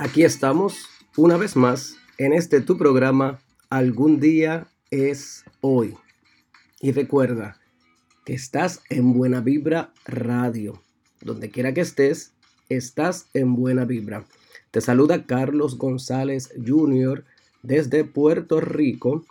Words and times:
Aquí 0.00 0.22
estamos 0.22 0.86
una 1.16 1.36
vez 1.36 1.56
más 1.56 1.96
en 2.18 2.32
este 2.32 2.60
tu 2.60 2.78
programa 2.78 3.40
Algún 3.68 4.20
día 4.20 4.68
es 4.92 5.44
hoy. 5.60 5.96
Y 6.80 6.92
recuerda 6.92 7.58
que 8.24 8.32
estás 8.32 8.80
en 8.90 9.12
Buena 9.12 9.40
Vibra 9.40 9.92
Radio. 10.04 10.80
Donde 11.20 11.50
quiera 11.50 11.74
que 11.74 11.80
estés, 11.80 12.32
estás 12.68 13.26
en 13.34 13.56
Buena 13.56 13.86
Vibra. 13.86 14.24
Te 14.70 14.80
saluda 14.80 15.26
Carlos 15.26 15.78
González 15.78 16.54
Jr. 16.64 17.24
desde 17.64 18.04
Puerto 18.04 18.60
Rico 18.60 19.24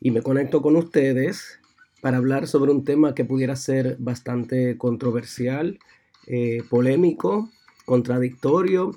y 0.00 0.12
me 0.12 0.22
conecto 0.22 0.62
con 0.62 0.76
ustedes 0.76 1.58
para 2.00 2.18
hablar 2.18 2.46
sobre 2.46 2.70
un 2.70 2.84
tema 2.84 3.16
que 3.16 3.24
pudiera 3.24 3.56
ser 3.56 3.96
bastante 3.98 4.78
controversial, 4.78 5.80
eh, 6.28 6.62
polémico, 6.70 7.50
contradictorio 7.86 8.92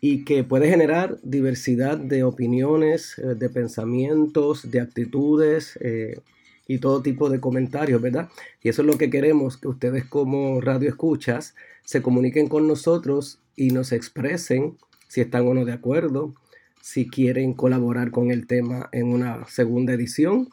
y 0.00 0.24
que 0.24 0.44
puede 0.44 0.68
generar 0.68 1.18
diversidad 1.22 1.98
de 1.98 2.22
opiniones, 2.22 3.18
eh, 3.18 3.34
de 3.34 3.48
pensamientos, 3.48 4.70
de 4.70 4.80
actitudes 4.80 5.78
eh, 5.80 6.20
y 6.66 6.78
todo 6.78 7.02
tipo 7.02 7.30
de 7.30 7.40
comentarios, 7.40 8.00
¿verdad? 8.00 8.28
Y 8.62 8.68
eso 8.68 8.82
es 8.82 8.86
lo 8.86 8.98
que 8.98 9.10
queremos, 9.10 9.56
que 9.56 9.68
ustedes 9.68 10.04
como 10.04 10.60
radio 10.60 10.88
escuchas 10.88 11.54
se 11.84 12.02
comuniquen 12.02 12.48
con 12.48 12.68
nosotros 12.68 13.40
y 13.56 13.70
nos 13.70 13.92
expresen 13.92 14.76
si 15.08 15.22
están 15.22 15.46
o 15.48 15.54
no 15.54 15.64
de 15.64 15.72
acuerdo, 15.72 16.34
si 16.82 17.08
quieren 17.08 17.54
colaborar 17.54 18.10
con 18.10 18.30
el 18.30 18.46
tema 18.46 18.88
en 18.92 19.08
una 19.08 19.46
segunda 19.48 19.94
edición 19.94 20.50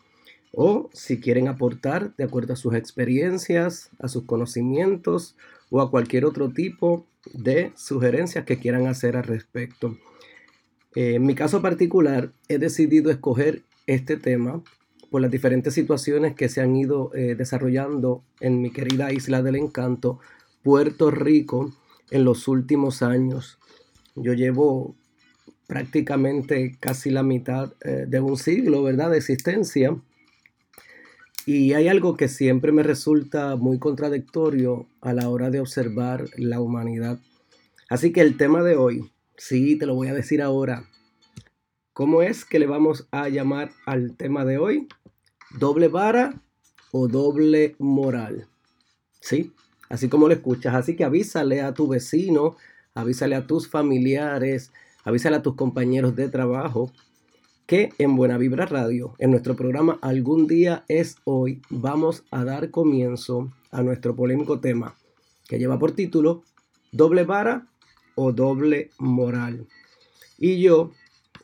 o 0.53 0.89
si 0.93 1.19
quieren 1.19 1.49
aportar 1.49 2.15
de 2.15 2.23
acuerdo 2.23 2.53
a 2.53 2.55
sus 2.55 2.73
experiencias, 2.73 3.89
a 3.99 4.07
sus 4.07 4.23
conocimientos 4.23 5.35
o 5.69 5.81
a 5.81 5.89
cualquier 5.89 6.25
otro 6.25 6.51
tipo 6.51 7.07
de 7.33 7.71
sugerencias 7.75 8.45
que 8.45 8.59
quieran 8.59 8.87
hacer 8.87 9.17
al 9.17 9.23
respecto. 9.23 9.97
Eh, 10.95 11.15
en 11.15 11.25
mi 11.25 11.35
caso 11.35 11.61
particular, 11.61 12.31
he 12.47 12.57
decidido 12.57 13.11
escoger 13.11 13.63
este 13.87 14.17
tema 14.17 14.63
por 15.09 15.21
las 15.21 15.31
diferentes 15.31 15.73
situaciones 15.73 16.35
que 16.35 16.49
se 16.49 16.61
han 16.61 16.75
ido 16.75 17.11
eh, 17.13 17.35
desarrollando 17.35 18.23
en 18.39 18.61
mi 18.61 18.71
querida 18.71 19.11
isla 19.11 19.41
del 19.41 19.55
encanto, 19.55 20.19
Puerto 20.63 21.11
Rico, 21.11 21.73
en 22.11 22.23
los 22.23 22.47
últimos 22.47 23.01
años. 23.01 23.59
Yo 24.15 24.33
llevo 24.33 24.95
prácticamente 25.67 26.77
casi 26.79 27.09
la 27.09 27.23
mitad 27.23 27.73
eh, 27.83 28.05
de 28.07 28.19
un 28.19 28.37
siglo, 28.37 28.83
¿verdad?, 28.83 29.11
de 29.11 29.17
existencia 29.17 29.95
y 31.45 31.73
hay 31.73 31.87
algo 31.87 32.17
que 32.17 32.27
siempre 32.27 32.71
me 32.71 32.81
resulta 32.81 33.55
muy 33.55 33.77
contradictorio 33.77 34.87
a 35.01 35.13
la 35.13 35.29
hora 35.29 35.51
de 35.51 35.59
observar 35.59 36.25
la 36.37 36.59
humanidad. 36.59 37.19
Así 37.87 38.11
que 38.11 38.21
el 38.21 38.35
tema 38.35 38.63
de 38.63 38.75
hoy, 38.75 39.11
sí, 39.37 39.77
te 39.77 39.85
lo 39.85 39.93
voy 39.93 40.07
a 40.07 40.13
decir 40.13 40.41
ahora. 40.41 40.89
¿Cómo 41.93 42.23
es 42.23 42.45
que 42.45 42.57
le 42.57 42.65
vamos 42.65 43.07
a 43.11 43.29
llamar 43.29 43.71
al 43.85 44.17
tema 44.17 44.43
de 44.43 44.57
hoy? 44.57 44.87
¿Doble 45.59 45.87
vara 45.87 46.41
o 46.91 47.07
doble 47.07 47.75
moral? 47.77 48.47
Sí, 49.21 49.53
así 49.87 50.09
como 50.09 50.27
lo 50.27 50.33
escuchas. 50.33 50.73
Así 50.73 50.95
que 50.95 51.03
avísale 51.03 51.61
a 51.61 51.75
tu 51.75 51.87
vecino, 51.87 52.57
avísale 52.95 53.35
a 53.35 53.45
tus 53.45 53.69
familiares, 53.69 54.71
avísale 55.03 55.35
a 55.35 55.43
tus 55.43 55.55
compañeros 55.55 56.15
de 56.15 56.27
trabajo 56.27 56.91
que 57.65 57.89
en 57.97 58.15
Buena 58.15 58.37
Vibra 58.37 58.65
Radio, 58.65 59.15
en 59.17 59.31
nuestro 59.31 59.55
programa 59.55 59.97
Algún 60.01 60.45
día 60.45 60.83
es 60.87 61.17
hoy, 61.23 61.61
vamos 61.69 62.23
a 62.29 62.43
dar 62.43 62.69
comienzo 62.69 63.51
a 63.71 63.81
nuestro 63.81 64.15
polémico 64.15 64.59
tema 64.59 64.95
que 65.47 65.57
lleva 65.57 65.79
por 65.79 65.93
título 65.93 66.43
Doble 66.91 67.23
vara 67.23 67.67
o 68.13 68.31
doble 68.31 68.91
moral. 68.99 69.67
Y 70.37 70.61
yo, 70.61 70.91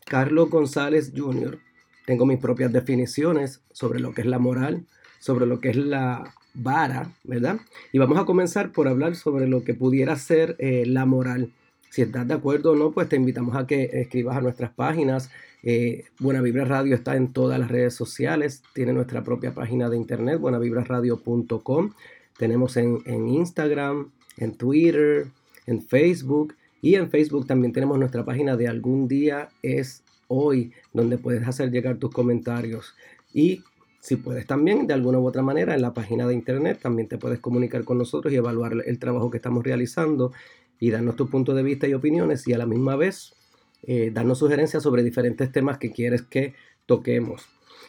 Carlos 0.06 0.50
González 0.50 1.12
Jr., 1.16 1.60
tengo 2.06 2.26
mis 2.26 2.40
propias 2.40 2.72
definiciones 2.72 3.62
sobre 3.72 4.00
lo 4.00 4.14
que 4.14 4.22
es 4.22 4.28
la 4.28 4.40
moral, 4.40 4.86
sobre 5.20 5.46
lo 5.46 5.60
que 5.60 5.70
es 5.70 5.76
la 5.76 6.36
vara, 6.54 7.12
¿verdad? 7.24 7.60
Y 7.92 7.98
vamos 7.98 8.20
a 8.20 8.26
comenzar 8.26 8.72
por 8.72 8.88
hablar 8.88 9.16
sobre 9.16 9.48
lo 9.48 9.64
que 9.64 9.74
pudiera 9.74 10.16
ser 10.16 10.56
eh, 10.60 10.84
la 10.86 11.06
moral. 11.06 11.52
Si 11.90 12.02
estás 12.02 12.28
de 12.28 12.34
acuerdo 12.34 12.72
o 12.72 12.76
no, 12.76 12.92
pues 12.92 13.10
te 13.10 13.18
invitamos 13.18 13.56
a 13.56 13.68
que 13.68 13.90
escribas 13.94 14.38
a 14.38 14.42
nuestras 14.42 14.72
páginas. 14.72 15.30
Eh, 15.64 16.06
Buena 16.20 16.42
Radio 16.66 16.96
está 16.96 17.16
en 17.16 17.34
todas 17.34 17.60
las 17.60 17.70
redes 17.70 17.94
sociales. 17.94 18.64
Tiene 18.74 18.94
nuestra 18.94 19.24
propia 19.24 19.54
página 19.54 19.90
de 19.90 19.98
internet, 19.98 20.40
buenavibraradio.com. 20.40 21.94
Tenemos 22.38 22.78
en, 22.78 23.00
en 23.06 23.28
Instagram, 23.28 24.12
en 24.38 24.56
Twitter, 24.56 25.28
en 25.68 25.82
Facebook. 25.82 26.56
Y 26.82 26.96
en 26.96 27.10
Facebook 27.10 27.46
también 27.46 27.74
tenemos 27.74 28.00
nuestra 28.00 28.26
página 28.26 28.58
de 28.58 28.68
algún 28.68 29.08
día 29.08 29.50
es 29.62 30.04
hoy, 30.28 30.72
donde 30.94 31.18
puedes 31.18 31.48
hacer 31.48 31.70
llegar 31.72 31.98
tus 31.98 32.12
comentarios. 32.12 32.96
Y 33.34 33.64
si 34.00 34.16
puedes 34.16 34.48
también, 34.48 34.88
de 34.88 34.96
alguna 34.96 35.20
u 35.20 35.28
otra 35.28 35.44
manera, 35.44 35.76
en 35.76 35.82
la 35.82 35.94
página 35.94 36.26
de 36.26 36.34
internet 36.34 36.80
también 36.82 37.08
te 37.08 37.18
puedes 37.18 37.40
comunicar 37.40 37.84
con 37.84 38.00
nosotros 38.00 38.34
y 38.34 38.38
evaluar 38.38 38.74
el 38.86 38.98
trabajo 38.98 39.30
que 39.30 39.38
estamos 39.38 39.64
realizando 39.64 40.32
y 40.80 40.90
darnos 40.90 41.16
tu 41.16 41.30
punto 41.30 41.54
de 41.54 41.62
vista 41.62 41.88
y 41.88 41.94
opiniones 41.94 42.48
y 42.48 42.54
a 42.54 42.58
la 42.58 42.66
misma 42.66 42.96
vez 42.96 43.36
eh, 43.84 44.12
darnos 44.14 44.40
sugerencias 44.40 44.84
sobre 44.84 45.04
diferentes 45.04 45.52
temas 45.52 45.78
que 45.78 45.92
quieres 45.92 46.22
que 46.22 46.54
toquemos. 46.86 47.46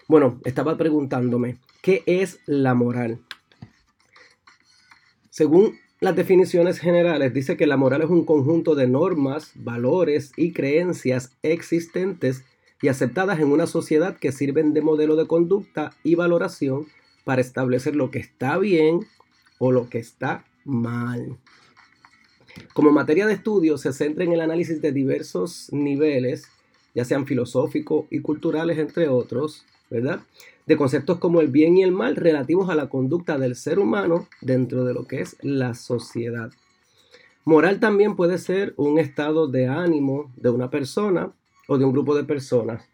Bueno, 0.09 0.41
estaba 0.45 0.77
preguntándome, 0.77 1.59
¿qué 1.83 2.03
es 2.07 2.41
la 2.47 2.75
moral? 2.75 3.21
Según 5.31 5.79
las 6.01 6.17
definiciones 6.17 6.79
generales, 6.79 7.33
dice 7.33 7.57
que 7.57 7.67
la 7.67 7.77
moral 7.77 8.03
es 8.03 8.11
un 8.11 8.25
conjunto 8.25 8.75
de 8.75 8.89
normas, 8.89 9.53
valores 9.55 10.33
y 10.37 10.53
creencias 10.53 11.31
existentes 11.43 12.45
y 12.83 12.89
aceptadas 12.89 13.39
en 13.39 13.53
una 13.53 13.67
sociedad 13.67 14.17
que 14.17 14.33
sirven 14.33 14.75
de 14.75 14.83
modelo 14.83 15.15
de 15.15 15.27
conducta 15.27 15.93
y 16.03 16.17
valoración 16.17 16.87
para 17.25 17.41
establecer 17.41 17.95
lo 17.95 18.11
que 18.11 18.19
está 18.19 18.59
bien 18.59 19.07
o 19.59 19.71
lo 19.71 19.89
que 19.89 19.99
está 19.99 20.45
mal. 20.65 21.39
Como 22.75 22.91
materia 22.91 23.27
de 23.27 23.35
estudio 23.35 23.79
se 23.79 23.93
centra 23.93 24.25
en 24.25 24.33
el 24.33 24.41
análisis 24.41 24.81
de 24.81 24.93
diversos 24.93 25.69
niveles, 25.73 26.49
ya 26.95 27.05
sean 27.05 27.27
filosóficos 27.27 28.07
y 28.11 28.21
culturales, 28.21 28.79
entre 28.79 29.09
otros, 29.09 29.65
¿verdad? 29.91 30.21
De 30.67 30.77
conceptos 30.77 31.19
como 31.19 31.41
el 31.41 31.49
bien 31.49 31.77
y 31.77 31.83
el 31.83 31.93
mal 31.93 32.17
relativos 32.17 32.69
a 32.71 32.75
la 32.75 32.89
conducta 32.89 33.39
del 33.39 33.57
ser 33.57 33.79
humano 33.79 34.29
dentro 34.41 34.85
de 34.85 34.95
lo 34.95 35.07
que 35.07 35.21
es 35.21 35.37
la 35.43 35.75
sociedad. 35.75 36.51
Moral 37.45 37.81
también 37.81 38.15
puede 38.15 38.39
ser 38.39 38.73
un 38.77 38.99
estado 38.99 39.49
de 39.49 39.67
ánimo 39.67 40.31
de 40.37 40.51
una 40.51 40.71
persona 40.71 41.33
o 41.67 41.77
de 41.77 41.85
un 41.85 41.93
grupo 41.93 42.15
de 42.15 42.25
personas. 42.25 42.85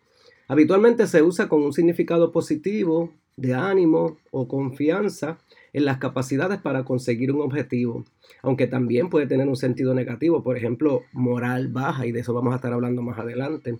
Habitualmente 0.46 1.06
se 1.06 1.22
usa 1.22 1.48
con 1.48 1.62
un 1.62 1.74
significado 1.74 2.32
positivo 2.32 3.12
de 3.36 3.54
ánimo 3.54 4.16
o 4.30 4.48
confianza 4.48 5.38
en 5.72 5.84
las 5.84 5.98
capacidades 5.98 6.60
para 6.60 6.84
conseguir 6.84 7.32
un 7.32 7.40
objetivo, 7.40 8.04
aunque 8.42 8.66
también 8.66 9.08
puede 9.10 9.26
tener 9.26 9.48
un 9.48 9.56
sentido 9.56 9.94
negativo, 9.94 10.42
por 10.42 10.56
ejemplo, 10.56 11.02
moral 11.12 11.68
baja, 11.68 12.06
y 12.06 12.12
de 12.12 12.20
eso 12.20 12.34
vamos 12.34 12.52
a 12.52 12.56
estar 12.56 12.72
hablando 12.72 13.02
más 13.02 13.18
adelante. 13.18 13.78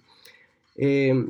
Eh, 0.77 1.27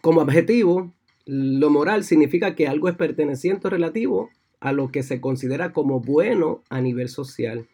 como 0.00 0.20
objetivo, 0.20 0.92
lo 1.24 1.70
moral 1.70 2.04
significa 2.04 2.54
que 2.54 2.68
algo 2.68 2.88
es 2.88 2.96
perteneciente 2.96 3.66
o 3.66 3.70
relativo 3.70 4.30
a 4.60 4.72
lo 4.72 4.90
que 4.90 5.02
se 5.02 5.20
considera 5.20 5.72
como 5.72 6.00
bueno 6.00 6.62
a 6.68 6.80
nivel 6.80 7.08
social. 7.08 7.66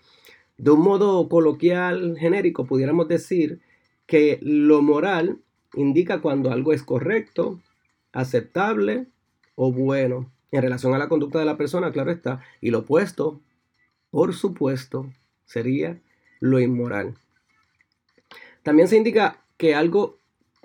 De 0.58 0.70
un 0.70 0.80
modo 0.80 1.28
coloquial, 1.28 2.16
genérico, 2.18 2.66
pudiéramos 2.66 3.08
decir 3.08 3.60
que 4.06 4.38
lo 4.42 4.82
moral 4.82 5.38
indica 5.74 6.20
cuando 6.20 6.50
algo 6.50 6.72
es 6.72 6.82
correcto, 6.82 7.60
aceptable 8.12 9.06
o 9.54 9.72
bueno 9.72 10.30
en 10.52 10.62
relación 10.62 10.94
a 10.94 10.98
la 10.98 11.08
conducta 11.08 11.38
de 11.38 11.44
la 11.44 11.56
persona, 11.56 11.90
claro 11.90 12.10
está, 12.10 12.42
y 12.60 12.70
lo 12.70 12.80
opuesto, 12.80 13.40
por 14.10 14.34
supuesto, 14.34 15.10
sería 15.46 15.98
lo 16.40 16.60
inmoral. 16.60 17.14
También 18.62 18.86
se 18.86 18.96
indica 18.96 19.38
que 19.56 19.74
algo 19.74 20.18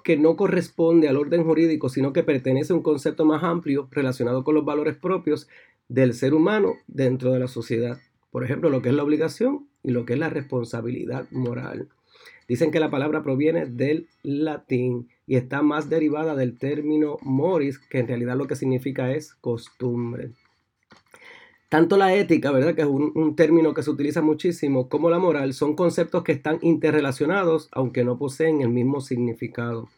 que 0.03 0.17
no 0.17 0.35
corresponde 0.35 1.09
al 1.09 1.17
orden 1.17 1.43
jurídico, 1.43 1.89
sino 1.89 2.13
que 2.13 2.23
pertenece 2.23 2.73
a 2.73 2.75
un 2.75 2.83
concepto 2.83 3.25
más 3.25 3.43
amplio 3.43 3.87
relacionado 3.91 4.43
con 4.43 4.55
los 4.55 4.65
valores 4.65 4.95
propios 4.95 5.47
del 5.89 6.13
ser 6.13 6.33
humano 6.33 6.75
dentro 6.87 7.31
de 7.31 7.39
la 7.39 7.47
sociedad. 7.47 7.99
Por 8.31 8.43
ejemplo, 8.43 8.69
lo 8.69 8.81
que 8.81 8.89
es 8.89 8.95
la 8.95 9.03
obligación 9.03 9.67
y 9.83 9.91
lo 9.91 10.05
que 10.05 10.13
es 10.13 10.19
la 10.19 10.29
responsabilidad 10.29 11.27
moral. 11.31 11.89
Dicen 12.47 12.71
que 12.71 12.79
la 12.79 12.89
palabra 12.89 13.23
proviene 13.23 13.65
del 13.65 14.07
latín 14.23 15.09
y 15.27 15.35
está 15.35 15.61
más 15.61 15.89
derivada 15.89 16.35
del 16.35 16.57
término 16.57 17.17
moris, 17.21 17.77
que 17.77 17.99
en 17.99 18.07
realidad 18.07 18.37
lo 18.37 18.47
que 18.47 18.55
significa 18.55 19.11
es 19.11 19.35
costumbre. 19.35 20.31
Tanto 21.69 21.97
la 21.97 22.15
ética, 22.15 22.51
¿verdad? 22.51 22.73
Que 22.73 22.81
es 22.81 22.87
un, 22.87 23.11
un, 23.13 23.35
término 23.35 23.73
que 23.73 23.83
se 23.83 23.89
utiliza 23.89 24.21
muchísimo, 24.21 24.87
como 24.87 25.09
la 25.09 25.19
moral, 25.19 25.53
son 25.53 25.75
conceptos 25.75 26.23
que 26.23 26.31
están 26.31 26.59
interrelacionados, 26.61 27.67
aunque 27.73 28.05
no 28.05 28.17
poseen 28.17 28.61
el 28.61 28.69
mismo 28.69 29.01
significado. 29.01 29.89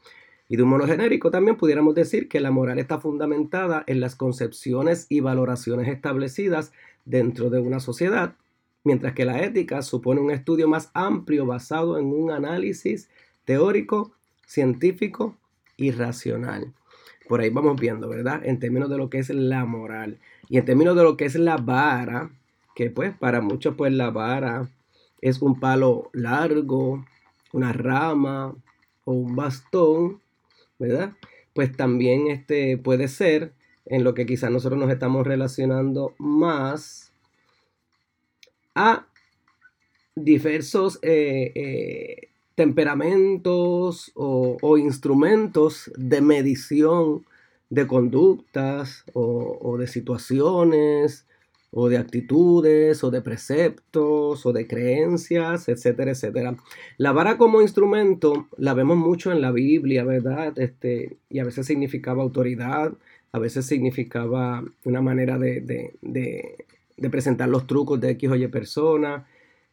Y 0.51 0.57
de 0.57 0.63
un 0.63 0.69
modo 0.69 0.87
genérico 0.87 1.29
también 1.29 1.57
pudiéramos 1.57 1.93
decir 1.93 2.27
que 2.27 2.39
la 2.39 2.49
moral 2.49 2.79
está 2.79 2.99
fundamentada 2.99 3.83
en 3.85 3.99
las 3.99 4.15
concepciones 4.15 5.05
y 5.07 5.19
valoraciones 5.19 5.87
establecidas 5.87 6.73
dentro 7.05 7.51
de 7.51 7.59
una 7.59 7.79
sociedad, 7.79 8.35
mientras 8.83 9.13
que 9.13 9.25
la 9.25 9.43
ética 9.43 9.83
supone 9.83 10.21
un 10.21 10.31
estudio 10.31 10.67
más 10.67 10.89
amplio 10.95 11.45
basado 11.45 11.99
en 11.99 12.07
un 12.07 12.31
análisis 12.31 13.09
teórico, 13.45 14.11
científico 14.49 15.37
y 15.77 15.91
racional. 15.91 16.73
Por 17.27 17.39
ahí 17.39 17.51
vamos 17.51 17.79
viendo, 17.79 18.09
¿verdad? 18.09 18.43
En 18.43 18.59
términos 18.59 18.89
de 18.89 18.97
lo 18.97 19.09
que 19.11 19.19
es 19.19 19.29
la 19.29 19.63
moral. 19.65 20.17
Y 20.49 20.57
en 20.57 20.65
términos 20.65 20.95
de 20.95 21.03
lo 21.03 21.17
que 21.17 21.25
es 21.25 21.35
la 21.35 21.57
vara, 21.57 22.31
que 22.75 22.89
pues 22.89 23.15
para 23.15 23.41
muchos 23.41 23.75
pues 23.75 23.93
la 23.93 24.09
vara 24.09 24.67
es 25.21 25.43
un 25.43 25.59
palo 25.59 26.09
largo, 26.13 27.05
una 27.53 27.73
rama 27.73 28.55
o 29.05 29.13
un 29.13 29.35
bastón, 29.35 30.19
¿verdad? 30.79 31.13
Pues 31.53 31.77
también 31.77 32.27
este 32.27 32.77
puede 32.77 33.07
ser 33.07 33.53
en 33.85 34.03
lo 34.03 34.15
que 34.15 34.25
quizás 34.25 34.49
nosotros 34.49 34.79
nos 34.79 34.91
estamos 34.91 35.27
relacionando 35.27 36.15
más 36.17 37.11
a 38.73 39.05
diversos 40.15 40.97
eh, 41.03 41.51
eh, 41.53 42.29
temperamentos 42.59 44.11
o, 44.15 44.77
instrumentos 44.77 45.89
de 45.95 46.19
medición 46.19 47.25
de 47.69 47.87
conductas 47.87 49.05
o, 49.13 49.77
de 49.77 49.87
situaciones 49.87 51.25
o 51.71 51.87
de 51.87 51.97
actitudes 51.97 53.01
o 53.05 53.11
de 53.11 53.21
preceptos 53.21 54.45
o 54.45 54.51
de 54.51 54.67
creencias, 54.67 55.69
etcétera, 55.69 56.11
etcétera. 56.11 56.57
La 56.97 57.13
vara 57.13 57.37
como 57.37 57.61
instrumento 57.61 58.49
la 58.57 58.73
vemos 58.73 58.97
mucho 58.97 59.31
en 59.31 59.39
la 59.39 59.53
Biblia, 59.53 60.03
¿verdad? 60.03 60.59
Este, 60.59 61.15
y 61.29 61.39
a 61.39 61.45
veces 61.45 61.65
significaba 61.65 62.23
autoridad, 62.23 62.91
a 63.31 63.39
veces 63.39 63.67
significaba 63.67 64.65
una 64.83 64.99
manera 64.99 65.37
de, 65.37 65.61
de 65.61 67.09
presentar 67.09 67.47
los 67.47 67.67
trucos 67.67 68.01
de 68.01 68.09
X 68.09 68.31
o 68.31 68.35
Y 68.35 68.45
persona, 68.49 69.25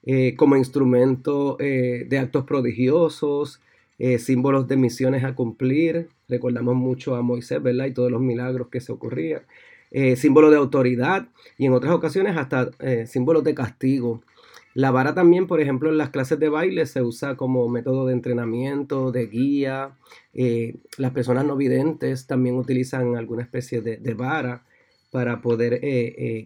eh, 0.08 0.37
como 0.37 0.56
instrumento 0.56 1.56
eh, 1.58 2.06
de 2.08 2.19
actos 2.20 2.44
prodigiosos, 2.44 3.61
eh, 3.99 4.20
símbolos 4.20 4.69
de 4.69 4.76
misiones 4.76 5.25
a 5.25 5.35
cumplir. 5.35 6.08
Recordamos 6.29 6.76
mucho 6.76 7.17
a 7.17 7.23
Moisés, 7.23 7.61
¿verdad? 7.61 7.87
Y 7.87 7.93
todos 7.93 8.12
los 8.12 8.20
milagros 8.20 8.69
que 8.69 8.81
se 8.81 8.93
ocurrían. 8.93 9.43
símbolos 10.17 10.50
de 10.53 10.58
autoridad 10.58 11.29
y 11.58 11.67
en 11.67 11.73
otras 11.73 11.93
ocasiones 11.93 12.37
hasta 12.37 12.70
símbolos 13.06 13.43
de 13.44 13.55
castigo. 13.55 14.20
La 14.75 14.91
vara 14.91 15.14
también, 15.14 15.47
por 15.47 15.61
ejemplo, 15.61 15.88
en 15.91 15.97
las 15.97 16.11
clases 16.11 16.38
de 16.38 16.50
baile 16.50 16.87
se 16.87 17.03
usa 17.03 17.37
como 17.37 17.69
método 17.69 18.06
de 18.06 18.12
entrenamiento, 18.12 19.11
de 19.11 19.26
guía. 19.26 19.97
las 20.99 21.12
personas 21.12 21.47
no 21.47 21.56
videntes 21.56 22.26
también 22.26 22.56
utilizan 22.56 23.17
alguna 23.17 23.43
especie 23.43 23.81
de, 23.81 23.97
de 23.97 24.14
vara 24.14 24.64
para 25.11 25.41
poder 25.41 25.81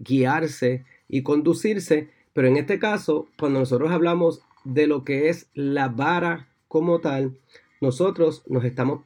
guiarse 0.05 0.85
y 1.09 1.23
conducirse 1.23 2.09
pero 2.32 2.49
en 2.49 2.56
este 2.56 2.79
caso, 2.79 3.29
cuando 3.38 3.61
nosotros 3.61 3.91
hablamos 3.91 4.43
de 4.65 4.87
lo 4.87 5.05
que 5.05 5.29
es 5.29 5.49
la 5.55 5.88
vara 5.88 6.49
como 6.69 7.00
tal, 7.00 7.37
nosotros 7.81 8.44
nos 8.47 8.65
estamos 8.65 9.03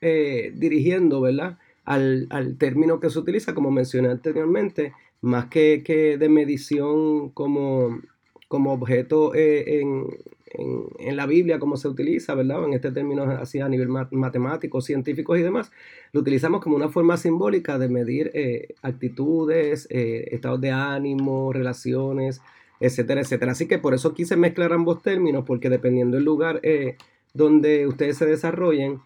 eh, 0.00 0.52
dirigiendo, 0.54 1.20
¿verdad? 1.20 1.58
Al, 1.84 2.28
término 2.58 3.00
que 3.00 3.08
se 3.08 3.18
utiliza, 3.18 3.54
como 3.54 3.70
mencioné 3.70 4.10
anteriormente, 4.10 4.92
más 5.22 5.46
que, 5.46 5.82
de 6.18 6.28
medición 6.28 7.30
como, 7.30 8.00
como 8.48 8.72
objeto 8.72 9.34
eh, 9.34 9.80
en, 9.80 11.16
la 11.16 11.26
Biblia, 11.26 11.58
como 11.58 11.76
se 11.76 11.88
utiliza, 11.88 12.34
¿verdad? 12.34 12.64
En 12.64 12.74
este 12.74 12.90
término 12.90 13.22
así 13.22 13.60
a 13.60 13.68
nivel 13.68 13.88
matemático, 13.88 14.80
científico 14.80 15.36
y 15.36 15.42
demás, 15.42 15.70
lo 16.12 16.20
utilizamos 16.20 16.60
como 16.62 16.76
una 16.76 16.88
forma 16.88 17.16
simbólica 17.16 17.78
de 17.78 17.88
medir 17.88 18.30
eh, 18.34 18.74
actitudes, 18.82 19.86
estados 19.90 20.60
de 20.60 20.70
ánimo, 20.70 21.52
relaciones, 21.52 22.40
etcétera, 22.80 23.20
etcétera. 23.20 23.52
Así 23.52 23.66
que 23.66 23.78
por 23.78 23.94
eso 23.94 24.14
quise 24.14 24.36
mezclar 24.36 24.72
ambos 24.72 25.02
términos, 25.02 25.44
porque 25.46 25.70
dependiendo 25.70 26.16
del 26.16 26.24
lugar 26.24 26.60
eh, 26.62 26.96
donde 27.34 27.86
ustedes 27.86 28.16
se 28.16 28.26
desarrollen, 28.26 29.00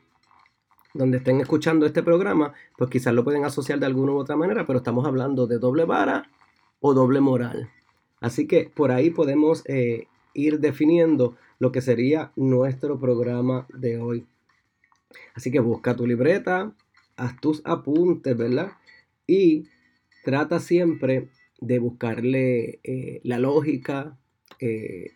donde 0.95 1.19
estén 1.19 1.41
escuchando 1.41 1.87
este 1.87 2.03
programa, 2.03 2.53
pues 2.77 2.91
quizás 2.91 3.15
lo 3.15 3.25
pueden 3.25 3.45
asociar 3.45 3.79
de 3.79 3.87
alguna 3.87 4.13
u 4.13 4.19
otra 4.19 4.37
manera, 4.37 4.67
pero 4.67 4.79
estamos 4.79 5.07
hablando 5.07 5.47
de 5.47 5.59
doble 5.59 5.85
vara 5.85 6.31
o 6.81 6.95
doble 6.95 7.21
moral. 7.21 7.71
Así 8.21 8.47
que 8.47 8.71
por 8.75 8.93
ahí 8.93 9.11
podemos 9.11 9.65
eh, 9.67 10.07
ir 10.35 10.61
definiendo 10.61 11.37
lo 11.59 11.73
que 11.73 11.81
sería 11.81 12.33
nuestro 12.37 12.99
programa 13.01 13.67
de 13.73 13.99
hoy. 13.99 14.27
Así 15.35 15.51
que 15.51 15.61
busca 15.61 15.97
tu 15.97 16.07
libreta, 16.07 16.73
haz 17.17 17.41
tus 17.41 17.63
apuntes, 17.65 18.37
¿verdad? 18.37 18.73
Y 19.27 19.69
trata 20.25 20.61
siempre 20.61 21.29
de 21.63 21.79
buscarle 21.79 22.81
eh, 22.83 23.21
la 23.23 23.39
lógica, 23.39 24.19
eh, 24.59 25.13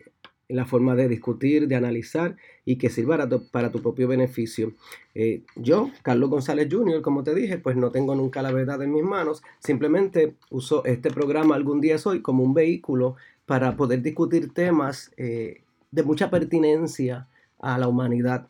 la 0.47 0.65
forma 0.65 0.95
de 0.95 1.09
discutir, 1.09 1.67
de 1.67 1.75
analizar 1.75 2.37
y 2.63 2.77
que 2.77 2.89
sirva 2.89 3.27
para 3.51 3.69
tu, 3.69 3.81
propio 3.81 4.07
beneficio. 4.07 4.71
Eh, 5.13 5.43
yo, 5.57 5.91
Carlos 6.03 6.29
González 6.29 6.69
Jr., 6.71 7.01
como 7.01 7.23
te 7.23 7.35
dije, 7.35 7.57
pues 7.57 7.75
no 7.75 7.91
tengo 7.91 8.15
nunca 8.15 8.41
la 8.41 8.53
verdad 8.53 8.81
en 8.81 8.93
mis 8.93 9.03
manos, 9.03 9.43
simplemente 9.59 10.35
uso 10.49 10.85
este 10.85 11.11
programa 11.11 11.55
algún 11.55 11.81
día 11.81 11.97
hoy 12.05 12.21
como 12.21 12.43
un 12.43 12.53
vehículo 12.53 13.17
para 13.45 13.75
poder 13.75 14.01
discutir 14.01 14.53
temas 14.53 15.11
de 15.17 16.03
mucha 16.03 16.29
pertinencia 16.29 17.27
a 17.59 17.77
la 17.77 17.89
humanidad. 17.89 18.47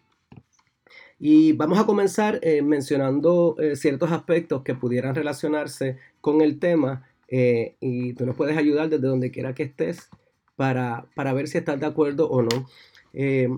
Y 1.19 1.53
vamos 1.53 1.79
a 1.79 1.85
comenzar 1.85 2.41
mencionando 2.63 3.55
ciertos 3.73 4.11
aspectos 4.11 4.61
que 4.63 4.75
pudieran 4.75 5.15
relacionarse 5.15 5.97
con 6.21 6.41
el 6.41 6.59
tema 6.59 7.06
eh, 7.27 7.75
y 7.79 8.13
tú 8.13 8.25
nos 8.25 8.35
puedes 8.35 8.57
ayudar 8.57 8.89
desde 8.89 9.07
donde 9.07 9.31
quiera 9.31 9.53
que 9.53 9.63
estés 9.63 10.09
para, 10.55 11.05
ver 11.33 11.47
si 11.47 11.57
estás 11.57 11.79
de 11.79 11.85
acuerdo 11.85 12.29
o 12.29 12.41
no. 12.41 12.67
Eh, 13.13 13.49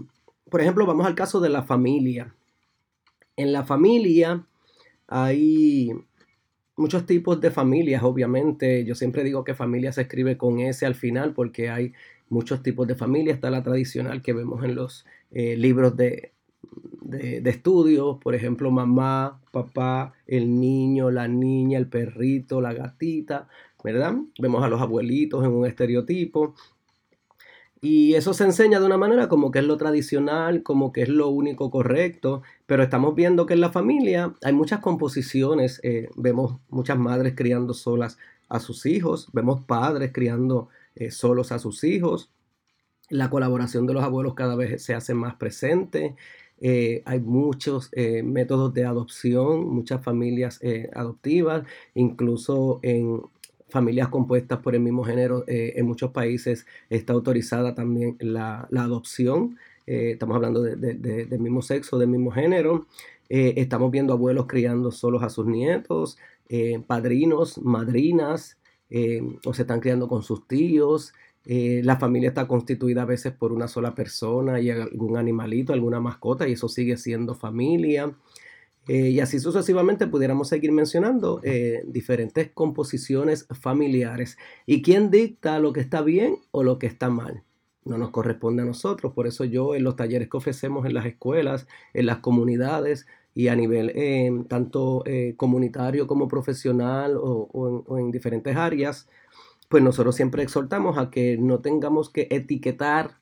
por 0.49 0.61
ejemplo, 0.61 0.85
vamos 0.85 1.05
al 1.05 1.15
caso 1.15 1.39
de 1.39 1.49
la 1.49 1.63
familia. 1.63 2.33
En 3.35 3.53
la 3.53 3.63
familia 3.63 4.45
hay 5.07 5.91
muchos 6.75 7.05
tipos 7.05 7.39
de 7.39 7.51
familias, 7.51 8.03
obviamente. 8.03 8.83
Yo 8.85 8.95
siempre 8.95 9.23
digo 9.23 9.43
que 9.43 9.53
familia 9.53 9.91
se 9.91 10.01
escribe 10.01 10.37
con 10.37 10.59
S 10.59 10.85
al 10.85 10.95
final 10.95 11.33
porque 11.33 11.69
hay 11.69 11.93
muchos 12.29 12.63
tipos 12.63 12.87
de 12.87 12.95
familia. 12.95 13.33
Está 13.33 13.49
la 13.49 13.63
tradicional 13.63 14.21
que 14.21 14.33
vemos 14.33 14.63
en 14.63 14.75
los 14.75 15.05
eh, 15.31 15.55
libros 15.55 15.95
de, 15.95 16.33
de, 17.09 17.41
de, 17.41 17.49
estudios, 17.49 18.17
por 18.17 18.35
ejemplo, 18.35 18.71
mamá, 18.71 19.39
papá, 19.51 20.13
el 20.27 20.59
niño, 20.59 21.11
la 21.11 21.27
niña, 21.27 21.77
el 21.77 21.87
perrito, 21.87 22.61
la 22.61 22.73
gatita, 22.73 23.47
¿verdad? 23.83 24.15
Vemos 24.39 24.63
a 24.63 24.69
los 24.69 24.81
abuelitos 24.81 25.43
en 25.43 25.51
un 25.51 25.65
estereotipo. 25.65 26.55
Y 27.81 28.15
eso 28.15 28.33
se 28.33 28.43
enseña 28.43 28.79
de 28.79 28.85
una 28.85 28.97
manera 28.97 29.29
como 29.29 29.51
que 29.51 29.59
es 29.59 29.65
lo 29.65 29.77
tradicional, 29.77 30.63
como 30.63 30.91
que 30.91 31.03
es 31.03 31.09
lo 31.09 31.29
único 31.29 31.71
correcto, 31.71 32.41
pero 32.65 32.83
estamos 32.83 33.15
viendo 33.15 33.45
que 33.45 33.53
en 33.53 33.61
la 33.61 33.71
familia 33.71 34.33
hay 34.43 34.53
muchas 34.53 34.79
composiciones, 34.79 35.79
eh, 35.83 36.09
vemos 36.17 36.57
muchas 36.69 36.97
madres 36.97 37.33
criando 37.37 37.73
solas 37.73 38.17
a 38.49 38.59
sus 38.59 38.85
hijos, 38.85 39.29
vemos 39.31 39.61
padres 39.61 40.11
criando 40.13 40.67
eh, 40.95 41.09
solos 41.09 41.53
a 41.53 41.59
sus 41.59 41.85
hijos, 41.85 42.31
la 43.09 43.29
colaboración 43.29 43.87
de 43.87 43.93
los 43.93 44.03
abuelos 44.03 44.33
cada 44.33 44.55
vez 44.55 44.83
se 44.83 44.93
hace 44.93 45.13
más 45.13 45.35
presente, 45.35 46.15
eh, 46.61 47.01
hay 47.05 47.19
muchos 47.19 47.89
eh, 47.93 48.21
métodos 48.23 48.73
de 48.73 48.85
adopción, 48.85 49.67
muchas 49.67 50.03
familias 50.03 50.59
eh, 50.61 50.89
adoptivas, 50.93 51.63
incluso 51.95 52.79
en 52.83 53.21
familias 53.69 54.09
compuestas 54.09 54.59
por 54.59 54.75
el 54.75 54.81
mismo 54.81 55.03
género, 55.03 55.43
en 55.47 55.85
muchos 55.85 56.09
países 56.09 56.65
está 56.89 57.13
autorizada 57.13 57.75
también 57.75 58.17
la, 58.19 58.67
adopción. 58.75 59.59
estamos 59.85 60.35
hablando 60.35 60.63
del 60.63 61.39
mismo 61.39 61.61
sexo, 61.61 61.99
del 61.99 62.09
mismo 62.09 62.31
género. 62.31 62.87
estamos 63.29 63.91
viendo 63.91 64.13
abuelos 64.13 64.47
criando 64.47 64.89
solos 64.89 65.21
a 65.21 65.29
sus 65.29 65.45
nietos, 65.45 66.17
padrinos, 66.87 67.59
madrinas, 67.59 68.57
o 69.45 69.53
se 69.53 69.61
están 69.61 69.81
criando 69.81 70.07
con 70.07 70.23
sus 70.23 70.47
tíos. 70.47 71.13
Eh, 71.45 71.81
la 71.83 71.97
familia 71.97 72.29
está 72.29 72.47
constituida 72.47 73.03
a 73.03 73.05
veces 73.05 73.33
por 73.33 73.51
una 73.51 73.67
sola 73.67 73.95
persona 73.95 74.59
y 74.59 74.69
algún 74.69 75.17
animalito, 75.17 75.73
alguna 75.73 75.99
mascota, 75.99 76.47
y 76.47 76.53
eso 76.53 76.67
sigue 76.67 76.97
siendo 76.97 77.35
familia. 77.35 78.15
Eh, 78.87 79.09
y 79.09 79.19
así 79.19 79.39
sucesivamente 79.39 80.07
pudiéramos 80.07 80.49
seguir 80.49 80.71
mencionando 80.71 81.41
eh, 81.43 81.83
diferentes 81.85 82.49
composiciones 82.51 83.47
familiares. 83.49 84.37
¿Y 84.65 84.81
quién 84.81 85.11
dicta 85.11 85.59
lo 85.59 85.73
que 85.73 85.79
está 85.79 86.01
bien 86.01 86.37
o 86.51 86.63
lo 86.63 86.79
que 86.79 86.87
está 86.87 87.09
mal? 87.09 87.43
No 87.85 87.97
nos 87.97 88.09
corresponde 88.09 88.63
a 88.63 88.65
nosotros. 88.65 89.13
Por 89.13 89.27
eso 89.27 89.45
yo 89.45 89.75
en 89.75 89.83
los 89.83 89.95
talleres 89.95 90.29
que 90.29 90.37
ofrecemos 90.37 90.85
en 90.85 90.93
las 90.93 91.05
escuelas, 91.05 91.67
en 91.93 92.05
las 92.05 92.17
comunidades 92.17 93.07
y 93.33 93.47
a 93.47 93.55
nivel 93.55 93.93
tanto 94.47 95.03
comunitario 95.37 96.07
como 96.07 96.27
profesional 96.27 97.13
o 97.15 97.97
en 97.97 98.11
diferentes 98.11 98.55
áreas, 98.55 99.07
pues 99.69 99.83
nosotros 99.83 100.15
siempre 100.15 100.43
exhortamos 100.43 100.97
a 100.97 101.09
que 101.11 101.37
no 101.37 101.59
tengamos 101.59 102.09
que 102.09 102.27
etiquetar, 102.31 103.19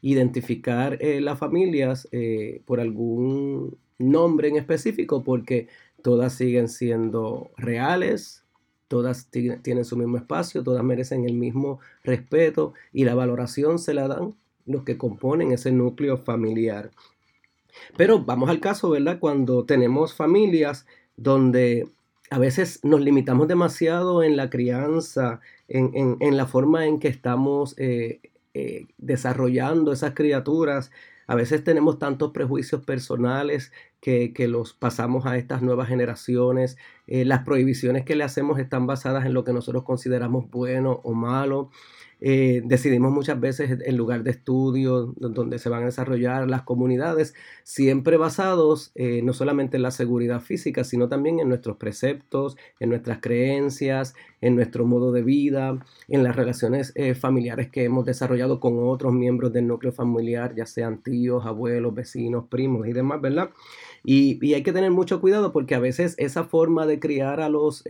identificar 0.00 0.96
eh, 1.00 1.20
las 1.20 1.38
familias 1.38 2.08
eh, 2.10 2.62
por 2.64 2.80
algún 2.80 3.76
nombre 3.98 4.48
en 4.48 4.56
específico, 4.56 5.22
porque 5.22 5.68
todas 6.02 6.32
siguen 6.32 6.68
siendo 6.68 7.50
reales, 7.58 8.44
todas 8.88 9.30
tienen 9.30 9.84
su 9.84 9.96
mismo 9.96 10.16
espacio, 10.16 10.64
todas 10.64 10.82
merecen 10.82 11.24
el 11.26 11.34
mismo 11.34 11.80
respeto 12.02 12.72
y 12.92 13.04
la 13.04 13.14
valoración 13.14 13.78
se 13.78 13.94
la 13.94 14.08
dan 14.08 14.34
los 14.66 14.84
que 14.84 14.96
componen 14.96 15.52
ese 15.52 15.70
núcleo 15.70 16.16
familiar. 16.16 16.90
Pero 17.96 18.24
vamos 18.24 18.48
al 18.48 18.60
caso, 18.60 18.90
¿verdad? 18.90 19.18
Cuando 19.20 19.64
tenemos 19.64 20.14
familias 20.14 20.86
donde 21.16 21.86
a 22.30 22.38
veces 22.38 22.80
nos 22.84 23.00
limitamos 23.00 23.48
demasiado 23.48 24.22
en 24.22 24.36
la 24.36 24.50
crianza, 24.50 25.40
en, 25.70 26.36
la 26.36 26.46
forma 26.46 26.86
en 26.86 26.98
que 26.98 27.08
estamos 27.08 27.74
eh, 27.78 28.20
eh, 28.54 28.88
desarrollando 28.98 29.92
esas 29.92 30.14
criaturas. 30.14 30.90
A 31.26 31.36
veces 31.36 31.62
tenemos 31.62 31.98
tantos 32.00 32.32
prejuicios 32.32 32.84
personales 32.84 33.72
que, 34.00 34.32
los 34.48 34.72
pasamos 34.72 35.26
a 35.26 35.36
estas 35.36 35.62
nuevas 35.62 35.88
generaciones. 35.88 36.76
Eh, 37.06 37.24
las 37.24 37.44
prohibiciones 37.44 38.04
que 38.04 38.16
le 38.16 38.24
hacemos 38.24 38.58
están 38.58 38.86
basadas 38.86 39.26
en 39.26 39.34
lo 39.34 39.44
que 39.44 39.52
nosotros 39.52 39.84
consideramos 39.84 40.50
bueno 40.50 41.00
o 41.04 41.14
malo. 41.14 41.70
Eh, 42.20 42.60
decidimos 42.64 43.12
muchas 43.12 43.40
veces 43.40 43.78
el 43.84 43.96
lugar 43.96 44.22
de 44.22 44.32
estudio 44.32 45.14
donde 45.16 45.58
se 45.58 45.70
van 45.70 45.82
a 45.82 45.86
desarrollar 45.86 46.48
las 46.48 46.62
comunidades, 46.62 47.34
siempre 47.62 48.18
basados 48.18 48.92
eh, 48.94 49.22
no 49.22 49.32
solamente 49.32 49.78
en 49.78 49.82
la 49.82 49.90
seguridad 49.90 50.40
física, 50.40 50.84
sino 50.84 51.08
también 51.08 51.40
en 51.40 51.48
nuestros 51.48 51.76
preceptos, 51.78 52.56
en 52.78 52.90
nuestras 52.90 53.20
creencias, 53.20 54.14
en 54.42 54.54
nuestro 54.54 54.86
modo 54.86 55.12
de 55.12 55.22
vida, 55.22 55.78
en 56.08 56.22
las 56.22 56.36
relaciones 56.36 56.92
eh, 56.94 57.14
familiares 57.14 57.70
que 57.70 57.84
hemos 57.84 58.04
desarrollado 58.04 58.60
con 58.60 58.78
otros 58.88 59.12
miembros 59.12 59.52
del 59.52 59.66
núcleo 59.66 59.92
familiar, 59.92 60.54
ya 60.54 60.66
sean 60.66 61.02
tíos, 61.02 61.46
abuelos, 61.46 61.94
vecinos, 61.94 62.44
primos 62.48 62.86
y 62.86 62.92
demás, 62.92 63.20
¿verdad? 63.20 63.50
Y, 64.04 64.38
hay 64.54 64.62
que 64.62 64.72
tener 64.72 64.90
mucho 64.90 65.20
cuidado 65.20 65.52
porque 65.52 65.74
a 65.74 65.78
veces 65.78 66.14
esa 66.18 66.44
forma 66.44 66.86
de 66.86 66.98
criar 66.98 67.40
a 67.40 67.48
los 67.48 67.84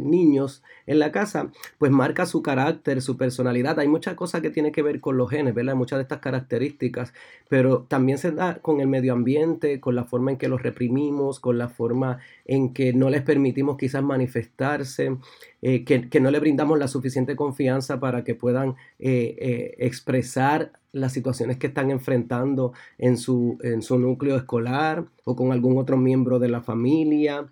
niños 0.00 0.62
en 0.86 0.98
la 0.98 1.12
casa, 1.12 1.50
pues 1.78 1.90
marca 1.90 2.24
su 2.24 2.40
carácter, 2.42 3.02
su 3.02 3.16
personalidad. 3.16 3.75
Hay 3.80 3.88
muchas 3.88 4.14
cosas 4.14 4.40
que 4.40 4.50
tienen 4.50 4.72
que 4.72 4.82
ver 4.82 5.00
con 5.00 5.16
los 5.16 5.30
genes, 5.30 5.54
¿verdad? 5.54 5.74
Muchas 5.74 5.98
de 5.98 6.02
estas 6.02 6.20
características, 6.20 7.12
pero 7.48 7.82
también 7.88 8.18
se 8.18 8.32
da 8.32 8.56
con 8.56 8.80
el 8.80 8.88
medio 8.88 9.12
ambiente, 9.12 9.80
con 9.80 9.94
la 9.94 10.04
forma 10.04 10.30
en 10.30 10.36
que 10.36 10.48
los 10.48 10.62
reprimimos, 10.62 11.40
con 11.40 11.58
la 11.58 11.68
forma 11.68 12.18
en 12.44 12.72
que 12.72 12.92
no 12.92 13.10
les 13.10 13.22
permitimos 13.22 13.76
quizás 13.76 14.02
manifestarse, 14.02 15.16
eh, 15.62 15.84
que, 15.84 16.20
no 16.20 16.30
le 16.30 16.40
brindamos 16.40 16.78
la 16.78 16.88
suficiente 16.88 17.36
confianza 17.36 18.00
para 18.00 18.24
que 18.24 18.34
puedan 18.34 18.76
eh, 18.98 19.74
expresar 19.78 20.72
las 20.96 21.12
situaciones 21.12 21.58
que 21.58 21.68
están 21.68 21.90
enfrentando 21.90 22.72
en 22.98 23.16
su, 23.16 23.58
en 23.62 23.82
su 23.82 23.98
núcleo 23.98 24.36
escolar 24.36 25.04
o 25.24 25.36
con 25.36 25.52
algún 25.52 25.78
otro 25.78 25.96
miembro 25.96 26.38
de 26.38 26.48
la 26.48 26.62
familia. 26.62 27.46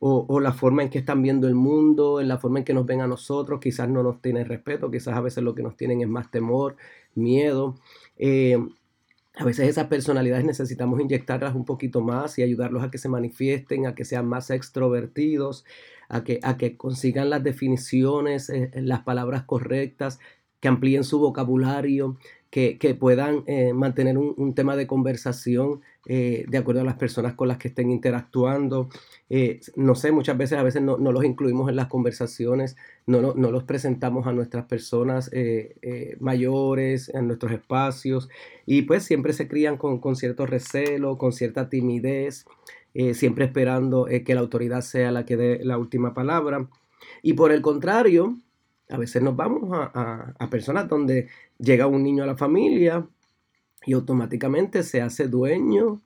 O, 0.00 0.38
la 0.38 0.52
forma 0.52 0.82
en 0.82 0.90
que 0.90 0.98
están 0.98 1.22
viendo 1.22 1.48
el 1.48 1.56
mundo, 1.56 2.20
en 2.20 2.28
la 2.28 2.38
forma 2.38 2.60
en 2.60 2.64
que 2.64 2.72
nos 2.72 2.86
ven 2.86 3.00
a 3.00 3.08
nosotros, 3.08 3.58
quizás 3.60 3.88
no 3.88 4.04
nos 4.04 4.22
tienen 4.22 4.46
respeto, 4.46 4.90
quizás 4.92 5.16
a 5.16 5.20
veces 5.20 5.42
lo 5.42 5.56
que 5.56 5.62
nos 5.64 5.76
tienen 5.76 6.00
es 6.00 6.08
más 6.08 6.30
temor, 6.30 6.76
miedo. 7.16 7.74
Eh, 8.16 8.58
a 9.34 9.44
veces 9.44 9.68
esas 9.68 9.86
personalidades 9.86 10.44
necesitamos 10.44 11.00
inyectarlas 11.00 11.54
un 11.54 11.64
poquito 11.64 12.00
más 12.00 12.38
y 12.38 12.42
ayudarlos 12.42 12.82
a 12.82 12.90
que 12.90 12.98
se 12.98 13.08
manifiesten, 13.08 13.86
a 13.86 13.94
que 13.94 14.04
sean 14.04 14.26
más 14.26 14.50
extrovertidos, 14.50 15.64
a 16.08 16.24
que, 16.24 16.40
a 16.42 16.56
que 16.56 16.76
consigan 16.76 17.30
las 17.30 17.44
definiciones, 17.44 18.50
eh, 18.50 18.70
las 18.74 19.02
palabras 19.02 19.44
correctas, 19.44 20.18
que 20.60 20.68
amplíen 20.68 21.04
su 21.04 21.20
vocabulario, 21.20 22.16
que, 22.50 22.96
puedan 22.98 23.44
eh, 23.46 23.72
mantener 23.74 24.18
un, 24.18 24.54
tema 24.54 24.74
de 24.74 24.86
conversación 24.86 25.82
eh, 26.08 26.44
de 26.48 26.58
acuerdo 26.58 26.80
a 26.80 26.84
las 26.84 26.96
personas 26.96 27.34
con 27.34 27.46
las 27.48 27.58
que 27.58 27.68
estén 27.68 27.90
interactuando. 27.90 28.88
Eh, 29.30 29.60
no 29.76 29.94
sé, 29.94 30.10
muchas 30.10 30.36
veces 30.36 30.58
a 30.58 30.62
veces 30.62 30.82
no, 30.82 30.96
los 30.96 31.24
incluimos 31.24 31.68
en 31.68 31.76
las 31.76 31.86
conversaciones, 31.86 32.76
no, 33.06 33.20
no, 33.20 33.50
los 33.52 33.64
presentamos 33.64 34.26
a 34.26 34.32
nuestras 34.32 34.64
personas 34.64 35.30
mayores, 36.18 37.10
en 37.10 37.26
nuestros 37.26 37.52
espacios, 37.52 38.28
y 38.66 38.82
pues 38.82 39.04
siempre 39.04 39.32
se 39.32 39.48
crían 39.48 39.76
con, 39.76 40.00
con 40.00 40.16
cierto 40.16 40.46
recelo, 40.46 41.18
con 41.18 41.32
cierta 41.32 41.68
timidez, 41.68 42.46
siempre 43.12 43.44
esperando 43.44 44.06
que 44.06 44.34
la 44.34 44.40
autoridad 44.40 44.80
sea 44.80 45.12
la 45.12 45.24
que 45.24 45.36
dé 45.36 45.64
la 45.64 45.78
última 45.78 46.14
palabra. 46.14 46.68
Y 47.22 47.34
por 47.34 47.52
el 47.52 47.62
contrario, 47.62 48.36
a 48.90 48.96
veces 48.96 49.22
nos 49.22 49.36
vamos 49.36 49.70
a, 49.72 50.48
personas 50.50 50.88
donde 50.88 51.28
llega 51.58 51.86
un 51.86 52.02
niño 52.02 52.22
a 52.24 52.26
la 52.26 52.36
familia 52.36 53.06
y 53.86 53.92
automáticamente 53.92 54.82
se 54.82 55.00
hace 55.00 55.28
dueño 55.28 56.02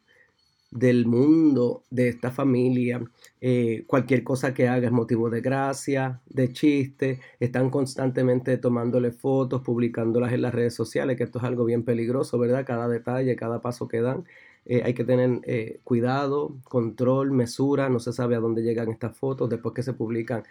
del 0.72 1.06
mundo 1.06 1.84
de 1.90 2.08
esta 2.08 2.30
familia. 2.30 3.02
Eh, 3.40 3.84
cualquier 3.86 4.24
cosa 4.24 4.54
que 4.54 4.68
haga 4.68 4.86
es 4.86 4.92
motivo 4.92 5.28
de 5.30 5.42
gracia, 5.42 6.20
de 6.26 6.52
chiste. 6.52 7.20
Están 7.38 7.70
constantemente 7.70 8.56
tomándole 8.56 9.12
fotos, 9.12 9.60
publicándolas 9.62 10.32
en 10.32 10.42
las 10.42 10.54
redes 10.54 10.74
sociales, 10.74 11.16
que 11.16 11.24
esto 11.24 11.38
es 11.38 11.44
algo 11.44 11.64
bien 11.64 11.84
peligroso, 11.84 12.38
¿verdad? 12.38 12.64
Cada 12.66 12.88
detalle, 12.88 13.36
cada 13.36 13.60
paso 13.60 13.86
que 13.86 14.00
dan. 14.00 14.24
Eh, 14.64 14.82
hay 14.84 14.94
que 14.94 15.04
tener 15.04 15.40
eh, 15.44 15.80
cuidado, 15.84 16.56
control, 16.64 17.32
mesura, 17.32 17.88
no 17.88 17.98
se 17.98 18.12
sabe 18.12 18.36
a 18.36 18.40
dónde 18.40 18.62
llegan 18.62 18.90
estas 18.90 19.16
fotos, 19.16 19.50
después 19.50 19.74
que 19.74 19.82
se 19.82 19.92
publican 19.92 20.44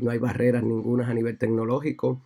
no 0.00 0.10
hay 0.10 0.18
barreras 0.18 0.62
ninguna 0.62 1.08
a 1.08 1.14
nivel 1.14 1.36
tecnológico 1.36 2.22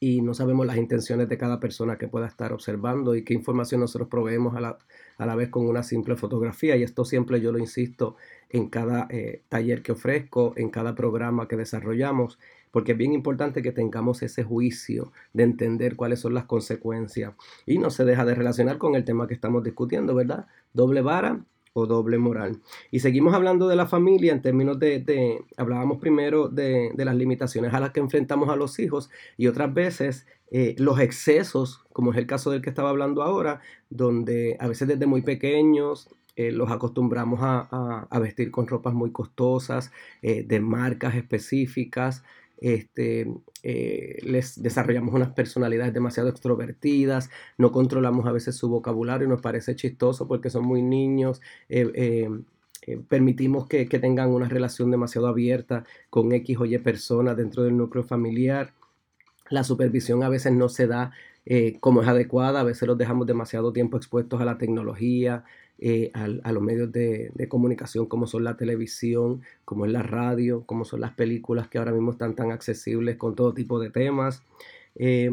y 0.00 0.22
no 0.22 0.34
sabemos 0.34 0.66
las 0.66 0.76
intenciones 0.76 1.28
de 1.28 1.38
cada 1.38 1.58
persona 1.58 1.98
que 1.98 2.08
pueda 2.08 2.26
estar 2.26 2.52
observando 2.52 3.14
y 3.14 3.24
qué 3.24 3.34
información 3.34 3.80
nosotros 3.80 4.08
proveemos 4.08 4.56
a 4.56 4.60
la, 4.60 4.78
a 5.16 5.26
la 5.26 5.34
vez 5.34 5.48
con 5.48 5.66
una 5.66 5.82
simple 5.82 6.16
fotografía 6.16 6.76
y 6.76 6.82
esto 6.82 7.04
siempre 7.04 7.40
yo 7.40 7.50
lo 7.50 7.58
insisto 7.58 8.16
en 8.48 8.68
cada 8.68 9.08
taller 9.48 9.82
que 9.82 9.92
ofrezco, 9.92 10.52
en 10.56 10.70
cada 10.70 10.94
programa 10.94 11.48
que 11.48 11.56
desarrollamos 11.56 12.38
porque 12.70 12.92
es 12.92 12.98
bien 12.98 13.12
importante 13.12 13.62
que 13.62 13.72
tengamos 13.72 14.22
ese 14.22 14.44
juicio 14.44 15.12
de 15.32 15.44
entender 15.44 15.96
cuáles 15.96 16.20
son 16.20 16.34
las 16.34 16.44
consecuencias 16.44 17.34
y 17.66 17.78
no 17.78 17.90
se 17.90 18.04
deja 18.04 18.24
de 18.24 18.34
relacionar 18.34 18.78
con 18.78 18.94
el 18.94 19.04
tema 19.04 19.26
que 19.26 19.34
estamos 19.34 19.64
discutiendo, 19.64 20.14
¿verdad? 20.14 20.46
Doble 20.72 21.00
vara 21.02 21.44
doble 21.86 22.18
moral. 22.18 22.60
Y 22.90 23.00
seguimos 23.00 23.34
hablando 23.34 23.68
de 23.68 23.76
la 23.76 23.86
familia 23.86 24.32
en 24.32 24.42
términos 24.42 24.78
de, 24.78 25.38
hablábamos 25.56 25.98
primero 25.98 26.48
de, 26.48 26.92
las 26.96 27.16
limitaciones 27.16 27.74
a 27.74 27.80
las 27.80 27.90
que 27.90 28.00
enfrentamos 28.00 28.48
a 28.48 28.56
los 28.56 28.78
hijos 28.78 29.10
y 29.36 29.46
otras 29.46 29.72
veces 29.72 30.26
eh, 30.50 30.74
los 30.78 30.98
excesos, 31.00 31.84
como 31.92 32.12
es 32.12 32.18
el 32.18 32.26
caso 32.26 32.50
del 32.50 32.62
que 32.62 32.70
estaba 32.70 32.90
hablando 32.90 33.22
ahora, 33.22 33.60
donde 33.90 34.56
a 34.60 34.68
veces 34.68 34.88
desde 34.88 35.06
muy 35.06 35.22
pequeños 35.22 36.08
eh, 36.38 36.52
los 36.52 36.70
acostumbramos 36.70 37.40
a, 37.42 38.06
vestir 38.20 38.52
con 38.52 38.68
ropas 38.68 38.94
muy 38.94 39.10
costosas, 39.10 39.90
eh, 40.22 40.44
de 40.44 40.60
marcas 40.60 41.16
específicas, 41.16 42.22
este, 42.60 43.32
eh, 43.62 44.18
les 44.22 44.62
desarrollamos 44.62 45.14
unas 45.14 45.30
personalidades 45.30 45.94
demasiado 45.94 46.28
extrovertidas, 46.28 47.30
no 47.56 47.72
controlamos 47.72 48.26
a 48.26 48.32
veces 48.32 48.56
su 48.56 48.68
vocabulario, 48.68 49.28
nos 49.28 49.40
parece 49.40 49.76
chistoso 49.76 50.26
porque 50.26 50.50
son 50.50 50.64
muy 50.64 50.82
niños, 50.82 51.40
eh, 51.68 51.90
eh, 51.94 52.98
permitimos 53.08 53.66
que, 53.66 53.86
tengan 53.86 54.30
una 54.30 54.48
relación 54.48 54.90
demasiado 54.90 55.28
abierta 55.28 55.84
con 56.10 56.32
X 56.32 56.58
o 56.58 56.64
Y 56.64 56.78
personas 56.78 57.36
dentro 57.36 57.62
del 57.62 57.76
núcleo 57.76 58.04
familiar. 58.04 58.72
La 59.50 59.64
supervisión 59.64 60.22
a 60.22 60.28
veces 60.28 60.52
no 60.52 60.68
se 60.68 60.86
da 60.86 61.12
como 61.80 62.02
es 62.02 62.08
adecuada, 62.08 62.60
a 62.60 62.64
veces 62.64 62.86
los 62.86 62.98
dejamos 62.98 63.26
demasiado 63.26 63.72
tiempo 63.72 63.96
expuestos 63.96 64.38
a 64.38 64.44
la 64.44 64.58
tecnología, 64.58 65.44
eh, 65.80 66.10
a, 66.14 66.52
los 66.52 66.62
medios 66.62 66.90
de, 66.90 67.32
comunicación 67.48 68.06
como 68.06 68.26
son 68.26 68.44
la 68.44 68.56
televisión, 68.56 69.42
como 69.64 69.86
es 69.86 69.92
la 69.92 70.02
radio, 70.02 70.64
como 70.66 70.84
son 70.84 71.00
las 71.00 71.12
películas 71.12 71.68
que 71.68 71.78
ahora 71.78 71.92
mismo 71.92 72.10
están 72.10 72.34
tan 72.34 72.50
accesibles 72.50 73.16
con 73.16 73.34
todo 73.34 73.54
tipo 73.54 73.78
de 73.78 73.90
temas. 73.90 74.42
Eh, 74.96 75.30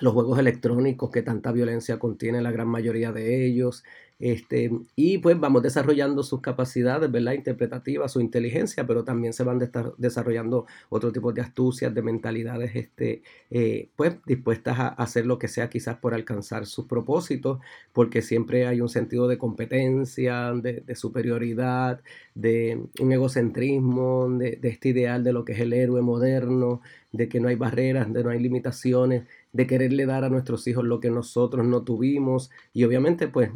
los 0.00 0.14
juegos 0.14 0.38
electrónicos 0.38 1.10
que 1.10 1.22
tanta 1.22 1.52
violencia 1.52 1.98
contiene 1.98 2.40
la 2.40 2.52
gran 2.52 2.68
mayoría 2.68 3.12
de 3.12 3.44
ellos, 3.46 3.84
este, 4.20 4.70
y 4.94 5.18
pues 5.18 5.40
vamos 5.40 5.62
desarrollando 5.62 6.22
sus 6.22 6.42
capacidades, 6.42 7.10
¿verdad? 7.10 7.32
Interpretativas, 7.32 8.12
su 8.12 8.20
inteligencia, 8.20 8.86
pero 8.86 9.02
también 9.02 9.32
se 9.32 9.44
van 9.44 9.58
desarrollando 9.96 10.66
otro 10.90 11.10
tipo 11.10 11.32
de 11.32 11.40
astucias, 11.40 11.94
de 11.94 12.02
mentalidades, 12.02 12.76
este, 12.76 13.22
eh, 13.50 13.88
pues 13.96 14.16
dispuestas 14.26 14.78
a 14.78 14.88
hacer 14.88 15.24
lo 15.24 15.38
que 15.38 15.48
sea 15.48 15.70
quizás 15.70 15.96
por 15.96 16.12
alcanzar 16.12 16.66
sus 16.66 16.84
propósitos, 16.86 17.60
porque 17.94 18.20
siempre 18.20 18.66
hay 18.66 18.82
un 18.82 18.90
sentido 18.90 19.26
de 19.26 19.38
competencia, 19.38 20.52
de, 20.52 20.84
superioridad, 20.94 22.02
de 22.34 22.82
un 23.00 23.12
egocentrismo, 23.12 24.28
de, 24.28 24.56
de 24.56 24.68
este 24.68 24.90
ideal 24.90 25.24
de 25.24 25.32
lo 25.32 25.46
que 25.46 25.52
es 25.52 25.60
el 25.60 25.72
héroe 25.72 26.02
moderno, 26.02 26.82
de 27.12 27.28
que 27.28 27.40
no 27.40 27.48
hay 27.48 27.56
barreras, 27.56 28.12
de 28.12 28.22
no 28.22 28.30
hay 28.30 28.38
limitaciones, 28.38 29.24
de 29.52 29.66
quererle 29.66 30.04
dar 30.06 30.24
a 30.24 30.28
nuestros 30.28 30.66
hijos 30.68 30.84
lo 30.84 31.00
que 31.00 31.10
nosotros 31.10 31.66
no 31.66 31.82
tuvimos, 31.84 32.50
y 32.74 32.84
obviamente 32.84 33.26
pues 33.28 33.50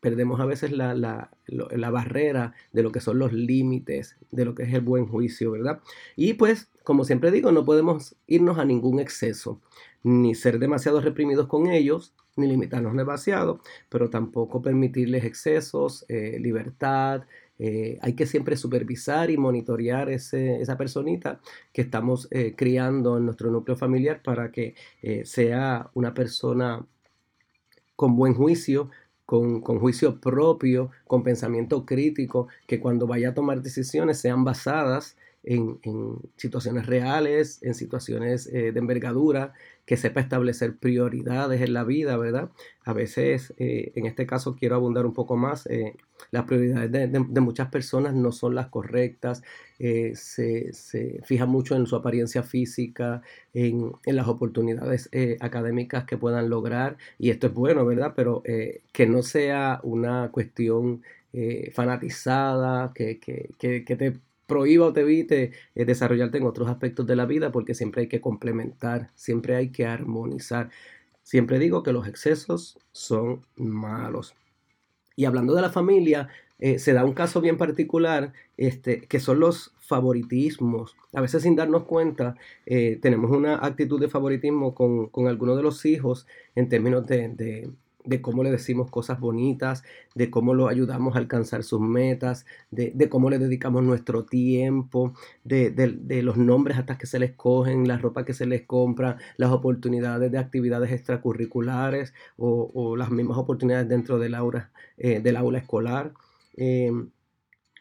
perdemos 0.00 0.40
a 0.40 0.46
veces 0.46 0.72
la, 0.72 0.94
la, 0.94 1.90
barrera 1.90 2.54
de 2.72 2.82
lo 2.82 2.90
que 2.90 3.00
son 3.00 3.18
los 3.18 3.32
límites, 3.32 4.16
de 4.30 4.44
lo 4.44 4.54
que 4.54 4.64
es 4.64 4.72
el 4.72 4.80
buen 4.80 5.06
juicio, 5.06 5.52
¿verdad? 5.52 5.80
Y 6.16 6.34
pues, 6.34 6.68
como 6.84 7.04
siempre 7.04 7.30
digo, 7.30 7.52
no 7.52 7.64
podemos 7.64 8.16
irnos 8.26 8.58
a 8.58 8.64
ningún 8.64 8.98
exceso, 8.98 9.60
ni 10.02 10.34
ser 10.34 10.58
demasiado 10.58 11.00
reprimidos 11.00 11.46
con 11.46 11.68
ellos, 11.68 12.14
ni 12.36 12.46
limitarnos 12.46 12.96
demasiado, 12.96 13.60
pero 13.88 14.08
tampoco 14.08 14.62
permitirles 14.62 15.24
excesos, 15.24 16.06
eh, 16.08 16.38
libertad. 16.40 17.24
Eh, 17.58 17.98
hay 18.00 18.14
que 18.14 18.24
siempre 18.24 18.56
supervisar 18.56 19.30
y 19.30 19.36
monitorear 19.36 20.08
ese, 20.08 20.62
esa 20.62 20.78
personita 20.78 21.40
que 21.74 21.82
estamos 21.82 22.26
eh, 22.30 22.54
criando 22.56 23.18
en 23.18 23.26
nuestro 23.26 23.50
núcleo 23.50 23.76
familiar 23.76 24.22
para 24.22 24.50
que 24.50 24.74
sea 25.24 25.90
una 25.92 26.14
persona 26.14 26.86
con 27.96 28.16
buen 28.16 28.32
juicio, 28.32 28.88
con, 29.30 29.78
juicio 29.78 30.18
propio, 30.18 30.90
con 31.06 31.22
pensamiento 31.22 31.86
crítico, 31.86 32.48
que 32.66 32.80
cuando 32.80 33.06
vaya 33.06 33.28
a 33.28 33.34
tomar 33.34 33.62
decisiones 33.62 34.18
sean 34.18 34.42
basadas 34.42 35.16
en, 35.44 35.78
situaciones 36.36 36.86
reales, 36.86 37.62
en 37.62 37.76
situaciones 37.76 38.48
eh, 38.48 38.72
de 38.72 38.78
envergadura, 38.80 39.52
que 39.86 39.96
sepa 39.96 40.20
establecer 40.20 40.76
prioridades 40.76 41.60
en 41.62 41.72
la 41.72 41.84
vida, 41.84 42.16
¿verdad? 42.16 42.50
A 42.84 42.92
veces, 42.92 43.54
eh, 43.58 43.92
en 43.94 44.06
este 44.06 44.26
caso, 44.26 44.54
quiero 44.56 44.76
abundar 44.76 45.06
un 45.06 45.12
poco 45.12 45.36
más. 45.36 45.66
Eh, 45.66 45.96
las 46.30 46.44
prioridades 46.44 46.90
de, 46.90 47.40
muchas 47.40 47.68
personas 47.68 48.14
no 48.14 48.32
son 48.32 48.54
las 48.54 48.68
correctas, 48.68 49.42
se, 49.78 50.14
se, 50.14 51.20
fija 51.24 51.46
mucho 51.46 51.74
en 51.74 51.86
su 51.86 51.96
apariencia 51.96 52.42
física, 52.42 53.22
en, 53.54 53.92
las 54.04 54.28
oportunidades 54.28 55.08
académicas 55.40 56.04
que 56.04 56.18
puedan 56.18 56.50
lograr, 56.50 56.98
y 57.18 57.30
esto 57.30 57.46
es 57.48 57.54
bueno, 57.54 57.86
¿verdad? 57.86 58.12
Pero 58.14 58.42
que 58.44 59.06
no 59.06 59.22
sea 59.22 59.80
una 59.82 60.30
cuestión 60.30 61.02
fanatizada, 61.72 62.92
que, 62.94 63.18
que, 63.18 63.50
que, 63.58 63.84
que 63.84 63.96
te 63.96 64.20
prohíba 64.50 64.86
o 64.86 64.92
te 64.92 65.02
evite 65.02 65.52
eh, 65.76 65.84
desarrollarte 65.84 66.38
en 66.38 66.44
otros 66.44 66.68
aspectos 66.68 67.06
de 67.06 67.14
la 67.16 67.24
vida 67.24 67.52
porque 67.52 67.74
siempre 67.74 68.02
hay 68.02 68.08
que 68.08 68.20
complementar, 68.20 69.10
siempre 69.14 69.54
hay 69.54 69.70
que 69.70 69.86
armonizar. 69.86 70.70
Siempre 71.22 71.60
digo 71.60 71.84
que 71.84 71.92
los 71.92 72.08
excesos 72.08 72.78
son 72.90 73.46
malos. 73.56 74.34
Y 75.14 75.24
hablando 75.26 75.54
de 75.54 75.62
la 75.62 75.70
familia, 75.70 76.28
eh, 76.58 76.78
se 76.80 76.92
da 76.92 77.04
un 77.04 77.12
caso 77.12 77.40
bien 77.40 77.56
particular, 77.56 78.32
este, 78.56 79.02
que 79.02 79.20
son 79.20 79.38
los 79.38 79.72
favoritismos. 79.78 80.96
A 81.12 81.20
veces 81.20 81.44
sin 81.44 81.54
darnos 81.56 81.84
cuenta, 81.84 82.34
eh, 82.66 82.98
tenemos 83.00 83.30
una 83.30 83.64
actitud 83.64 84.00
de 84.00 84.08
favoritismo 84.08 84.74
con, 84.74 85.06
con 85.08 85.28
algunos 85.28 85.56
de 85.56 85.62
los 85.62 85.86
hijos 85.86 86.26
en 86.56 86.68
términos 86.68 87.06
de 87.06 87.28
de 87.28 87.70
cómo 88.20 88.42
le 88.42 88.50
decimos 88.50 88.90
cosas 88.90 89.20
bonitas, 89.20 89.82
de 90.14 90.30
cómo 90.30 90.54
lo 90.54 90.68
ayudamos 90.68 91.14
a 91.14 91.18
alcanzar 91.18 91.62
sus 91.62 91.80
metas, 91.80 92.46
de, 92.70 93.08
cómo 93.08 93.30
le 93.30 93.38
dedicamos 93.38 93.82
nuestro 93.82 94.24
tiempo, 94.24 95.14
de, 95.44 96.22
los 96.22 96.36
nombres 96.36 96.78
hasta 96.78 96.98
que 96.98 97.06
se 97.06 97.18
les 97.18 97.32
cogen, 97.32 97.88
la 97.88 97.98
ropa 97.98 98.24
que 98.24 98.34
se 98.34 98.46
les 98.46 98.62
compra, 98.62 99.18
las 99.36 99.50
oportunidades 99.50 100.30
de 100.32 100.38
actividades 100.38 100.92
extracurriculares 100.92 102.14
o, 102.36 102.96
las 102.96 103.10
mismas 103.10 103.38
oportunidades 103.38 103.88
dentro 103.88 104.18
del 104.18 104.34
aula, 104.34 104.70
eh, 104.98 105.20
del 105.20 105.36
aula 105.36 105.58
escolar. 105.58 106.12
Em, 106.56 107.10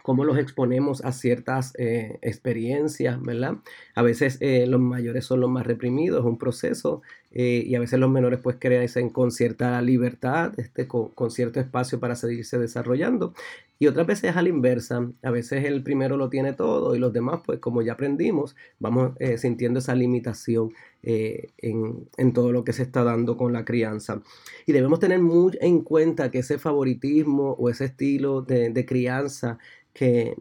cómo 0.03 0.23
los 0.23 0.37
exponemos 0.37 1.03
a 1.03 1.11
ciertas 1.11 1.73
eh, 1.77 2.19
experiencias, 2.21 3.21
¿verdad? 3.21 3.55
A 3.95 4.01
veces 4.01 4.37
eh, 4.41 4.65
los 4.67 4.79
mayores 4.79 5.25
son 5.25 5.41
los 5.41 5.49
más 5.49 5.65
reprimidos, 5.65 6.19
es 6.19 6.25
un 6.25 6.37
proceso, 6.37 7.01
eh, 7.31 7.63
y 7.65 7.75
a 7.75 7.79
veces 7.79 7.99
los 7.99 8.09
menores 8.09 8.39
pues 8.41 8.57
crecen 8.59 9.09
con 9.09 9.31
cierta 9.31 9.81
libertad, 9.81 10.53
este, 10.57 10.87
con, 10.87 11.31
cierto 11.31 11.59
espacio 11.59 11.99
para 11.99 12.15
seguirse 12.15 12.57
desarrollando. 12.57 13.33
Y 13.77 13.87
otras 13.87 14.07
veces 14.07 14.35
a 14.35 14.41
la 14.41 14.49
inversa, 14.49 15.09
a 15.23 15.31
veces 15.31 15.63
el 15.63 15.83
primero 15.83 16.17
lo 16.17 16.29
tiene 16.29 16.53
todo 16.53 16.95
y 16.95 16.99
los 16.99 17.13
demás 17.13 17.41
pues 17.45 17.59
como 17.59 17.81
ya 17.81 17.93
aprendimos, 17.93 18.55
vamos 18.77 19.13
sintiendo 19.37 19.79
esa 19.79 19.95
limitación 19.95 20.73
en, 21.03 22.33
todo 22.33 22.51
lo 22.51 22.63
que 22.63 22.73
se 22.73 22.83
está 22.83 23.03
dando 23.03 23.37
con 23.37 23.53
la 23.53 23.65
crianza. 23.65 24.21
Y 24.65 24.71
debemos 24.73 24.99
tener 24.99 25.19
muy 25.19 25.57
en 25.61 25.81
cuenta 25.81 26.31
que 26.31 26.39
ese 26.39 26.57
favoritismo 26.57 27.51
o 27.53 27.69
ese 27.69 27.85
estilo 27.85 28.41
de, 28.41 28.69
de 28.69 28.85
crianza 28.85 29.57
que, 29.93 30.35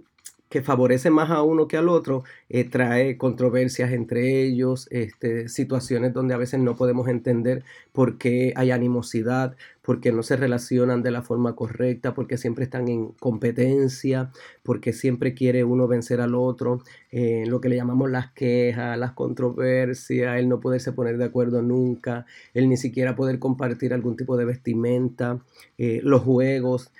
que 0.48 0.62
favorece 0.62 1.10
más 1.10 1.30
a 1.30 1.42
uno 1.42 1.68
que 1.68 1.76
al 1.76 1.88
otro, 1.88 2.24
eh, 2.50 2.64
trae 2.64 3.18
controversias 3.18 3.92
entre 3.92 4.42
ellos, 4.42 4.88
este, 4.90 5.48
situaciones 5.48 6.14
donde 6.14 6.34
a 6.34 6.38
veces 6.38 6.60
no 6.60 6.76
podemos 6.76 7.08
entender 7.08 7.62
por 7.92 8.16
qué 8.16 8.52
hay 8.56 8.70
animosidad, 8.70 9.54
porque 9.82 10.12
no 10.12 10.22
se 10.22 10.36
relacionan 10.36 11.02
de 11.02 11.10
la 11.10 11.22
forma 11.22 11.56
correcta, 11.56 12.14
porque 12.14 12.36
siempre 12.36 12.64
están 12.64 12.88
en 12.88 13.08
competencia, 13.12 14.30
porque 14.62 14.92
siempre 14.92 15.34
quiere 15.34 15.64
uno 15.64 15.88
vencer 15.88 16.20
al 16.20 16.34
otro, 16.34 16.82
eh, 17.10 17.44
lo 17.46 17.60
que 17.60 17.70
le 17.70 17.76
llamamos 17.76 18.10
las 18.10 18.30
quejas, 18.32 18.98
las 18.98 19.12
controversias, 19.12 20.38
el 20.38 20.48
no 20.48 20.60
poderse 20.60 20.92
poner 20.92 21.16
de 21.16 21.24
acuerdo 21.24 21.62
nunca, 21.62 22.26
el 22.52 22.68
ni 22.68 22.76
siquiera 22.76 23.16
poder 23.16 23.38
compartir 23.38 23.94
algún 23.94 24.16
tipo 24.16 24.36
de 24.36 24.44
vestimenta, 24.44 25.40
eh, 25.78 26.00
los 26.02 26.22
juegos, 26.22 26.92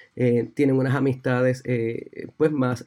tienen 0.55 0.77
unas 0.77 0.97
amistades 0.97 1.63
pues 2.37 2.51
más 2.51 2.85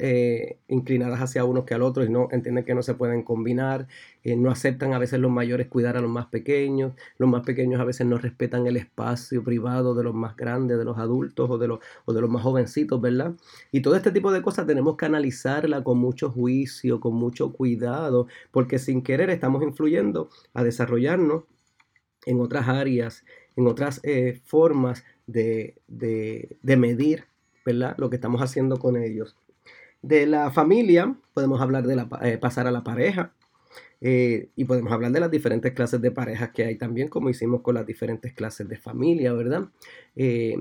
inclinadas 0.67 1.21
hacia 1.21 1.45
uno 1.45 1.65
que 1.65 1.73
al 1.73 1.81
otro 1.81 2.03
y 2.03 2.09
no 2.09 2.27
que 2.65 2.75
no 2.75 2.83
se 2.83 2.93
pueden 2.93 3.23
combinar, 3.23 3.87
no 4.23 4.51
aceptan 4.51 4.93
a 4.93 4.99
veces 4.99 5.19
los 5.19 5.31
mayores 5.31 5.67
cuidar 5.67 5.97
a 5.97 6.01
los 6.01 6.09
más 6.09 6.27
pequeños, 6.27 6.93
los 7.17 7.29
más 7.29 7.43
pequeños 7.43 7.81
a 7.81 7.85
veces 7.85 8.05
no 8.05 8.17
respetan 8.17 8.67
el 8.67 8.77
espacio 8.77 9.43
privado 9.43 9.95
de 9.95 10.03
los 10.03 10.13
más 10.13 10.35
grandes, 10.35 10.77
de 10.77 10.85
los 10.85 10.97
adultos 10.97 11.49
o 11.49 11.57
de 11.57 11.67
los, 11.67 11.79
o 12.05 12.13
de 12.13 12.21
los 12.21 12.29
más 12.29 12.43
jovencitos, 12.43 13.01
¿verdad? 13.01 13.33
Y 13.71 13.81
todo 13.81 13.95
este 13.95 14.11
tipo 14.11 14.31
de 14.31 14.41
cosas 14.41 14.67
tenemos 14.67 14.97
que 14.97 15.05
analizarla 15.05 15.83
con 15.83 15.97
mucho 15.97 16.29
juicio, 16.29 16.99
con 16.99 17.15
mucho 17.15 17.51
cuidado, 17.51 18.27
porque 18.51 18.79
sin 18.79 19.01
querer 19.01 19.29
estamos 19.29 19.63
influyendo 19.63 20.29
a 20.53 20.63
desarrollarnos 20.63 21.43
en 22.25 22.39
otras 22.39 22.67
áreas, 22.67 23.25
en 23.55 23.67
otras 23.67 23.99
eh, 24.03 24.39
formas 24.45 25.03
de, 25.27 25.75
medir, 26.61 27.25
¿verdad? 27.65 27.95
Lo 27.97 28.09
que 28.09 28.15
estamos 28.15 28.41
haciendo 28.41 28.77
con 28.77 28.97
ellos. 28.97 29.35
De 30.01 30.25
la 30.25 30.51
familia, 30.51 31.15
podemos 31.33 31.61
hablar 31.61 31.85
de 31.85 31.95
la, 31.95 32.09
eh, 32.23 32.37
pasar 32.37 32.67
a 32.67 32.71
la 32.71 32.83
pareja, 32.83 33.33
eh, 34.03 34.49
y 34.55 34.65
podemos 34.65 34.91
hablar 34.91 35.11
de 35.11 35.19
las 35.19 35.29
diferentes 35.29 35.73
clases 35.73 36.01
de 36.01 36.11
parejas 36.11 36.49
que 36.51 36.65
hay 36.65 36.75
también, 36.75 37.07
como 37.07 37.29
hicimos 37.29 37.61
con 37.61 37.75
las 37.75 37.85
diferentes 37.85 38.33
clases 38.33 38.67
de 38.67 38.77
familia, 38.77 39.31
¿verdad? 39.33 39.69
Eh, 40.15 40.57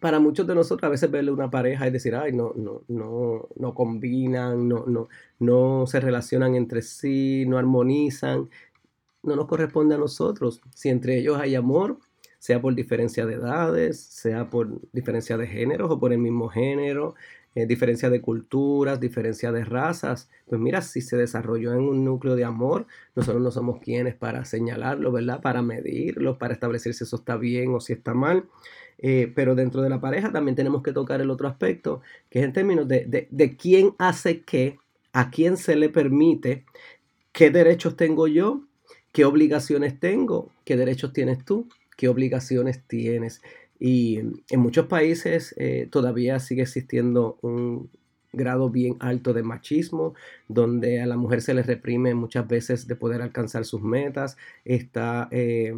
para 0.00 0.18
muchos 0.18 0.46
de 0.46 0.54
nosotros 0.54 0.88
a 0.88 0.90
veces 0.90 1.10
verle 1.10 1.30
una 1.30 1.50
pareja 1.50 1.86
y 1.86 1.90
decir, 1.90 2.14
ay, 2.16 2.32
no, 2.32 2.52
no, 2.56 2.82
no, 2.88 3.48
no 3.54 3.74
combinan, 3.74 4.66
no, 4.66 4.84
no, 4.86 5.08
no 5.38 5.86
se 5.86 6.00
relacionan 6.00 6.56
entre 6.56 6.82
sí, 6.82 7.44
no 7.46 7.58
armonizan, 7.58 8.48
no 9.22 9.36
nos 9.36 9.46
corresponde 9.46 9.94
a 9.94 9.98
nosotros. 9.98 10.60
Si 10.74 10.88
entre 10.88 11.18
ellos 11.18 11.38
hay 11.38 11.54
amor, 11.54 11.98
sea 12.38 12.60
por 12.60 12.74
diferencia 12.74 13.26
de 13.26 13.34
edades, 13.34 14.00
sea 14.00 14.48
por 14.48 14.80
diferencia 14.92 15.36
de 15.36 15.46
géneros 15.46 15.90
o 15.90 16.00
por 16.00 16.12
el 16.12 16.18
mismo 16.18 16.48
género, 16.48 17.14
eh, 17.54 17.66
diferencia 17.66 18.10
de 18.10 18.20
culturas, 18.20 19.00
diferencia 19.00 19.52
de 19.52 19.64
razas. 19.64 20.28
Pues 20.46 20.60
mira, 20.60 20.82
si 20.82 21.00
se 21.00 21.16
desarrolló 21.16 21.72
en 21.72 21.80
un 21.80 22.04
núcleo 22.04 22.36
de 22.36 22.44
amor, 22.44 22.86
nosotros 23.16 23.42
no 23.42 23.50
somos 23.50 23.80
quienes 23.80 24.14
para 24.14 24.44
señalarlo, 24.44 25.12
¿verdad? 25.12 25.40
Para 25.40 25.62
medirlo, 25.62 26.38
para 26.38 26.54
establecer 26.54 26.94
si 26.94 27.04
eso 27.04 27.16
está 27.16 27.36
bien 27.36 27.74
o 27.74 27.80
si 27.80 27.92
está 27.92 28.14
mal. 28.14 28.44
Eh, 28.98 29.32
pero 29.34 29.54
dentro 29.54 29.82
de 29.82 29.88
la 29.88 30.00
pareja 30.00 30.30
también 30.30 30.54
tenemos 30.54 30.82
que 30.82 30.92
tocar 30.92 31.20
el 31.20 31.30
otro 31.30 31.48
aspecto, 31.48 32.02
que 32.28 32.40
es 32.40 32.44
en 32.44 32.52
términos 32.52 32.86
de, 32.86 33.28
de 33.30 33.56
quién 33.56 33.94
hace 33.98 34.42
qué, 34.42 34.78
a 35.12 35.30
quién 35.30 35.56
se 35.56 35.74
le 35.74 35.88
permite, 35.88 36.64
qué 37.32 37.50
derechos 37.50 37.96
tengo 37.96 38.28
yo, 38.28 38.62
qué 39.12 39.24
obligaciones 39.24 39.98
tengo, 39.98 40.52
qué 40.64 40.76
derechos 40.76 41.12
tienes 41.12 41.44
tú, 41.44 41.68
qué 41.96 42.08
obligaciones 42.08 42.82
tienes. 42.86 43.42
Y 43.80 44.18
en 44.18 44.60
muchos 44.60 44.86
países 44.86 45.54
eh, 45.58 45.88
todavía 45.90 46.38
sigue 46.38 46.62
existiendo 46.62 47.38
un 47.40 47.90
grado 48.32 48.70
bien 48.70 48.96
alto 49.00 49.32
de 49.32 49.42
machismo, 49.42 50.14
donde 50.48 51.00
a 51.00 51.06
la 51.06 51.16
mujer 51.16 51.42
se 51.42 51.54
le 51.54 51.62
reprime 51.62 52.14
muchas 52.14 52.46
veces 52.46 52.86
de 52.86 52.94
poder 52.94 53.22
alcanzar 53.22 53.64
sus 53.64 53.82
metas, 53.82 54.36
está 54.64 55.28
eh, 55.32 55.74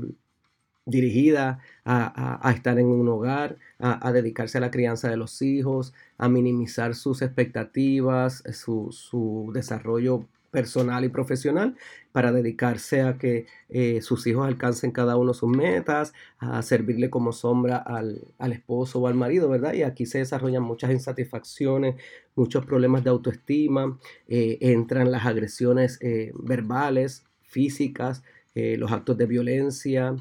dirigida 0.85 1.61
a, 1.85 2.53
estar 2.55 2.79
en 2.79 2.87
un 2.87 3.09
hogar, 3.09 3.57
a, 3.79 4.13
dedicarse 4.13 4.59
a 4.59 4.61
la 4.61 4.71
crianza 4.71 5.09
de 5.09 5.17
los 5.17 5.41
hijos, 5.41 5.95
a 6.19 6.29
minimizar 6.29 6.95
sus 6.95 7.23
expectativas, 7.23 8.43
su, 8.53 8.89
su 8.91 9.51
desarrollo 9.55 10.27
personal 10.53 11.05
y 11.05 11.09
profesional 11.09 11.77
para 12.13 12.31
dedicarse 12.31 13.01
a 13.01 13.19
que 13.19 13.47
eh, 13.71 14.03
sus 14.03 14.27
hijos 14.27 14.47
alcancen 14.47 14.93
cada 14.93 15.17
uno 15.17 15.35
sus 15.35 15.49
metas, 15.49 16.13
a 16.39 16.63
servirle 16.63 17.11
como 17.11 17.33
sombra 17.33 17.79
al, 17.79 18.23
esposo 18.53 19.01
o 19.01 19.09
al 19.09 19.15
marido, 19.15 19.49
¿verdad? 19.49 19.73
Y 19.73 19.83
aquí 19.83 20.07
se 20.07 20.19
desarrollan 20.19 20.63
muchas 20.63 20.93
insatisfacciones, 20.93 21.97
muchos 22.37 22.65
problemas 22.67 23.03
de 23.03 23.11
autoestima, 23.11 23.99
eh, 24.29 24.59
entran 24.61 25.11
las 25.11 25.27
agresiones 25.27 25.99
eh, 26.03 26.33
verbales, 26.35 27.25
físicas, 27.41 28.23
eh, 28.55 28.77
los 28.77 28.93
actos 28.93 29.17
de 29.17 29.27
violencia, 29.27 30.15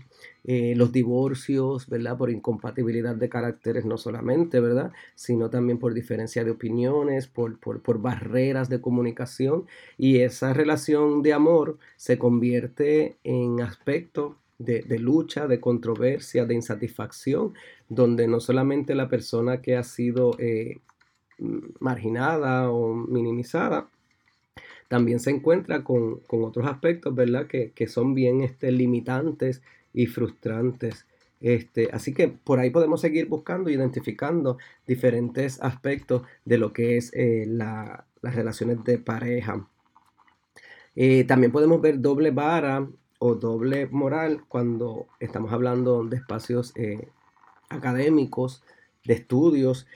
eh, 0.44 0.74
los 0.76 0.92
divorcios, 0.92 1.88
¿verdad? 1.88 2.18
Por 2.18 2.32
incompatibilidad 2.32 3.16
de 3.16 3.30
caracteres 3.30 3.86
no 3.86 3.98
solamente, 3.98 4.60
¿verdad? 4.60 4.92
Sino 5.16 5.50
también 5.50 5.78
por 5.78 5.94
diferencia 5.94 6.44
de 6.44 6.52
opiniones, 6.52 7.28
por, 7.28 7.60
por, 7.60 8.02
barreras 8.02 8.70
de 8.70 8.82
comunicación. 8.82 9.66
Y 9.98 10.20
esa 10.20 10.54
relación 10.54 11.22
de 11.22 11.34
amor 11.34 11.78
se 11.98 12.18
convierte 12.18 13.18
en 13.24 13.62
aspecto 13.62 14.38
de, 14.58 15.00
lucha, 15.00 15.48
de 15.48 15.60
controversia, 15.60 16.46
de 16.46 16.54
insatisfacción, 16.54 17.54
donde 17.90 18.28
no 18.28 18.40
solamente 18.40 18.96
la 18.96 19.10
persona 19.10 19.62
que 19.62 19.76
ha 19.76 19.84
sido 19.84 20.36
eh, 20.40 20.80
marginada 21.80 22.72
o 22.72 22.94
minimizada, 22.94 23.90
también 24.92 25.22
se 25.22 25.30
encuentra 25.30 25.86
con, 25.86 26.20
otros 26.28 26.68
aspectos, 26.68 27.16
¿verdad? 27.16 27.48
Que, 27.48 27.88
son 27.88 28.14
bien 28.14 28.42
este, 28.42 28.74
limitantes 28.74 29.62
y 29.94 30.08
frustrantes. 30.08 31.06
Este, 31.40 31.88
así 31.94 32.14
que 32.14 32.28
por 32.28 32.60
ahí 32.60 32.72
podemos 32.72 33.00
seguir 33.00 33.30
buscando, 33.30 33.70
identificando 33.70 34.58
diferentes 34.86 35.62
aspectos 35.62 36.24
de 36.44 36.58
lo 36.58 36.74
que 36.74 36.98
es 36.98 37.10
eh, 37.14 37.46
las 37.48 38.04
relaciones 38.22 38.84
de 38.84 38.98
pareja. 38.98 39.66
Eh, 40.98 41.24
también 41.24 41.54
podemos 41.54 41.80
ver 41.80 42.02
doble 42.02 42.32
vara 42.32 42.86
o 43.18 43.36
doble 43.36 43.88
moral 43.88 44.44
cuando 44.50 45.08
estamos 45.22 45.54
hablando 45.54 46.04
de 46.04 46.18
espacios 46.18 46.74
eh, 46.76 47.08
académicos, 47.70 48.62
de 49.06 49.14
estudios. 49.14 49.88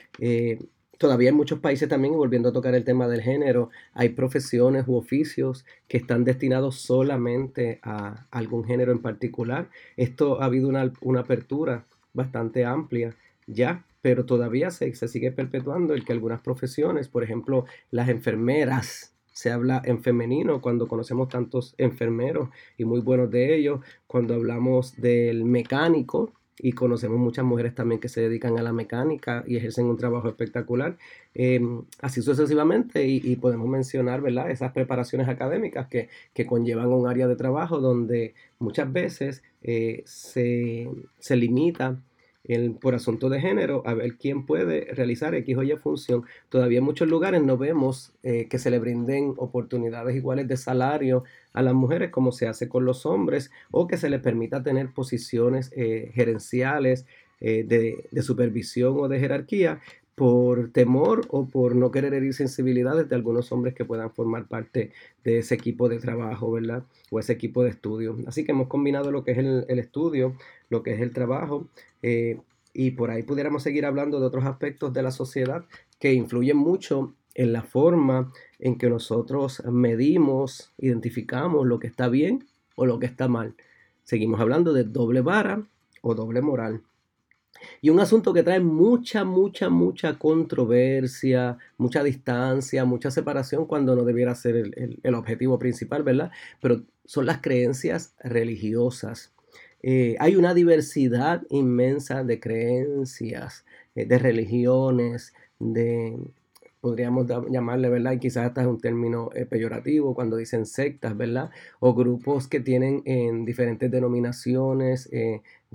Todavía 0.98 1.28
en 1.28 1.34
muchos 1.34 1.58
países 1.58 1.88
también, 1.88 2.14
volviendo 2.14 2.48
a 2.48 2.52
tocar 2.52 2.74
el 2.74 2.84
tema 2.84 3.06
del 3.06 3.20
género, 3.20 3.68
hay 3.92 4.10
profesiones 4.10 4.84
u 4.86 4.96
oficios 4.96 5.66
que 5.88 5.98
están 5.98 6.24
destinados 6.24 6.76
solamente 6.76 7.80
a 7.82 8.26
algún 8.30 8.64
género 8.64 8.92
en 8.92 9.00
particular. 9.00 9.68
Esto 9.98 10.40
ha 10.40 10.46
habido 10.46 10.68
una, 10.68 11.20
apertura 11.20 11.84
bastante 12.14 12.64
amplia 12.64 13.14
ya, 13.46 13.84
pero 14.00 14.24
todavía 14.24 14.70
se, 14.70 14.94
se 14.94 15.08
sigue 15.08 15.32
perpetuando 15.32 15.92
el 15.92 16.04
que 16.04 16.12
algunas 16.12 16.40
profesiones, 16.40 17.08
por 17.08 17.22
ejemplo, 17.22 17.66
las 17.90 18.08
enfermeras, 18.08 19.12
se 19.32 19.50
habla 19.50 19.82
en 19.84 20.02
femenino 20.02 20.62
cuando 20.62 20.88
conocemos 20.88 21.28
tantos 21.28 21.74
enfermeros 21.76 22.48
y 22.78 22.86
muy 22.86 23.00
buenos 23.00 23.30
de 23.30 23.54
ellos, 23.54 23.80
cuando 24.06 24.32
hablamos 24.34 24.96
del 24.96 25.44
mecánico, 25.44 26.32
y 26.58 26.72
conocemos 26.72 27.18
muchas 27.18 27.44
mujeres 27.44 27.74
también 27.74 28.00
que 28.00 28.08
se 28.08 28.22
dedican 28.22 28.58
a 28.58 28.62
la 28.62 28.72
mecánica 28.72 29.44
y 29.46 29.56
ejercen 29.56 29.86
un 29.86 29.96
trabajo 29.96 30.28
espectacular. 30.28 30.96
Em, 31.34 31.82
así 32.00 32.22
sucesivamente 32.22 33.06
y, 33.06 33.36
podemos 33.36 33.68
mencionar 33.68 34.22
¿verdad? 34.22 34.50
esas 34.50 34.72
preparaciones 34.72 35.28
académicas 35.28 35.86
que, 35.88 36.08
que, 36.32 36.46
conllevan 36.46 36.86
un 36.88 37.06
área 37.06 37.28
de 37.28 37.36
trabajo 37.36 37.80
donde 37.80 38.34
muchas 38.58 38.90
veces 38.90 39.42
eh, 39.62 40.02
se, 40.06 40.88
se 41.18 41.36
limita 41.36 41.98
por 42.80 42.94
asunto 42.94 43.28
de 43.28 43.40
género, 43.40 43.82
a 43.86 43.94
ver 43.94 44.16
quién 44.16 44.46
puede 44.46 44.92
realizar 44.94 45.34
X 45.34 45.56
o 45.56 45.62
Y 45.62 45.76
función. 45.76 46.24
Todavía 46.48 46.78
en 46.78 46.84
muchos 46.84 47.08
lugares 47.08 47.42
no 47.42 47.56
vemos 47.58 48.12
eh, 48.22 48.46
que 48.48 48.58
se 48.58 48.70
le 48.70 48.78
brinden 48.78 49.34
oportunidades 49.36 50.14
iguales 50.14 50.46
de 50.48 50.56
salario 50.56 51.24
a 51.52 51.62
las 51.62 51.74
mujeres 51.74 52.10
como 52.10 52.32
se 52.32 52.46
hace 52.46 52.68
con 52.68 52.84
los 52.84 53.06
hombres 53.06 53.50
o 53.70 53.86
que 53.86 53.96
se 53.96 54.10
les 54.10 54.20
permita 54.20 54.62
tener 54.62 54.92
posiciones 54.92 55.72
eh, 55.74 56.10
gerenciales 56.14 57.06
eh, 57.40 57.64
de, 57.64 58.22
supervisión 58.22 58.96
o 58.98 59.08
de 59.08 59.18
jerarquía 59.20 59.80
por 60.16 60.70
temor 60.72 61.26
o 61.28 61.46
por 61.46 61.76
no 61.76 61.90
querer 61.90 62.14
herir 62.14 62.32
sensibilidades 62.32 63.08
de 63.08 63.14
algunos 63.14 63.52
hombres 63.52 63.74
que 63.74 63.84
puedan 63.84 64.10
formar 64.10 64.48
parte 64.48 64.90
de 65.22 65.38
ese 65.38 65.54
equipo 65.54 65.90
de 65.90 65.98
trabajo, 65.98 66.50
¿verdad? 66.50 66.84
O 67.10 67.20
ese 67.20 67.34
equipo 67.34 67.62
de 67.62 67.70
estudio. 67.70 68.16
Así 68.26 68.44
que 68.44 68.52
hemos 68.52 68.66
combinado 68.66 69.12
lo 69.12 69.22
que 69.22 69.32
es 69.32 69.38
el, 69.38 69.78
estudio, 69.78 70.34
lo 70.70 70.82
que 70.82 70.94
es 70.94 71.02
el 71.02 71.12
trabajo, 71.12 71.68
eh, 72.02 72.40
y 72.72 72.92
por 72.92 73.10
ahí 73.10 73.22
pudiéramos 73.22 73.62
seguir 73.62 73.84
hablando 73.84 74.18
de 74.18 74.26
otros 74.26 74.46
aspectos 74.46 74.92
de 74.94 75.02
la 75.02 75.10
sociedad 75.10 75.66
que 75.98 76.14
influyen 76.14 76.56
mucho 76.56 77.14
en 77.34 77.52
la 77.52 77.62
forma 77.62 78.32
en 78.58 78.78
que 78.78 78.88
nosotros 78.88 79.62
medimos, 79.70 80.72
identificamos 80.78 81.66
lo 81.66 81.78
que 81.78 81.88
está 81.88 82.08
bien 82.08 82.46
o 82.74 82.86
lo 82.86 82.98
que 82.98 83.06
está 83.06 83.28
mal. 83.28 83.54
Seguimos 84.04 84.40
hablando 84.40 84.72
de 84.72 84.84
doble 84.84 85.20
vara 85.20 85.62
o 86.00 86.14
doble 86.14 86.40
moral. 86.40 86.80
Y 87.80 87.90
un 87.90 88.00
asunto 88.00 88.32
que 88.32 88.42
trae 88.42 88.60
mucha, 88.60 89.24
mucha, 89.24 89.68
mucha 89.68 90.18
controversia, 90.18 91.58
mucha 91.78 92.02
distancia, 92.02 92.84
mucha 92.84 93.10
separación 93.10 93.66
cuando 93.66 93.94
no 93.94 94.04
debiera 94.04 94.34
ser 94.34 94.56
el, 94.56 95.14
objetivo 95.14 95.58
principal, 95.58 96.02
¿verdad? 96.02 96.30
Pero 96.60 96.82
son 97.04 97.26
las 97.26 97.38
creencias 97.38 98.14
religiosas. 98.20 99.32
Eh, 99.82 100.16
hay 100.18 100.36
una 100.36 100.54
diversidad 100.54 101.42
inmensa 101.50 102.24
de 102.24 102.40
creencias, 102.40 103.64
eh, 103.94 104.06
de 104.06 104.18
religiones, 104.18 105.32
de, 105.58 106.18
podríamos 106.80 107.26
llamarle, 107.50 107.88
¿verdad? 107.88 108.12
Y 108.12 108.18
quizás 108.18 108.46
hasta 108.46 108.62
es 108.62 108.66
un 108.66 108.80
término 108.80 109.30
eh, 109.34 109.46
peyorativo 109.46 110.14
cuando 110.14 110.36
dicen 110.36 110.66
sectas, 110.66 111.16
¿verdad? 111.16 111.50
O 111.80 111.94
grupos 111.94 112.48
que 112.48 112.60
tienen 112.60 113.02
en 113.04 113.44
diferentes 113.44 113.90
denominaciones, 113.90 115.08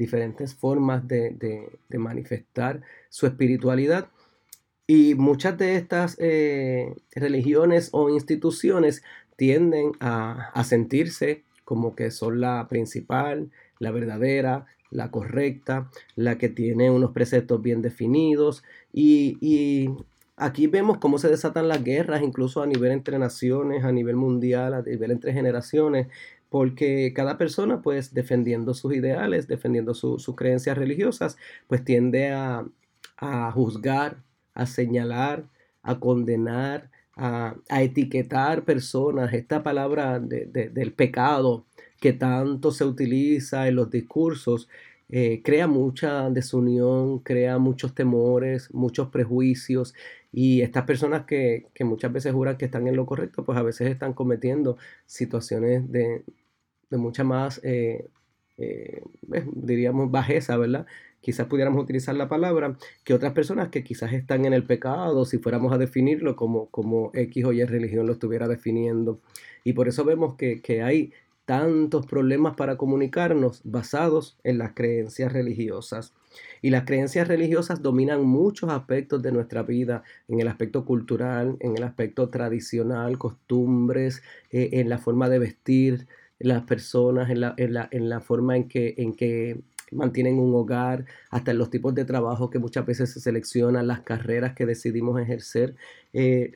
diferentes 0.02 0.56
formas 0.56 1.08
de, 1.08 1.70
manifestar 1.94 2.82
su 3.10 3.28
espiritualidad. 3.28 4.08
Y 4.88 5.14
muchas 5.14 5.60
de 5.60 5.76
estas 5.76 6.18
eh, 6.20 6.96
religiones 7.14 7.90
o 7.92 8.10
instituciones 8.10 9.04
tienden 9.36 9.92
a, 10.00 10.64
sentirse 10.64 11.44
como 11.66 11.96
que 11.96 12.10
son 12.10 12.42
la 12.42 12.68
principal, 12.68 13.52
la 13.78 13.92
verdadera, 13.92 14.66
la 14.90 15.12
correcta, 15.12 15.90
la 16.16 16.38
que 16.40 16.50
tiene 16.50 16.90
unos 16.90 17.12
preceptos 17.12 17.62
bien 17.62 17.82
definidos 17.82 18.64
y, 18.92 19.90
Aquí 20.38 20.66
vemos 20.66 20.98
cómo 20.98 21.20
se 21.20 21.30
desatan 21.30 21.68
las 21.68 21.84
guerras, 21.84 22.24
incluso 22.24 22.64
a 22.64 22.66
nivel 22.66 22.92
entre 22.94 23.20
naciones, 23.20 23.84
a 23.84 23.92
nivel 23.92 24.16
mundial, 24.16 24.74
a 24.74 24.82
nivel 24.82 25.12
entre 25.12 25.34
generaciones, 25.34 26.08
porque 26.52 27.14
cada 27.16 27.38
persona, 27.38 27.82
pues 27.82 28.14
defendiendo 28.14 28.74
sus 28.74 28.94
ideales, 28.94 29.48
defendiendo 29.48 29.94
sus 29.94 30.36
creencias 30.36 30.78
religiosas, 30.78 31.38
pues 31.68 31.86
tiende 31.86 32.32
a, 32.34 32.66
juzgar, 33.54 34.18
a 34.54 34.66
señalar, 34.66 35.46
a 35.82 36.00
condenar, 36.02 36.92
a, 37.16 37.56
etiquetar 37.70 38.66
personas. 38.66 39.34
Esta 39.34 39.64
palabra 39.64 40.20
del 40.20 40.92
pecado 40.92 41.66
que 42.02 42.12
tanto 42.12 42.72
se 42.72 42.84
utiliza 42.84 43.70
en 43.70 43.76
los 43.76 43.90
discursos, 43.90 44.68
eh, 45.08 45.42
crea 45.46 45.68
mucha 45.68 46.30
desunión, 46.32 47.20
crea 47.20 47.60
muchos 47.60 47.96
temores, 47.96 48.74
muchos 48.74 49.08
prejuicios 49.08 49.94
y 50.34 50.62
estas 50.62 50.84
personas 50.86 51.26
que, 51.26 51.68
muchas 51.82 52.12
veces 52.12 52.34
juran 52.34 52.58
que 52.58 52.66
están 52.66 52.88
en 52.88 52.96
lo 52.96 53.06
correcto, 53.06 53.44
pues 53.46 53.58
a 53.58 53.64
veces 53.64 53.90
están 53.90 54.14
cometiendo 54.14 54.78
situaciones 55.06 55.92
de, 55.92 56.24
mucha 56.98 57.24
más, 57.24 57.60
eh, 57.64 58.08
eh, 58.58 59.04
diríamos, 59.54 60.12
bajeza, 60.12 60.58
¿verdad? 60.58 60.86
Quizás 61.22 61.48
pudiéramos 61.48 61.84
utilizar 61.84 62.16
la 62.16 62.28
palabra, 62.28 62.78
que 63.04 63.14
otras 63.14 63.34
personas 63.34 63.70
que 63.70 63.84
quizás 63.84 64.14
están 64.14 64.46
en 64.46 64.54
el 64.54 64.64
pecado, 64.64 65.26
si 65.26 65.38
fuéramos 65.38 65.72
a 65.72 65.78
definirlo 65.78 66.36
como, 66.36 66.68
como 66.68 67.12
X 67.14 67.46
o 67.46 67.54
Y 67.54 67.64
religión 67.64 68.08
lo 68.08 68.14
estuviera 68.14 68.48
definiendo. 68.48 69.20
Y 69.64 69.74
por 69.74 69.88
eso 69.88 70.04
vemos 70.04 70.36
que, 70.36 70.62
que 70.62 70.82
hay 70.82 71.14
tantos 71.46 72.06
problemas 72.06 72.56
para 72.56 72.78
comunicarnos 72.78 73.62
basados 73.64 74.38
en 74.44 74.58
las 74.58 74.74
creencias 74.74 75.34
religiosas. 75.34 76.14
Y 76.62 76.70
las 76.70 76.86
creencias 76.86 77.28
religiosas 77.28 77.82
dominan 77.82 78.24
muchos 78.24 78.70
aspectos 78.70 79.22
de 79.22 79.32
nuestra 79.32 79.64
vida, 79.64 80.04
en 80.28 80.40
el 80.40 80.48
aspecto 80.48 80.86
cultural, 80.86 81.58
en 81.60 81.76
el 81.76 81.84
aspecto 81.84 82.30
tradicional, 82.30 83.18
costumbres, 83.18 84.24
eh, 84.52 84.70
en 84.74 84.90
la 84.90 84.98
forma 84.98 85.28
de 85.30 85.40
vestir 85.40 86.08
las 86.44 86.64
personas, 86.64 87.30
en 87.30 87.42
la, 87.42 87.54
en 87.58 87.74
la, 87.74 87.88
en 87.92 88.10
la 88.10 88.20
forma 88.22 88.56
en 88.58 88.68
que, 88.68 88.96
en 88.98 89.14
que 89.14 89.62
mantienen 89.92 90.40
un 90.40 90.56
hogar, 90.56 91.06
hasta 91.30 91.52
en 91.52 91.58
los 91.58 91.70
tipos 91.70 91.94
de 91.94 92.06
trabajo 92.06 92.50
que 92.50 92.60
muchas 92.60 92.86
veces 92.86 93.12
se 93.12 93.20
seleccionan, 93.20 93.88
las 93.88 94.02
carreras 94.02 94.54
que 94.54 94.66
decidimos 94.66 95.20
ejercer. 95.20 95.76
Eh, 96.14 96.52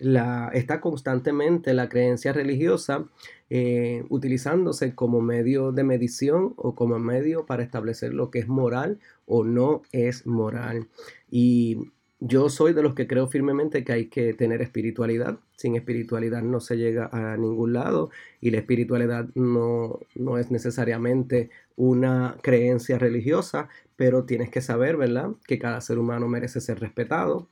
está 0.53 0.81
constantemente 0.81 1.73
la 1.73 1.89
creencia 1.89 2.33
religiosa 2.33 3.05
eh, 3.49 4.03
utilizándose 4.09 4.95
como 4.95 5.21
medio 5.21 5.71
de 5.71 5.83
medición 5.83 6.53
o 6.57 6.75
como 6.75 6.97
medio 6.99 7.45
para 7.45 7.63
establecer 7.63 8.13
lo 8.13 8.31
que 8.31 8.39
es 8.39 8.47
moral 8.47 8.99
o 9.25 9.43
no 9.43 9.83
es 9.91 10.25
moral. 10.25 10.87
Y 11.29 11.91
yo 12.27 12.49
soy 12.49 12.73
de 12.73 12.81
los 12.81 12.95
que 12.95 13.05
creo 13.05 13.27
firmemente 13.27 13.83
que 13.83 13.93
hay 13.93 14.05
que 14.07 14.33
tener 14.33 14.59
espiritualidad. 14.63 15.37
Sin 15.57 15.75
espiritualidad 15.75 16.41
no 16.41 16.59
se 16.59 16.75
llega 16.75 17.07
a 17.11 17.37
ningún 17.37 17.73
lado 17.73 18.09
y 18.41 18.49
la 18.49 18.57
espiritualidad 18.57 19.27
no, 19.35 19.99
no 20.15 20.39
es 20.39 20.49
necesariamente 20.49 21.51
una 21.75 22.37
creencia 22.41 22.97
religiosa, 22.97 23.69
pero 23.95 24.23
tienes 24.23 24.49
que 24.49 24.61
saber, 24.61 24.97
¿verdad?, 24.97 25.33
que 25.45 25.59
cada 25.59 25.79
ser 25.81 25.99
humano 25.99 26.27
merece 26.27 26.61
ser 26.61 26.79
respetado, 26.79 27.47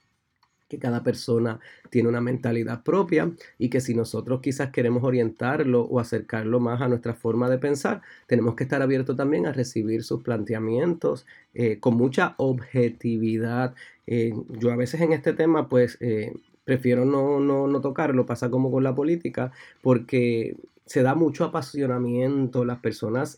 que 0.74 0.80
cada 0.80 1.04
persona 1.04 1.60
tiene 1.92 2.10
una 2.10 2.20
mentalidad 2.20 2.84
propia 2.84 3.32
y 3.60 3.70
que 3.70 3.80
si 3.80 3.94
nosotros 3.94 4.42
quizás 4.42 4.72
queremos 4.72 5.04
orientarlo 5.04 5.84
o 5.84 6.00
acercarlo 6.00 6.60
más 6.60 6.82
a 6.82 6.88
nuestra 6.88 7.14
forma 7.14 7.48
de 7.48 7.60
pensar, 7.60 8.02
tenemos 8.26 8.56
que 8.56 8.64
estar 8.64 8.82
abiertos 8.82 9.16
también 9.16 9.46
a 9.46 9.52
recibir 9.52 10.04
sus 10.04 10.24
planteamientos 10.24 11.28
eh, 11.54 11.80
con 11.80 11.96
mucha 11.96 12.34
objetividad. 12.38 13.76
Eh, 14.08 14.34
yo 14.60 14.72
a 14.72 14.76
veces 14.76 15.02
en 15.02 15.14
este 15.14 15.34
tema 15.34 15.70
pues 15.70 15.98
eh, 16.02 16.34
prefiero 16.66 17.06
no, 17.06 17.40
no, 17.40 17.68
no 17.68 17.82
tocarlo, 17.82 18.26
pasa 18.26 18.50
como 18.50 18.72
con 18.72 18.84
la 18.84 18.96
política, 18.96 19.52
porque 19.82 20.56
se 20.86 21.04
da 21.04 21.16
mucho 21.16 21.46
apasionamiento, 21.46 22.66
las 22.66 22.80
personas 22.80 23.38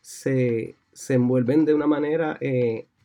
se, 0.00 0.74
se, 0.92 1.14
envuelven 1.14 1.64
de 1.64 1.74
una 1.74 1.86
manera 1.86 2.38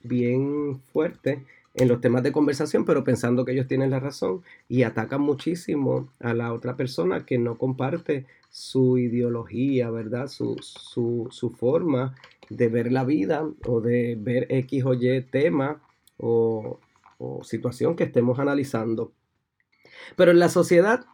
bien 0.03 0.79
fuerte 0.93 1.43
en 1.75 1.87
los 1.89 1.99
temas 1.99 2.23
de 2.23 2.31
conversación, 2.31 2.85
pero 2.85 3.03
pensando 3.03 3.43
que 3.43 3.51
ellos 3.51 3.67
tienen 3.67 3.91
la 3.91 3.99
razón 3.99 4.41
y 4.69 4.83
atacan 4.83 5.21
muchísimo 5.21 6.09
a 6.19 6.33
la 6.33 6.53
otra 6.53 6.77
persona 6.77 7.25
que 7.25 7.37
no 7.37 7.57
comparte 7.57 8.25
su 8.49 8.97
ideología, 8.97 9.89
¿verdad? 9.89 10.27
Su, 10.27 10.55
su, 10.61 11.27
su 11.29 11.49
forma 11.49 12.15
de 12.49 12.69
ver 12.69 12.91
la 12.91 13.03
vida 13.03 13.45
o 13.67 13.81
de 13.81 14.17
ver 14.17 14.47
X 14.49 14.85
o 14.85 14.93
Y 14.93 15.21
tema 15.23 15.81
o, 16.17 16.79
situación 17.43 17.95
que 17.95 18.03
estemos 18.03 18.39
analizando. 18.39 19.13
Pero 20.15 20.31
en 20.31 20.39
la 20.39 20.49
sociedad, 20.49 21.05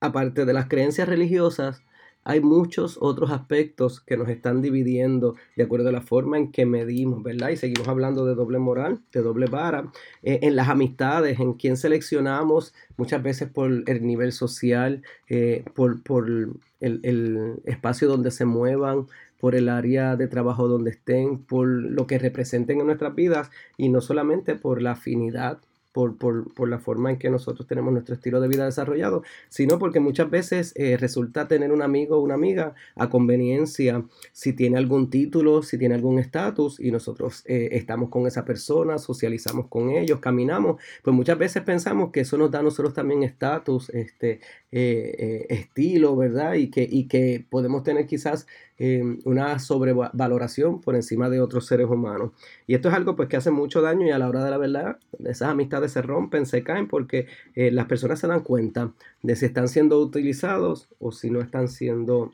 aparte 0.00 0.44
de 0.44 0.52
las 0.52 0.68
creencias 0.68 1.08
religiosas, 1.08 1.82
hay 2.24 2.40
muchos 2.40 2.96
otros 3.00 3.30
aspectos 3.30 4.00
que 4.00 4.16
nos 4.16 4.28
están 4.28 4.62
dividiendo 4.62 5.34
de 5.56 5.64
acuerdo 5.64 5.90
a 5.90 5.92
la 5.92 6.00
forma 6.00 6.38
en 6.38 6.52
que 6.52 6.64
medimos, 6.64 7.22
¿verdad? 7.22 7.50
Y 7.50 7.56
seguimos 7.56 7.86
hablando 7.86 8.24
de 8.24 8.34
doble 8.34 8.58
moral, 8.58 9.02
de 9.12 9.20
doble 9.20 9.46
vara, 9.46 9.92
eh, 10.22 10.38
en 10.42 10.56
las 10.56 10.70
amistades, 10.70 11.38
en 11.38 11.52
quién 11.54 11.76
seleccionamos, 11.76 12.72
muchas 12.96 13.22
veces 13.22 13.50
por 13.50 13.70
el 13.70 14.06
nivel 14.06 14.32
social, 14.32 15.02
eh, 15.28 15.64
por, 15.74 16.02
por 16.02 16.30
el, 16.30 17.00
el 17.02 17.60
espacio 17.66 18.08
donde 18.08 18.30
se 18.30 18.46
muevan, 18.46 19.06
por 19.44 19.54
el 19.54 19.68
área 19.68 20.16
de 20.16 20.26
trabajo 20.26 20.68
donde 20.68 20.92
estén, 20.92 21.44
por 21.44 21.66
lo 21.68 22.06
que 22.06 22.18
representen 22.18 22.80
en 22.80 22.86
nuestras 22.86 23.14
vidas 23.14 23.50
y 23.76 23.90
no 23.90 24.00
solamente 24.00 24.54
por 24.54 24.80
la 24.80 24.92
afinidad 24.92 25.58
por, 25.94 26.18
por, 26.18 26.52
por, 26.54 26.68
la 26.68 26.80
forma 26.80 27.12
en 27.12 27.18
que 27.18 27.30
nosotros 27.30 27.68
tenemos 27.68 27.92
nuestro 27.92 28.16
estilo 28.16 28.40
de 28.40 28.48
vida 28.48 28.64
desarrollado, 28.64 29.22
sino 29.48 29.78
porque 29.78 30.00
muchas 30.00 30.28
veces 30.28 30.72
eh, 30.74 30.96
resulta 30.96 31.46
tener 31.46 31.70
un 31.70 31.82
amigo 31.82 32.16
o 32.16 32.20
una 32.20 32.34
amiga 32.34 32.74
a 32.96 33.08
conveniencia 33.08 34.04
si 34.32 34.54
tiene 34.54 34.76
algún 34.76 35.08
título, 35.08 35.62
si 35.62 35.78
tiene 35.78 35.94
algún 35.94 36.18
estatus 36.18 36.80
y 36.80 36.90
nosotros 36.90 37.44
eh, 37.46 37.68
estamos 37.72 38.10
con 38.10 38.26
esa 38.26 38.44
persona, 38.44 38.98
socializamos 38.98 39.68
con 39.68 39.90
ellos, 39.90 40.18
caminamos, 40.18 40.82
pues 41.04 41.14
muchas 41.14 41.38
veces 41.38 41.62
pensamos 41.62 42.10
que 42.10 42.20
eso 42.22 42.36
nos 42.38 42.50
da 42.50 42.58
a 42.58 42.62
nosotros 42.62 42.92
también 42.92 43.22
estatus, 43.22 43.88
este, 43.90 44.40
eh, 44.72 45.46
estilo, 45.48 46.16
¿verdad? 46.16 46.54
Y 46.54 46.70
que, 46.70 46.88
y 46.90 47.06
que 47.06 47.46
podemos 47.48 47.84
tener 47.84 48.08
quizás 48.08 48.48
Em, 48.76 49.20
una 49.24 49.60
sobrevaloración 49.60 50.80
por 50.80 50.96
encima 50.96 51.30
de 51.30 51.40
otros 51.40 51.64
seres 51.66 51.86
humanos. 51.88 52.32
Y 52.66 52.74
esto 52.74 52.88
es 52.88 52.94
algo 52.96 53.14
pues 53.14 53.28
que 53.28 53.36
hace 53.36 53.52
mucho 53.52 53.80
daño 53.82 54.04
y 54.04 54.10
a 54.10 54.18
la 54.18 54.28
hora 54.28 54.44
de 54.44 54.50
la 54.50 54.58
verdad 54.58 54.98
esas 55.24 55.50
amistades 55.50 55.83
se 55.88 56.02
rompen, 56.02 56.46
se 56.46 56.62
caen 56.62 56.88
porque 56.88 57.26
eh, 57.54 57.70
las 57.70 57.86
personas 57.86 58.18
se 58.18 58.26
dan 58.26 58.42
cuenta 58.42 58.92
de 59.22 59.36
si 59.36 59.46
están 59.46 59.68
siendo 59.68 60.00
utilizados 60.00 60.88
o 60.98 61.12
si 61.12 61.30
no 61.30 61.40
están 61.40 61.68
siendo 61.68 62.32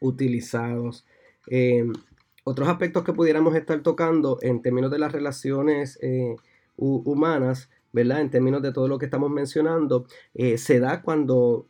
utilizados. 0.00 1.06
Em, 1.46 1.92
otros 2.44 2.68
aspectos 2.68 3.04
que 3.04 3.12
pudiéramos 3.12 3.54
estar 3.54 3.80
tocando 3.82 4.38
en 4.42 4.62
términos 4.62 4.90
de 4.90 4.98
las 4.98 5.12
relaciones 5.12 5.98
eh, 6.02 6.36
humanas, 6.76 7.70
¿verdad? 7.92 8.20
En 8.20 8.30
términos 8.30 8.62
de 8.62 8.72
todo 8.72 8.88
lo 8.88 8.98
que 8.98 9.04
estamos 9.04 9.30
mencionando, 9.30 10.06
eh, 10.34 10.58
se 10.58 10.80
da 10.80 11.02
cuando 11.02 11.66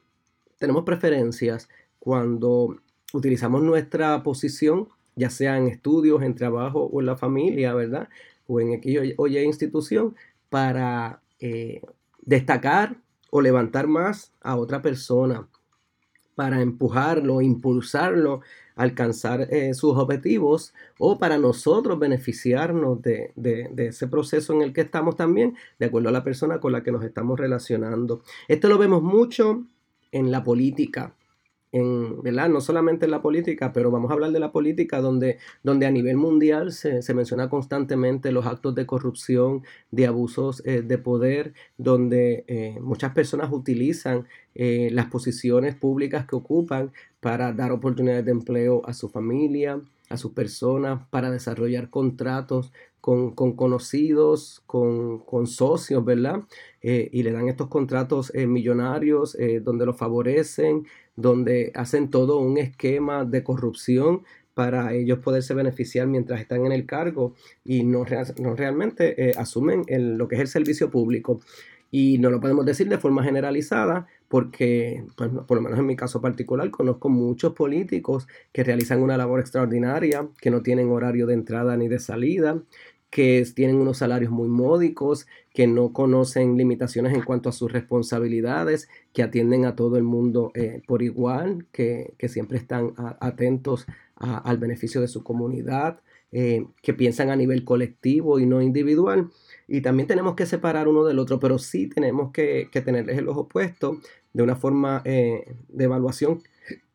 tenemos 0.59 0.85
preferencias, 0.85 1.69
cuando 1.99 2.77
utilizamos 3.13 3.63
nuestra 3.63 4.23
posición, 4.23 4.89
ya 5.17 5.29
sea 5.29 5.59
en 5.59 5.69
estudios, 5.69 6.23
en 6.23 6.35
trabajo 6.35 6.85
o 6.85 7.01
en 7.01 7.07
la 7.07 7.17
familia, 7.17 7.75
¿verdad? 7.75 8.09
O 8.47 8.61
en 8.61 8.75
aquella 8.75 9.43
institución, 9.43 10.15
para 10.53 11.23
eh, 11.41 11.81
destacar 12.21 12.99
o 13.31 13.41
levantar 13.41 13.87
más 13.87 14.35
a 14.43 14.57
otra 14.57 14.83
persona, 14.83 15.49
para 16.35 16.61
empujarlo, 16.61 17.41
impulsarlo 17.41 18.43
alcanzar 18.77 19.49
eh, 19.51 19.73
sus 19.73 19.97
objetivos 19.97 20.75
o 20.99 21.19
para 21.19 21.39
nosotros 21.39 21.99
beneficiarnos 21.99 23.01
de, 23.01 23.33
de, 23.35 23.87
ese 23.87 24.09
proceso 24.09 24.53
en 24.53 24.61
el 24.61 24.75
que 24.75 24.83
estamos 24.83 25.17
también, 25.17 25.57
de 25.79 25.87
acuerdo 25.87 26.11
a 26.11 26.13
la 26.13 26.23
persona 26.23 26.61
con 26.61 26.73
la 26.73 26.83
que 26.83 26.93
nos 26.93 27.03
estamos 27.03 27.41
relacionando. 27.41 28.23
Esto 28.47 28.69
lo 28.69 28.77
vemos 28.77 29.03
mucho 29.03 29.65
en 30.11 30.31
la 30.31 30.45
política 30.45 31.15
en, 31.73 32.23
¿verdad? 32.23 32.49
No 32.49 32.61
solamente 32.61 33.07
en 33.07 33.11
la 33.11 33.23
política, 33.23 33.73
pero 33.73 33.91
vamos 33.91 34.11
a 34.11 34.15
hablar 34.15 34.31
de 34.31 34.39
la 34.39 34.53
política 34.53 35.01
donde, 35.01 35.39
donde 35.63 35.87
a 35.87 35.91
nivel 35.91 36.17
mundial 36.17 36.73
se, 36.73 37.03
menciona 37.15 37.49
constantemente 37.49 38.31
los 38.31 38.47
actos 38.47 38.75
de 38.75 38.87
corrupción, 38.87 39.63
de 39.91 40.07
abusos 40.07 40.63
eh, 40.67 40.83
de 40.83 40.99
poder, 40.99 41.55
donde 41.79 42.45
eh, 42.47 42.79
muchas 42.81 43.13
personas 43.13 43.51
utilizan 43.53 44.27
eh, 44.55 44.91
las 44.93 45.07
posiciones 45.07 45.75
públicas 45.75 46.27
que 46.27 46.37
ocupan 46.37 46.93
para 47.21 47.53
dar 47.53 47.73
oportunidades 47.73 48.25
de 48.25 48.33
empleo 48.33 48.83
a 48.85 48.93
su 48.93 49.09
familia, 49.09 49.81
a 50.09 50.17
sus 50.17 50.33
personas, 50.33 51.07
para 51.11 51.31
desarrollar 51.31 51.91
contratos 51.91 52.73
con, 53.01 53.33
conocidos, 53.33 54.63
con, 54.67 55.47
socios, 55.47 56.05
¿verdad? 56.05 56.43
y 56.83 57.23
le 57.23 57.33
dan 57.33 57.49
estos 57.49 57.69
contratos 57.69 58.33
millonarios 58.35 59.37
donde 59.63 59.87
los 59.87 59.97
favorecen, 59.97 60.87
donde 61.17 61.73
hacen 61.75 62.11
todo 62.11 62.39
un 62.39 62.59
esquema 62.59 63.25
de 63.25 63.43
corrupción 63.43 64.23
para 64.55 64.93
ellos 64.95 65.19
poderse 65.21 65.55
beneficiar 65.55 66.07
mientras 66.07 66.41
están 66.41 66.67
en 66.67 66.73
el 66.73 66.87
cargo 66.87 67.35
y 67.65 67.85
no, 67.85 68.05
no 68.39 68.55
realmente 68.55 69.31
eh, 69.31 69.33
asumen 69.37 69.85
lo 69.89 70.29
que 70.29 70.37
es 70.37 70.41
el 70.41 70.49
servicio 70.49 70.91
público. 70.91 71.41
Y 71.91 72.19
no 72.19 72.31
lo 72.31 72.41
podemos 72.41 72.65
decir 72.65 72.89
de 72.89 72.97
forma 72.97 73.23
generalizada 73.23 74.07
porque, 74.33 75.05
pues, 75.15 75.29
por 75.47 75.59
lo 75.59 75.63
menos 75.63 75.79
en 75.79 75.85
mi 75.85 75.95
caso 75.95 76.23
particular, 76.23 76.71
conozco 76.71 77.11
muchos 77.11 77.53
políticos 77.53 78.27
que 78.51 78.65
realizan 78.65 79.03
una 79.03 79.19
labor 79.19 79.41
extraordinaria, 79.41 80.27
que 80.41 80.51
no 80.51 80.63
tienen 80.63 80.91
horario 80.91 81.27
de 81.27 81.35
entrada 81.35 81.77
ni 81.77 81.87
de 81.87 81.99
salida, 81.99 82.63
que 83.11 83.47
tienen 83.55 83.77
unos 83.77 83.99
salarios 83.99 84.33
muy 84.33 84.49
módicos, 84.49 85.27
que 85.53 85.67
no 85.67 85.93
conocen 85.93 86.57
limitaciones 86.57 87.13
en 87.13 87.25
cuanto 87.25 87.51
a 87.51 87.53
sus 87.53 87.71
responsabilidades, 87.71 88.89
que 89.13 89.23
atienden 89.23 89.67
a 89.67 89.77
todo 89.77 89.99
el 89.99 90.03
mundo 90.03 90.51
eh, 90.55 90.81
por 90.87 91.03
igual, 91.03 91.67
que, 91.71 92.15
siempre 92.29 92.57
están 92.57 92.95
atentos 93.21 93.85
al 94.17 94.57
beneficio 94.57 95.03
de 95.03 95.09
su 95.09 95.23
comunidad, 95.23 96.01
eh, 96.35 96.65
que 96.81 96.95
piensan 96.95 97.29
a 97.29 97.37
nivel 97.37 97.63
colectivo 97.65 98.39
y 98.39 98.47
no 98.47 98.63
individual. 98.63 99.29
Y 99.69 99.83
también 99.83 100.07
tenemos 100.07 100.35
que 100.35 100.47
separar 100.47 100.89
uno 100.89 101.05
del 101.05 101.19
otro, 101.19 101.39
pero 101.39 101.59
sí 101.59 101.89
tenemos 101.89 102.33
que, 102.33 102.71
que 102.73 102.81
tenerles 102.81 103.19
el 103.19 103.29
ojo 103.29 103.47
puesto 103.49 104.01
de 104.33 104.43
una 104.43 104.57
forma 104.57 105.03
eh, 105.05 105.57
de 105.69 105.85
evaluación 105.85 106.43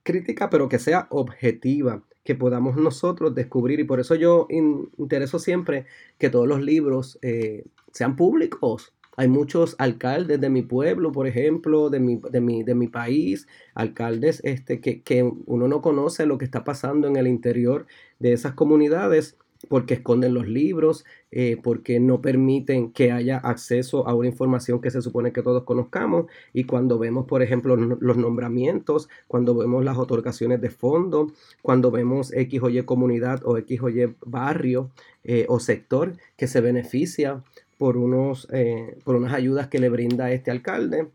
crítica, 0.04 0.50
pero 0.50 0.70
que 0.70 0.80
sea 0.80 1.08
objetiva 1.10 2.04
que 2.24 2.36
podamos 2.36 2.76
nosotros 2.76 3.36
descubrir. 3.36 3.80
Y 3.80 3.84
por 3.86 4.00
eso 4.00 4.16
yo 4.16 4.48
intereso 4.50 5.40
siempre 5.40 5.86
que 6.18 6.30
todos 6.30 6.48
los 6.48 6.62
libros 6.62 7.20
eh, 7.22 7.66
sean 7.92 8.16
públicos. 8.16 8.94
Hay 9.16 9.28
muchos 9.28 9.76
alcaldes 9.80 10.40
de 10.40 10.50
mi 10.50 10.62
pueblo, 10.62 11.12
por 11.12 11.26
ejemplo, 11.26 11.90
de 11.90 12.00
mi, 12.00 12.22
de 12.30 12.40
mi, 12.40 12.64
de 12.64 12.76
mi 12.76 12.88
país, 12.88 13.48
alcaldes 13.74 14.42
este, 14.44 14.80
que, 14.80 15.02
que 15.02 15.24
uno 15.24 15.68
no 15.68 15.82
conoce 15.82 16.26
lo 16.26 16.38
que 16.38 16.46
está 16.46 16.64
pasando 16.64 17.08
en 17.08 17.16
el 17.16 17.28
interior 17.28 17.88
de 18.20 18.34
esas 18.34 18.54
comunidades 18.54 19.38
porque 19.70 19.96
esconden 19.96 20.34
los 20.34 20.48
libros, 20.48 21.06
eh, 21.32 21.58
porque 21.62 22.00
no 22.00 22.22
permiten 22.22 22.92
que 22.92 23.12
haya 23.12 23.38
acceso 23.38 24.08
a 24.08 24.14
una 24.14 24.28
información 24.28 24.82
que 24.82 24.92
se 24.92 25.02
supone 25.02 25.32
que 25.32 25.44
todos 25.44 25.64
conozcamos. 25.64 26.28
Y 26.54 26.66
cuando 26.66 27.00
vemos, 27.00 27.26
por 27.26 27.42
ejemplo, 27.42 27.76
los 27.76 28.18
nombramientos, 28.18 29.10
cuando 29.28 29.56
vemos 29.56 29.84
las 29.84 29.98
otorgaciones 29.98 30.62
de 30.62 30.70
fondo, 30.70 31.32
cuando 31.62 31.92
vemos 31.92 32.32
X 32.34 32.62
o 32.64 32.70
Y 32.70 32.82
comunidad 32.84 33.42
o 33.46 33.58
X 33.58 33.82
o 33.82 33.88
barrio 34.26 34.92
eh, 35.24 35.46
o 35.50 35.60
sector 35.60 36.14
que 36.38 36.48
se 36.48 36.62
beneficia 36.62 37.44
por, 37.78 37.98
unos, 37.98 38.48
eh, 38.52 38.98
por 39.04 39.16
unas 39.16 39.34
ayudas 39.34 39.68
que 39.68 39.80
le 39.80 39.90
brinda 39.90 40.32
este 40.32 40.50
alcalde. 40.50 41.10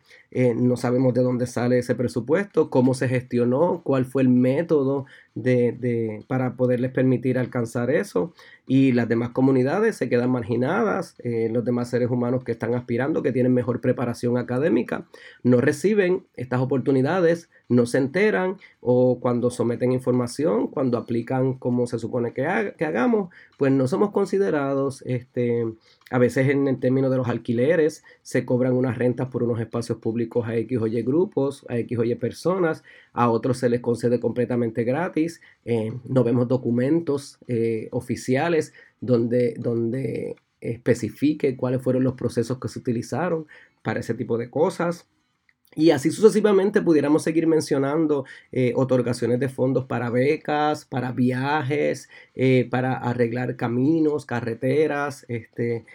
no 0.56 0.76
sabemos 0.76 1.12
de 1.12 1.22
dónde 1.22 1.46
sale 1.46 1.78
ese 1.78 1.94
presupuesto, 1.94 2.70
cómo 2.70 2.94
se 2.94 3.08
gestionó, 3.08 3.82
cuál 3.84 4.04
fue 4.04 4.22
el 4.22 4.28
método 4.28 5.06
de, 5.34 6.24
para 6.28 6.56
poderles 6.56 6.90
permitir 6.92 7.38
alcanzar 7.38 7.90
eso. 7.90 8.34
Y 8.66 8.92
las 8.92 9.08
demás 9.08 9.30
comunidades 9.30 9.96
se 9.96 10.08
quedan 10.08 10.30
marginadas, 10.30 11.16
eh, 11.24 11.48
los 11.50 11.64
demás 11.64 11.90
seres 11.90 12.10
humanos 12.10 12.44
que 12.44 12.52
están 12.52 12.74
aspirando, 12.74 13.22
que 13.22 13.32
tienen 13.32 13.52
mejor 13.52 13.80
preparación 13.80 14.38
académica, 14.38 15.06
no 15.42 15.60
reciben 15.60 16.24
estas 16.36 16.60
oportunidades, 16.60 17.50
no 17.68 17.86
se 17.86 17.98
enteran 17.98 18.58
o 18.80 19.18
cuando 19.20 19.50
someten 19.50 19.92
información, 19.92 20.68
cuando 20.68 20.96
aplican 20.96 21.54
como 21.54 21.86
se 21.86 21.98
supone 21.98 22.32
que, 22.32 22.46
hagamos, 22.46 23.30
pues 23.58 23.72
no 23.72 23.88
somos 23.88 24.10
considerados, 24.10 25.02
este, 25.06 25.66
a 26.10 26.18
veces 26.18 26.48
en 26.48 26.68
el 26.68 26.78
término 26.78 27.10
de 27.10 27.16
los 27.16 27.28
alquileres 27.28 28.04
se 28.22 28.44
cobran 28.44 28.74
unas 28.74 28.98
rentas 28.98 29.28
por 29.28 29.42
unos 29.42 29.60
espacios 29.60 29.98
públicos 29.98 30.46
a 30.46 30.56
X 30.56 30.78
o 30.80 30.86
Y 30.86 31.02
grupos, 31.02 31.66
a 31.68 31.78
X 31.78 31.98
o 31.98 32.18
personas, 32.18 32.84
a 33.12 33.30
otros 33.30 33.58
se 33.58 33.68
les 33.68 33.80
concede 33.80 34.20
completamente 34.20 34.84
gratis, 34.84 35.40
eh, 35.64 35.92
no 36.04 36.24
vemos 36.24 36.48
documentos 36.48 37.38
eh, 37.46 37.88
oficiales 37.92 38.72
donde, 39.00 39.54
donde 39.58 40.36
especifique 40.60 41.56
cuáles 41.56 41.82
fueron 41.82 42.04
los 42.04 42.14
procesos 42.14 42.58
que 42.58 42.68
se 42.68 42.78
utilizaron 42.78 43.46
para 43.82 44.00
ese 44.00 44.14
tipo 44.14 44.38
de 44.38 44.50
cosas. 44.50 45.06
Y 45.74 45.90
así 45.90 46.10
sucesivamente 46.10 46.82
pudiéramos 46.82 47.22
seguir 47.22 47.46
mencionando 47.46 48.26
eh, 48.52 48.74
otorgaciones 48.76 49.40
de 49.40 49.48
fondos 49.48 49.86
para 49.86 50.10
becas, 50.10 50.84
para 50.84 51.12
viajes, 51.12 52.10
para 52.70 52.92
arreglar 52.92 53.56
caminos, 53.56 54.26
carreteras, 54.26 55.24
este, 55.28 55.86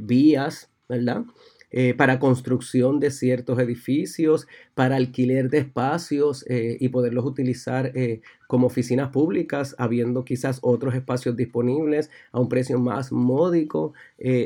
vías, 0.00 0.70
¿verdad? 0.86 1.24
Eh, 1.72 1.94
para 1.94 2.18
construcción 2.18 3.00
de 3.00 3.10
ciertos 3.10 3.58
edificios, 3.58 4.46
para 4.74 4.96
alquiler 4.96 5.48
de 5.48 5.58
espacios 5.58 6.44
eh, 6.48 6.76
y 6.78 6.90
poderlos 6.90 7.24
utilizar 7.24 7.92
eh, 7.94 8.20
como 8.46 8.66
oficinas 8.66 9.08
públicas, 9.08 9.74
habiendo 9.78 10.24
quizás 10.24 10.58
otros 10.60 10.94
espacios 10.94 11.34
disponibles 11.34 12.10
a 12.30 12.40
un 12.40 12.50
precio 12.50 12.78
más 12.78 13.10
módico 13.10 13.94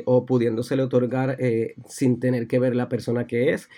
o 0.04 0.24
pudiéndosele 0.24 0.82
otorgar 0.82 1.36
sin 1.88 2.20
tener 2.20 2.46
que 2.46 2.60
ver 2.60 2.76
la 2.76 2.88
persona 2.88 3.26
que 3.26 3.52
es. 3.52 3.68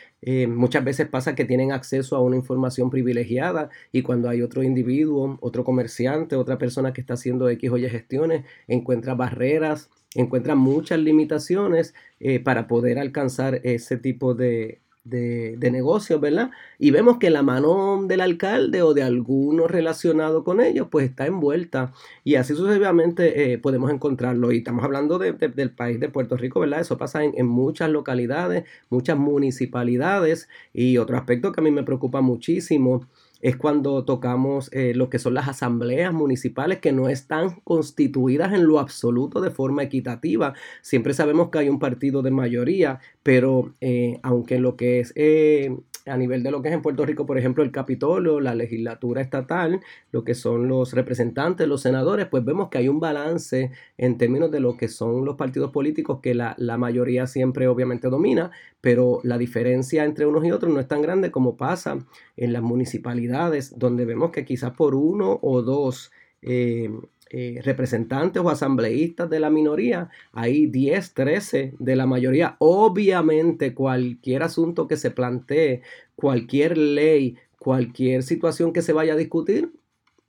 Muchas 0.48 0.84
veces 0.84 1.08
pasa 1.08 1.34
que 1.34 1.44
tienen 1.44 1.72
acceso 1.72 2.16
a 2.16 2.20
una 2.20 2.36
información 2.36 2.90
privilegiada 2.90 3.70
y 3.92 4.02
cuando 4.02 4.28
hay 4.28 4.42
otro 4.42 4.62
individuo, 4.62 5.38
otro 5.40 5.64
comerciante, 5.64 6.36
otra 6.36 6.58
persona 6.58 6.92
que 6.92 7.00
está 7.00 7.14
haciendo 7.14 7.48
X 7.48 7.70
o 7.70 7.78
Y 7.78 7.88
gestiones, 7.88 8.44
encuentra 8.66 9.14
barreras 9.14 9.90
encuentra 10.14 10.54
muchas 10.54 10.98
limitaciones 10.98 11.94
eh, 12.20 12.40
para 12.40 12.66
poder 12.66 12.98
alcanzar 12.98 13.60
ese 13.64 13.96
tipo 13.96 14.34
de, 14.34 14.80
de, 15.08 15.70
negocios, 15.70 16.20
¿verdad? 16.20 16.50
Y 16.78 16.90
vemos 16.90 17.18
que 17.18 17.30
la 17.30 17.42
mano 17.42 18.02
del 18.06 18.20
alcalde 18.20 18.82
o 18.82 18.94
de 18.94 19.02
alguno 19.02 19.68
relacionado 19.68 20.44
con 20.44 20.60
ellos, 20.60 20.88
pues 20.90 21.10
está 21.10 21.26
envuelta. 21.26 21.92
Y 22.24 22.36
así 22.36 22.54
sucesivamente 22.54 23.52
eh, 23.52 23.58
podemos 23.58 23.90
encontrarlo. 23.90 24.52
Y 24.52 24.58
estamos 24.58 24.84
hablando 24.84 25.18
del 25.18 25.70
país 25.70 26.00
de 26.00 26.08
Puerto 26.08 26.36
Rico, 26.36 26.60
¿verdad? 26.60 26.80
Eso 26.80 26.98
pasa 26.98 27.24
en, 27.24 27.32
en, 27.36 27.46
muchas 27.46 27.90
localidades, 27.90 28.64
muchas 28.90 29.18
municipalidades. 29.18 30.48
Y 30.72 30.98
otro 30.98 31.16
aspecto 31.16 31.52
que 31.52 31.60
a 31.60 31.64
mí 31.64 31.70
me 31.70 31.82
preocupa 31.82 32.20
muchísimo 32.20 33.06
es 33.40 33.56
cuando 33.56 34.04
tocamos 34.04 34.68
eh, 34.72 34.94
lo 34.94 35.10
que 35.10 35.18
son 35.18 35.34
las 35.34 35.48
asambleas 35.48 36.12
municipales 36.12 36.78
que 36.78 36.92
no 36.92 37.08
están 37.08 37.60
constituidas 37.64 38.52
en 38.52 38.66
lo 38.66 38.78
absoluto 38.78 39.40
de 39.40 39.50
forma 39.50 39.82
equitativa. 39.82 40.54
Siempre 40.82 41.14
sabemos 41.14 41.50
que 41.50 41.58
hay 41.58 41.68
un 41.68 41.78
partido 41.78 42.22
de 42.22 42.30
mayoría, 42.30 43.00
pero 43.22 43.74
eh, 43.80 44.18
aunque 44.22 44.58
lo 44.58 44.76
que 44.76 45.00
es 45.00 45.12
eh, 45.14 45.76
a 46.06 46.16
nivel 46.16 46.42
de 46.42 46.50
lo 46.50 46.62
que 46.62 46.68
es 46.68 46.74
en 46.74 46.82
Puerto 46.82 47.04
Rico, 47.04 47.26
por 47.26 47.38
ejemplo, 47.38 47.62
el 47.62 47.70
Capitolio, 47.70 48.40
la 48.40 48.54
legislatura 48.54 49.20
estatal, 49.20 49.80
lo 50.10 50.24
que 50.24 50.34
son 50.34 50.68
los 50.68 50.92
representantes, 50.92 51.68
los 51.68 51.82
senadores, 51.82 52.26
pues 52.26 52.44
vemos 52.44 52.68
que 52.68 52.78
hay 52.78 52.88
un 52.88 53.00
balance 53.00 53.72
en 53.96 54.18
términos 54.18 54.50
de 54.50 54.60
lo 54.60 54.76
que 54.76 54.88
son 54.88 55.24
los 55.24 55.36
partidos 55.36 55.70
políticos 55.70 56.20
que 56.22 56.34
la, 56.34 56.54
la 56.58 56.78
mayoría 56.78 57.26
siempre 57.26 57.68
obviamente 57.68 58.08
domina, 58.08 58.50
pero 58.80 59.20
la 59.22 59.38
diferencia 59.38 60.04
entre 60.04 60.26
unos 60.26 60.44
y 60.44 60.50
otros 60.50 60.72
no 60.72 60.80
es 60.80 60.88
tan 60.88 61.02
grande 61.02 61.30
como 61.30 61.56
pasa 61.56 61.98
en 62.38 62.52
las 62.52 62.62
municipalidades, 62.62 63.78
donde 63.78 64.04
vemos 64.04 64.30
que 64.30 64.44
quizás 64.44 64.72
por 64.72 64.94
uno 64.94 65.38
o 65.42 65.62
dos 65.62 66.12
eh, 66.40 66.88
eh, 67.30 67.60
representantes 67.64 68.40
o 68.42 68.48
asambleístas 68.48 69.28
de 69.28 69.40
la 69.40 69.50
minoría, 69.50 70.08
hay 70.32 70.66
10, 70.66 71.14
13 71.14 71.74
de 71.78 71.96
la 71.96 72.06
mayoría. 72.06 72.56
Obviamente 72.60 73.74
cualquier 73.74 74.44
asunto 74.44 74.86
que 74.86 74.96
se 74.96 75.10
plantee, 75.10 75.82
cualquier 76.14 76.78
ley, 76.78 77.36
cualquier 77.58 78.22
situación 78.22 78.72
que 78.72 78.82
se 78.82 78.92
vaya 78.92 79.14
a 79.14 79.16
discutir, 79.16 79.72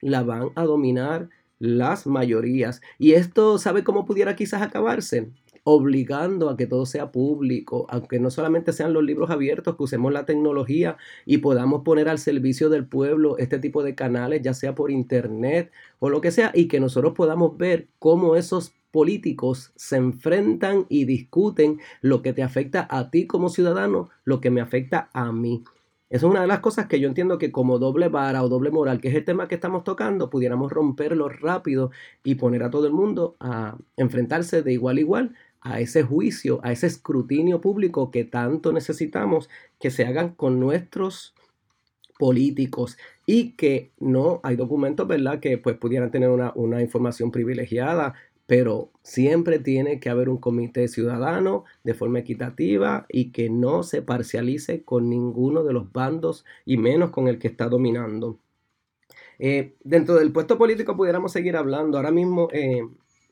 la 0.02 0.24
van 0.24 0.50
a 0.56 0.64
dominar 0.64 1.30
las 1.60 2.08
mayorías. 2.08 2.82
Y 2.98 3.14
esto, 3.14 3.60
¿sabe 3.60 3.84
cómo 3.84 4.06
pudiera 4.06 4.36
quizás 4.36 4.62
acabarse? 4.64 5.30
Obligando 5.64 6.50
a 6.50 6.58
que 6.58 6.68
todo 6.68 6.86
sea 6.86 7.12
público, 7.12 7.86
aunque 7.90 8.20
no 8.20 8.30
solamente 8.30 8.74
sean 8.74 8.94
los 8.94 9.04
libros 9.04 9.30
abiertos, 9.30 9.76
que 9.76 9.84
usemos 9.84 10.12
la 10.14 10.26
tecnología 10.26 10.98
y 11.26 11.40
podamos 11.40 11.84
poner 11.84 12.10
al 12.10 12.20
servicio 12.20 12.70
del 12.70 12.86
pueblo 12.86 13.38
este 13.38 13.60
tipo 13.60 13.84
de 13.84 13.96
canales, 13.96 14.42
ya 14.42 14.54
sea 14.54 14.76
por 14.76 14.92
internet 14.92 15.72
o 16.00 16.10
lo 16.10 16.22
que 16.22 16.32
sea, 16.32 16.52
y 16.54 16.68
que 16.68 16.80
nosotros 16.80 17.14
podamos 17.14 17.58
ver 17.58 17.88
cómo 18.00 18.36
esos 18.36 18.74
políticos 18.92 19.72
se 19.76 19.98
enfrentan 19.98 20.86
y 20.90 21.06
discuten 21.06 21.80
lo 22.02 22.22
que 22.22 22.34
te 22.34 22.44
afecta 22.44 22.88
a 22.90 23.10
ti 23.12 23.28
como 23.28 23.50
ciudadano, 23.50 24.10
lo 24.24 24.42
que 24.42 24.50
me 24.50 24.62
afecta 24.62 25.10
a 25.14 25.32
mí. 25.32 25.64
Esa 26.10 26.26
es 26.26 26.32
una 26.32 26.42
de 26.42 26.48
las 26.48 26.60
cosas 26.60 26.88
que 26.88 27.00
yo 27.00 27.08
entiendo 27.08 27.38
que 27.38 27.52
como 27.52 27.78
doble 27.78 28.10
vara 28.10 28.44
o 28.44 28.50
doble 28.50 28.72
moral, 28.72 29.00
que 29.00 29.10
es 29.10 29.16
el 29.16 29.26
tema 29.26 29.48
que 29.48 29.54
estamos 29.56 29.84
tocando, 29.84 30.32
pudiéramos 30.32 30.72
romperlo 30.72 31.30
rápido 31.30 31.92
y 32.24 32.34
poner 32.36 32.64
a 32.64 32.72
todo 32.72 32.88
el 32.88 32.94
mundo 32.94 33.36
a 33.40 33.78
enfrentarse 33.96 34.64
de 34.64 34.74
igual 34.74 34.98
a 34.98 35.02
igual 35.02 35.36
a 35.62 35.80
ese 35.80 36.04
juicio, 36.04 36.60
a 36.64 36.72
ese 36.72 36.88
escrutinio 36.88 37.62
público 37.62 38.12
que 38.12 38.24
tanto 38.24 38.72
necesitamos 38.72 39.50
que 39.80 39.92
se 39.92 40.06
hagan 40.06 40.30
con 40.30 40.60
nuestros 40.60 41.34
políticos 42.18 42.98
y 43.26 43.52
que 43.52 43.92
no 44.00 44.40
hay 44.44 44.56
documentos, 44.56 45.08
¿verdad? 45.08 45.40
Que 45.40 45.58
pues 45.58 45.78
pudieran 45.78 46.12
tener 46.12 46.30
una, 46.30 46.52
una 46.56 46.82
información 46.82 47.32
privilegiada, 47.32 48.16
pero 48.46 48.90
siempre 49.04 49.60
tiene 49.60 50.00
que 50.00 50.10
haber 50.10 50.28
un 50.28 50.38
comité 50.38 50.88
ciudadano 50.88 51.66
de 51.84 51.94
forma 51.94 52.20
equitativa 52.20 53.06
y 53.08 53.32
que 53.32 53.50
no 53.50 53.84
se 53.84 54.02
parcialice 54.02 54.84
con 54.84 55.10
ninguno 55.10 55.64
de 55.64 55.74
los 55.74 55.92
bandos 55.92 56.46
y 56.66 56.78
menos 56.78 57.12
con 57.12 57.28
el 57.28 57.38
que 57.38 57.48
está 57.48 57.70
dominando. 57.70 58.40
Eh, 59.38 59.76
dentro 59.84 60.16
del 60.16 60.34
puesto 60.34 60.58
político 60.58 60.98
pudiéramos 60.98 61.32
seguir 61.32 61.56
hablando. 61.56 61.98
Ahora 61.98 62.12
mismo 62.12 62.50
eh, 62.52 62.82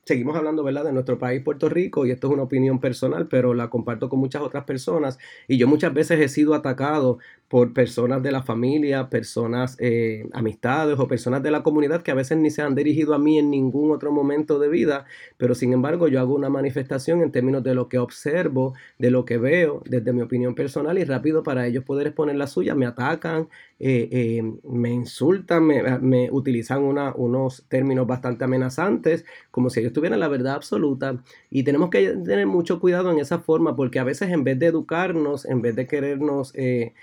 seguimos 0.07 0.35
hablando, 0.35 0.63
¿verdad?, 0.63 0.85
de 0.85 0.93
nuestro 0.93 1.19
país, 1.19 1.41
Puerto 1.43 1.69
Rico, 1.69 2.05
y 2.05 2.11
esto 2.11 2.27
es 2.27 2.33
una 2.33 2.43
opinión 2.43 2.79
personal, 2.79 3.27
pero 3.27 3.53
la 3.53 3.69
comparto 3.69 4.09
con 4.09 4.19
muchas 4.19 4.41
otras 4.41 4.63
personas. 4.63 5.19
Y 5.47 5.57
yo 5.57 5.67
muchas 5.67 5.93
veces 5.93 6.19
he 6.19 6.29
sido 6.29 6.55
atacado 6.55 7.19
por 7.47 7.73
personas 7.73 8.21
de 8.23 8.31
la 8.31 8.43
familia, 8.43 9.09
personas, 9.09 9.77
eh, 9.79 10.27
amistades 10.33 10.99
o 10.99 11.07
personas 11.07 11.41
de 11.43 11.51
la 11.51 11.63
comunidad 11.63 12.01
que 12.01 12.11
a 12.11 12.15
veces 12.15 12.37
ni 12.37 12.49
se 12.49 12.61
han 12.61 12.75
dirigido 12.75 13.13
a 13.13 13.19
mí 13.19 13.39
en 13.39 13.49
ningún 13.49 13.91
otro 13.91 14.11
momento 14.11 14.59
de 14.59 14.67
vida, 14.67 15.05
pero 15.37 15.55
sin 15.55 15.71
embargo 15.71 16.07
yo 16.09 16.19
hago 16.19 16.35
una 16.35 16.49
manifestación 16.49 17.21
en 17.21 17.31
términos 17.31 17.63
de 17.63 17.73
lo 17.73 17.87
que 17.87 17.99
observo, 17.99 18.73
de 18.99 19.11
lo 19.11 19.23
que 19.23 19.37
veo, 19.37 19.81
desde 19.85 20.11
mi 20.11 20.21
opinión 20.21 20.55
personal 20.55 20.97
y 20.97 21.05
rápido 21.05 21.43
para 21.43 21.67
ellos 21.67 21.85
poder 21.85 22.07
exponer 22.07 22.35
la 22.35 22.47
suya, 22.47 22.75
me 22.75 22.85
atacan, 22.85 23.47
eh, 23.79 24.09
eh, 24.11 24.53
me 24.63 24.91
insultan, 24.91 25.65
me, 25.65 26.31
utilizan 26.31 26.83
unos 26.83 27.65
términos 27.69 28.07
bastante 28.07 28.43
amenazantes, 28.43 29.23
como 29.51 29.69
si 29.69 29.79
ellos 29.79 29.93
tuvieran 29.97 30.19
la 30.19 30.27
verdad 30.27 30.53
absoluta 30.53 31.23
y 31.49 31.63
tenemos 31.63 31.89
que 31.89 32.09
tener 32.09 32.45
mucho 32.45 32.79
cuidado 32.79 33.11
en 33.11 33.17
esa 33.17 33.39
forma 33.39 33.75
porque 33.75 33.97
a 33.97 34.03
veces 34.03 34.29
en 34.29 34.43
vez 34.43 34.59
de 34.59 34.67
educarnos, 34.67 35.43
en 35.45 35.63
vez 35.63 35.75
de 35.75 35.87
querernos 35.87 36.51
eh, 36.53 36.93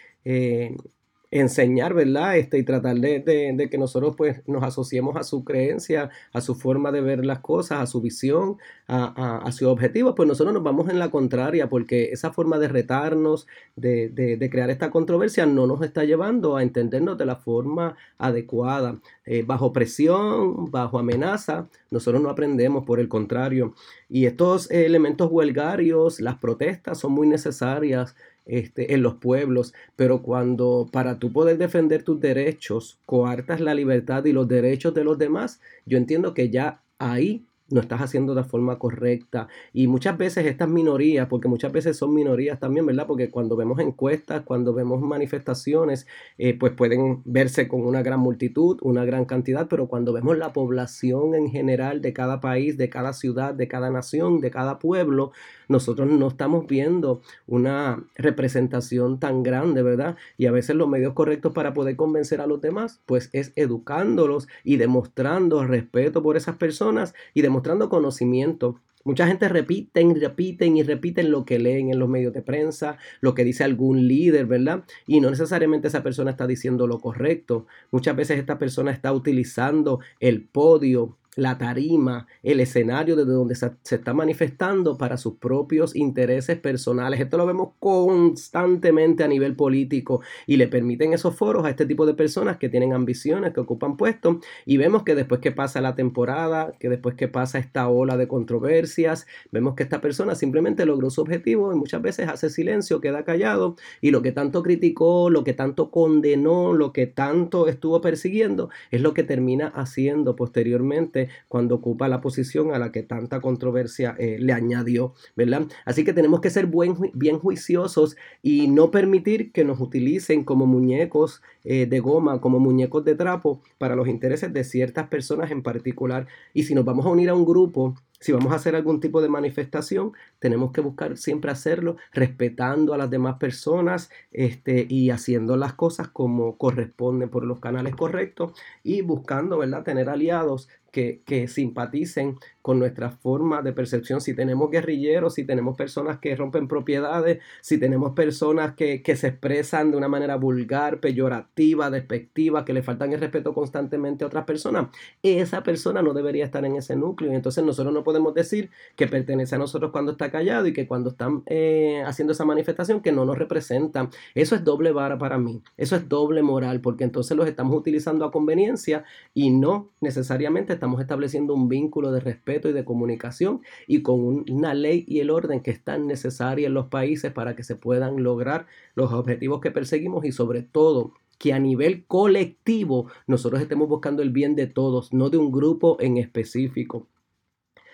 enseñar, 1.35 1.95
¿verdad? 1.95 2.37
Este, 2.39 2.59
y 2.59 2.63
tratar 2.63 2.97
de, 2.97 3.69
que 3.71 3.79
nosotros 3.79 4.15
pues 4.17 4.41
nos 4.47 4.63
asociemos 4.63 5.17
a 5.17 5.25
su 5.25 5.45
creencia, 5.45 6.11
a 6.33 6.41
su 6.41 6.55
forma 6.55 6.93
de 6.93 7.01
ver 7.01 7.27
las 7.27 7.41
cosas, 7.41 7.81
a 7.81 7.87
su 7.87 8.01
visión, 8.01 8.57
a, 8.87 9.39
a, 9.39 9.53
su 9.53 9.69
objetivo, 9.69 10.15
pues 10.15 10.29
nosotros 10.29 10.55
nos 10.55 10.63
vamos 10.63 10.89
en 10.91 10.99
la 10.99 11.11
contraria 11.11 11.69
porque 11.69 12.11
esa 12.13 12.33
forma 12.33 12.59
de 12.59 12.69
retarnos, 12.69 13.49
de, 13.75 14.11
de, 14.11 14.51
crear 14.51 14.71
esta 14.71 14.91
controversia 14.91 15.45
no 15.45 15.67
nos 15.67 15.83
está 15.83 16.05
llevando 16.05 16.57
a 16.57 16.63
entendernos 16.63 17.19
de 17.19 17.27
la 17.27 17.37
forma 17.37 17.97
adecuada. 18.19 19.01
Eh, 19.27 19.43
bajo 19.43 19.73
presión, 19.73 20.71
bajo 20.71 20.99
amenaza, 20.99 21.69
nosotros 21.91 22.23
no 22.23 22.29
aprendemos, 22.29 22.85
por 22.85 23.01
el 23.01 23.09
contrario. 23.09 23.75
Y 24.09 24.27
estos 24.27 24.71
elementos 24.71 25.31
huelgarios, 25.31 26.21
las 26.21 26.37
protestas 26.37 26.99
son 26.99 27.13
muy 27.13 27.27
necesarias 27.27 28.15
este, 28.47 28.95
en 28.95 29.03
los 29.03 29.15
pueblos, 29.15 29.75
pero 29.97 30.23
cuando 30.23 30.89
para 30.93 31.19
tú 31.19 31.33
poder 31.33 31.59
defender 31.59 32.03
tus 32.03 32.21
derechos 32.21 32.99
coartas 33.07 33.61
la 33.61 33.75
libertad 33.75 34.25
y 34.25 34.33
los 34.33 34.49
derechos 34.49 34.95
de 34.95 35.05
los 35.05 35.19
demás, 35.19 35.61
yo 35.87 35.99
entiendo 35.99 36.35
que 36.35 36.51
ya 36.51 36.83
ahí 36.99 37.47
no 37.71 37.81
estás 37.81 38.01
haciendo 38.01 38.35
de 38.35 38.45
forma 38.45 38.79
correcta. 38.79 39.49
Y 39.73 39.87
muchas 39.87 40.19
veces 40.19 40.47
estas 40.47 40.69
minorías, 40.69 41.27
porque 41.29 41.49
muchas 41.49 41.73
veces 41.73 41.97
son 41.97 42.15
minorías 42.15 42.61
también, 42.61 42.87
¿verdad? 42.87 43.07
Porque 43.07 43.31
cuando 43.31 43.57
vemos 43.57 43.81
encuestas, 43.81 44.43
cuando 44.43 44.75
vemos 44.75 45.01
manifestaciones, 45.01 46.07
eh, 46.39 46.57
pues 46.59 46.73
pueden 46.73 47.23
verse 47.25 47.67
con 47.67 47.83
una 47.83 48.03
gran 48.03 48.21
multitud, 48.21 48.79
una 48.83 49.05
gran 49.05 49.25
cantidad, 49.25 49.67
pero 49.69 49.89
cuando 49.89 50.13
vemos 50.13 50.37
la 50.37 50.53
población 50.53 51.35
en 51.35 51.51
general 51.51 52.03
de 52.03 52.13
cada 52.13 52.41
país, 52.41 52.77
de 52.77 52.89
cada 52.91 53.13
ciudad, 53.13 53.55
de 53.55 53.67
cada 53.67 53.91
nación, 53.91 54.41
de 54.41 54.51
cada 54.51 54.79
pueblo, 54.79 55.33
nosotros 55.69 56.11
no 56.11 56.29
estamos 56.29 56.67
viendo 56.67 57.23
una 57.47 58.05
representación 58.17 59.19
tan 59.21 59.43
grande, 59.43 59.83
¿verdad? 59.83 60.17
Y 60.37 60.47
a 60.47 60.53
veces 60.53 60.77
los 60.77 60.89
medios 60.89 61.15
correctos 61.15 61.53
para 61.53 61.75
poder 61.75 61.97
convencer 61.97 62.41
a 62.41 62.47
los 62.47 62.61
demás, 62.61 63.01
pues 63.07 63.31
es 63.33 63.53
educándolos 63.57 64.49
y 64.63 64.77
demostrando 64.77 65.65
respeto 65.65 66.23
por 66.23 66.37
esas 66.37 66.57
personas 66.57 67.15
y 67.35 67.43
demostrando 67.43 67.89
conocimiento. 67.89 68.81
Mucha 69.05 69.27
gente 69.27 69.51
repiten, 69.51 70.19
repiten 70.19 70.79
y 70.79 70.83
repiten 70.83 71.31
lo 71.31 71.45
que 71.45 71.59
leen 71.59 71.91
en 71.91 71.99
los 71.99 72.09
medios 72.09 72.33
de 72.33 72.41
prensa, 72.41 72.97
lo 73.21 73.35
que 73.35 73.45
dice 73.45 73.63
algún 73.63 74.09
líder, 74.09 74.47
¿verdad? 74.47 74.85
Y 75.07 75.21
no 75.21 75.29
necesariamente 75.29 75.89
esa 75.89 76.03
persona 76.03 76.31
está 76.31 76.47
diciendo 76.47 76.87
lo 76.87 76.99
correcto. 77.01 77.67
Muchas 77.91 78.17
veces 78.17 78.39
esta 78.39 78.59
persona 78.59 78.93
está 78.93 79.13
utilizando 79.13 80.01
el 80.21 80.43
podio 80.43 81.19
la 81.37 81.59
tarima, 81.59 82.27
el 82.43 82.61
escenario 82.61 83.17
desde 83.17 83.33
donde 83.33 83.55
se, 83.55 83.73
está 83.91 84.15
manifestando 84.15 84.97
para 84.97 85.17
sus 85.17 85.35
propios 85.35 85.97
intereses 85.97 86.59
personales. 86.59 87.21
Esto 87.21 87.37
lo 87.37 87.47
vemos 87.47 87.71
constantemente 87.79 89.25
a 89.25 89.29
nivel 89.29 89.57
político 89.57 90.21
y 90.47 90.57
le 90.57 90.69
permiten 90.69 91.13
esos 91.13 91.35
foros 91.35 91.65
a 91.65 91.71
este 91.71 91.87
tipo 91.87 92.07
de 92.07 92.15
personas 92.15 92.59
que 92.59 92.69
tienen 92.69 92.93
ambiciones, 92.93 93.53
que 93.53 93.61
ocupan 93.61 93.97
puestos 93.97 94.37
y 94.65 94.77
vemos 94.77 95.03
que 95.03 95.15
después 95.15 95.41
que 95.41 95.53
pasa 95.53 95.81
la 95.81 95.95
temporada, 95.95 96.73
que 96.79 96.89
después 96.89 97.15
que 97.15 97.29
pasa 97.29 97.59
esta 97.59 97.89
ola 97.89 98.17
de 98.17 98.29
controversias, 98.29 99.27
vemos 99.51 99.75
que 99.75 99.83
esta 99.83 100.01
persona 100.01 100.35
simplemente 100.35 100.87
logró 100.87 101.11
su 101.11 101.21
objetivo 101.21 101.73
y 101.73 101.77
muchas 101.77 102.03
veces 102.03 102.29
hace 102.29 102.51
silencio, 102.51 103.01
queda 103.01 103.25
callado 103.25 103.77
y 104.01 104.11
lo 104.11 104.23
que 104.23 104.33
tanto 104.33 104.63
criticó, 104.63 105.31
lo 105.31 105.45
que 105.45 105.53
tanto 105.53 105.91
condenó, 105.91 106.73
lo 106.73 106.93
que 106.93 107.07
tanto 107.07 107.69
estuvo 107.69 108.01
persiguiendo 108.01 108.71
es 108.91 109.01
lo 109.01 109.15
que 109.15 109.25
termina 109.25 109.69
haciendo 109.69 110.37
posteriormente 110.37 111.24
cuando 111.49 111.77
ocupa 111.77 112.09
la 112.09 112.21
posición 112.21 112.73
a 112.73 112.79
la 112.79 112.93
que 112.93 113.03
tanta 113.03 113.41
controversia 113.41 114.15
eh, 114.19 114.37
le 114.39 114.53
añadió, 114.53 115.15
¿verdad? 115.37 115.67
Así 115.85 116.05
que 116.05 116.13
tenemos 116.13 116.41
que 116.41 116.51
ser 116.51 116.69
bien 117.15 117.39
juiciosos 117.39 118.17
y 118.43 118.69
no 118.69 118.91
permitir 118.91 119.53
que 119.53 119.65
nos 119.65 119.81
utilicen 119.81 120.45
como 120.45 120.67
muñecos 120.67 121.43
eh, 121.65 121.87
de 121.87 122.01
goma, 122.01 122.41
como 122.41 122.59
muñecos 122.59 123.05
de 123.05 123.15
trapo 123.15 123.61
para 123.79 123.97
los 123.97 124.09
intereses 124.09 124.53
de 124.53 124.65
ciertas 124.65 125.09
personas 125.09 125.51
en 125.51 125.63
particular. 125.63 126.27
Y 126.53 126.65
si 126.65 126.75
nos 126.75 126.85
vamos 126.85 127.07
a 127.07 127.11
unir 127.11 127.29
a 127.31 127.35
un 127.35 127.45
grupo, 127.45 127.95
si 128.25 128.33
vamos 128.33 128.53
a 128.53 128.57
hacer 128.57 128.75
algún 128.75 129.01
tipo 129.01 129.21
de 129.21 129.29
manifestación, 129.29 130.13
tenemos 130.39 130.73
que 130.73 130.81
buscar 130.81 131.19
siempre 131.19 131.51
hacerlo 131.51 131.97
respetando 132.13 132.95
a 132.95 132.97
las 132.97 133.11
demás 133.11 133.37
personas 133.37 134.11
este, 134.33 134.87
y 134.89 135.11
haciendo 135.11 135.59
las 135.59 135.75
cosas 135.75 136.09
como 136.09 136.57
corresponden 136.57 137.29
por 137.29 137.45
los 137.45 137.61
canales 137.61 137.95
correctos 137.95 138.55
y 138.83 139.03
buscando, 139.03 139.59
¿verdad?, 139.59 139.83
tener 139.83 140.09
aliados 140.09 140.69
que, 140.95 141.49
simpaticen 141.49 142.39
con 142.63 142.79
nuestra 142.79 143.11
forma 143.11 143.61
de 143.61 143.73
percepción. 143.73 144.21
Si 144.21 144.35
tenemos 144.35 144.71
guerrilleros, 144.71 145.35
si 145.35 145.45
tenemos 145.45 145.77
personas 145.77 146.19
que 146.19 146.35
rompen 146.37 146.69
propiedades, 146.69 147.41
si 147.61 147.79
tenemos 147.79 148.13
personas 148.13 148.75
que, 148.75 149.03
que, 149.03 149.17
se 149.17 149.29
expresan 149.29 149.91
de 149.91 149.97
una 149.97 150.09
manera 150.09 150.37
vulgar, 150.37 151.01
peyorativa, 151.01 151.91
despectiva, 151.91 152.65
que 152.65 152.73
le 152.73 152.83
faltan 152.83 153.13
el 153.13 153.21
respeto 153.21 153.53
constantemente 153.53 154.25
a 154.25 154.29
otras 154.29 154.45
personas, 154.45 154.89
esa 155.23 155.63
persona 155.63 156.01
no 156.01 156.15
debería 156.15 156.45
estar 156.45 156.65
en 156.65 156.77
ese 156.77 156.97
núcleo. 156.97 157.33
Y 157.33 157.35
entonces 157.35 157.65
nosotros 157.65 157.93
no 157.93 158.05
podemos 158.05 158.33
decir 158.33 158.71
que 158.97 159.09
pertenece 159.09 159.57
a 159.57 159.59
nosotros 159.59 159.91
cuando 159.91 160.13
está 160.13 160.31
callado 160.31 160.67
y 160.67 160.73
que 160.73 160.87
cuando 160.87 161.11
están 161.11 161.43
eh, 161.47 162.03
haciendo 162.07 162.33
esa 162.33 162.45
manifestación 162.45 163.01
que 163.01 163.13
no 163.13 163.25
nos 163.25 163.37
representan. 163.37 164.11
Eso 164.35 164.55
es 164.55 164.65
doble 164.65 164.93
vara 164.93 165.19
para 165.19 165.39
mí. 165.39 165.61
Eso 165.77 165.97
es 165.97 166.09
doble 166.09 166.43
moral, 166.43 166.81
porque 166.81 167.05
entonces 167.05 167.37
los 167.37 167.49
estamos 167.49 167.77
utilizando 167.77 168.25
a 168.25 168.31
conveniencia 168.31 169.05
y 169.35 169.51
no 169.51 169.91
necesariamente 170.01 170.73
estamos 170.73 170.84
estableciendo 171.01 171.55
un 171.55 171.69
vínculo 171.69 172.13
de 172.13 172.21
respeto 172.21 172.69
y 172.69 172.73
de 172.73 172.85
comunicación 172.85 173.63
y 173.87 174.03
con 174.03 174.45
una 174.51 174.75
ley 174.75 175.05
y 175.07 175.21
el 175.21 175.31
orden 175.31 175.61
que 175.61 175.71
están 175.71 176.07
necesarias 176.07 176.69
en 176.69 176.75
los 176.75 176.87
países 176.87 177.33
para 177.33 177.57
que 177.57 177.65
se 177.65 177.77
puedan 177.77 178.23
lograr 178.23 178.67
los 178.95 179.13
objetivos 179.13 179.61
que 179.61 179.71
perseguimos 179.71 180.25
y 180.25 180.33
sobre 180.33 180.63
todo 180.63 181.13
que 181.39 181.53
a 181.53 181.59
nivel 181.59 182.05
colectivo 182.07 183.09
nosotros 183.27 183.61
estemos 183.61 183.89
buscando 183.89 184.23
el 184.23 184.31
bien 184.31 184.55
de 184.55 184.67
todos, 184.67 185.13
no 185.13 185.31
de 185.31 185.37
un 185.37 185.51
grupo 185.51 185.97
en 186.01 186.17
específico. 186.17 187.07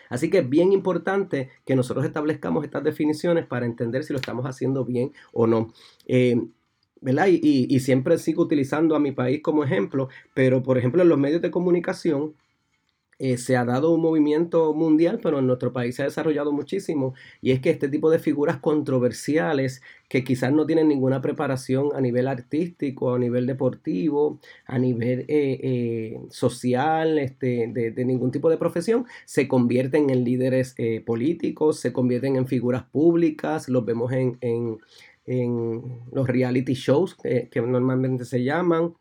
Así 0.09 0.29
que 0.29 0.39
es 0.39 0.49
bien 0.49 0.73
importante 0.73 1.51
que 1.65 1.77
nosotros 1.77 2.05
establezcamos 2.05 2.65
estas 2.65 2.83
definiciones 2.83 3.47
para 3.47 3.65
entender 3.65 4.05
si 4.05 4.13
lo 4.13 4.19
estamos 4.19 4.45
haciendo 4.45 4.85
bien 4.85 5.13
o 5.33 5.47
no. 5.47 5.73
Eh, 6.07 6.37
¿verdad? 7.01 7.29
Y, 7.29 7.67
y, 7.75 7.81
siempre 7.81 8.19
sigo 8.19 8.43
utilizando 8.43 8.95
a 8.95 9.01
mi 9.01 9.13
país 9.13 9.41
como 9.43 9.65
ejemplo, 9.65 10.09
pero 10.35 10.63
por 10.63 10.77
ejemplo 10.77 11.01
en 11.03 11.09
los 11.09 11.19
medios 11.19 11.41
de 11.41 11.51
comunicación 11.51 12.35
eh, 13.23 13.37
se 13.37 13.55
ha 13.55 13.67
dado 13.67 13.91
un 13.91 14.01
movimiento 14.01 14.73
mundial, 14.73 15.21
pero 15.23 15.41
en 15.41 15.47
nuestro 15.47 15.75
país 15.75 15.95
se 15.95 16.01
ha 16.01 16.07
desarrollado 16.07 16.53
muchísimo, 16.53 17.13
y 17.43 17.51
es 17.51 17.61
que 17.61 17.69
este 17.69 17.91
tipo 17.91 18.11
de 18.11 18.19
figuras 18.19 18.57
controversiales 18.57 19.83
que 20.09 20.25
quizás 20.25 20.51
no 20.55 20.65
tienen 20.65 20.89
ninguna 20.89 21.21
preparación 21.21 21.91
a 21.95 22.01
nivel 22.01 22.27
artístico, 22.29 23.15
a 23.15 23.19
nivel 23.19 23.47
deportivo, 23.47 24.41
a 24.65 24.79
nivel 24.79 25.27
eh, 25.29 25.61
eh, 25.63 26.21
social, 26.31 27.19
este, 27.19 27.71
de, 27.71 28.05
ningún 28.07 28.31
tipo 28.31 28.49
de 28.49 28.57
profesión, 28.57 29.05
se 29.27 29.47
convierten 29.47 30.09
en 30.09 30.25
líderes 30.25 30.75
políticos, 31.05 31.79
se 31.79 31.93
convierten 31.93 32.37
en 32.37 32.47
figuras 32.47 32.85
públicas, 32.85 33.69
los 33.69 33.85
vemos 33.85 34.13
en, 34.13 34.39
en, 34.41 34.79
los 36.11 36.27
reality 36.27 36.73
shows 36.73 37.15
que 37.15 37.63
normalmente 37.63 38.25
se 38.25 38.43
llaman, 38.43 38.95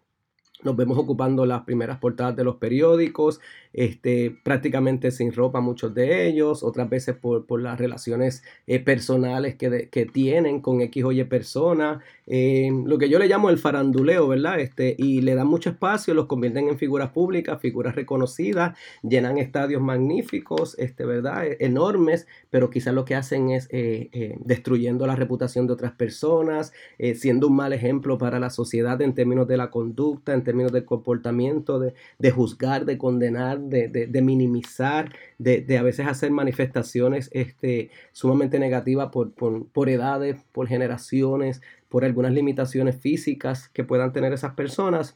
nos 0.64 0.76
vemos 0.76 0.98
ocupando 0.98 1.46
las 1.46 1.64
primeras 1.64 2.00
portadas 2.00 2.36
de 2.36 2.44
los 2.44 2.58
periódicos, 2.58 3.40
este, 3.74 4.36
prácticamente 4.44 5.12
sin 5.12 5.32
ropa 5.32 5.62
muchos 5.62 5.94
de 5.94 6.28
ellos, 6.28 6.64
otras 6.64 6.90
veces 6.90 7.16
por, 7.16 7.62
las 7.62 7.78
relaciones 7.78 8.44
eh, 8.68 8.80
personales 8.80 9.56
que, 9.56 9.90
que, 9.90 10.06
tienen 10.06 10.62
con 10.62 10.82
X 10.82 11.04
o 11.04 11.12
Y 11.12 11.24
persona, 11.26 12.00
eh, 12.26 12.72
lo 12.86 12.98
que 12.98 13.10
yo 13.10 13.20
le 13.20 13.28
llamo 13.28 13.50
el 13.50 13.58
faranduleo, 13.58 14.28
¿verdad? 14.28 14.60
Este, 14.60 14.96
y 14.98 15.22
le 15.22 15.36
dan 15.36 15.48
mucho 15.48 15.70
espacio, 15.70 16.14
los 16.14 16.26
convierten 16.26 16.68
en 16.68 16.78
figuras 16.78 17.10
públicas, 17.10 17.60
figuras 17.62 17.96
reconocidas, 17.96 18.78
llenan 19.04 19.38
estadios 19.38 19.82
magníficos, 19.82 20.78
este, 20.80 21.06
¿verdad? 21.06 21.46
E, 21.46 21.58
enormes, 21.60 22.28
pero 22.50 22.70
quizás 22.70 22.94
lo 22.94 23.06
que 23.06 23.16
hacen 23.16 23.52
es 23.52 23.68
eh, 23.72 24.38
destruyendo 24.40 25.06
la 25.06 25.16
reputación 25.16 25.68
de 25.68 25.74
otras 25.74 25.92
personas, 25.92 26.74
siendo 27.16 27.48
un 27.48 27.56
mal 27.56 27.74
ejemplo 27.74 28.18
para 28.18 28.40
la 28.40 28.50
sociedad 28.50 29.02
en 29.02 29.14
términos 29.14 29.48
de 29.48 29.58
la 29.58 29.70
conducta, 29.70 30.34
en 30.34 30.44
términos 30.44 30.72
del 30.72 30.86
comportamiento, 30.86 31.80
de, 31.80 31.94
de 32.18 32.32
juzgar, 32.32 32.86
de 32.86 32.98
condenar 32.98 33.59
de, 33.60 34.22
minimizar, 34.22 35.14
de, 35.38 35.78
a 35.78 35.84
veces 35.84 36.08
hacer 36.08 36.32
manifestaciones 36.32 37.30
este, 37.34 37.90
sumamente 38.12 38.60
negativas 38.60 39.10
por, 39.10 39.32
por, 39.32 39.90
edades, 39.90 40.38
por 40.52 40.68
generaciones, 40.68 41.62
por 41.90 42.06
algunas 42.06 42.32
limitaciones 42.32 42.96
físicas 42.96 43.68
que 43.70 43.84
puedan 43.84 44.14
tener 44.14 44.32
esas 44.32 44.54
personas. 44.54 45.16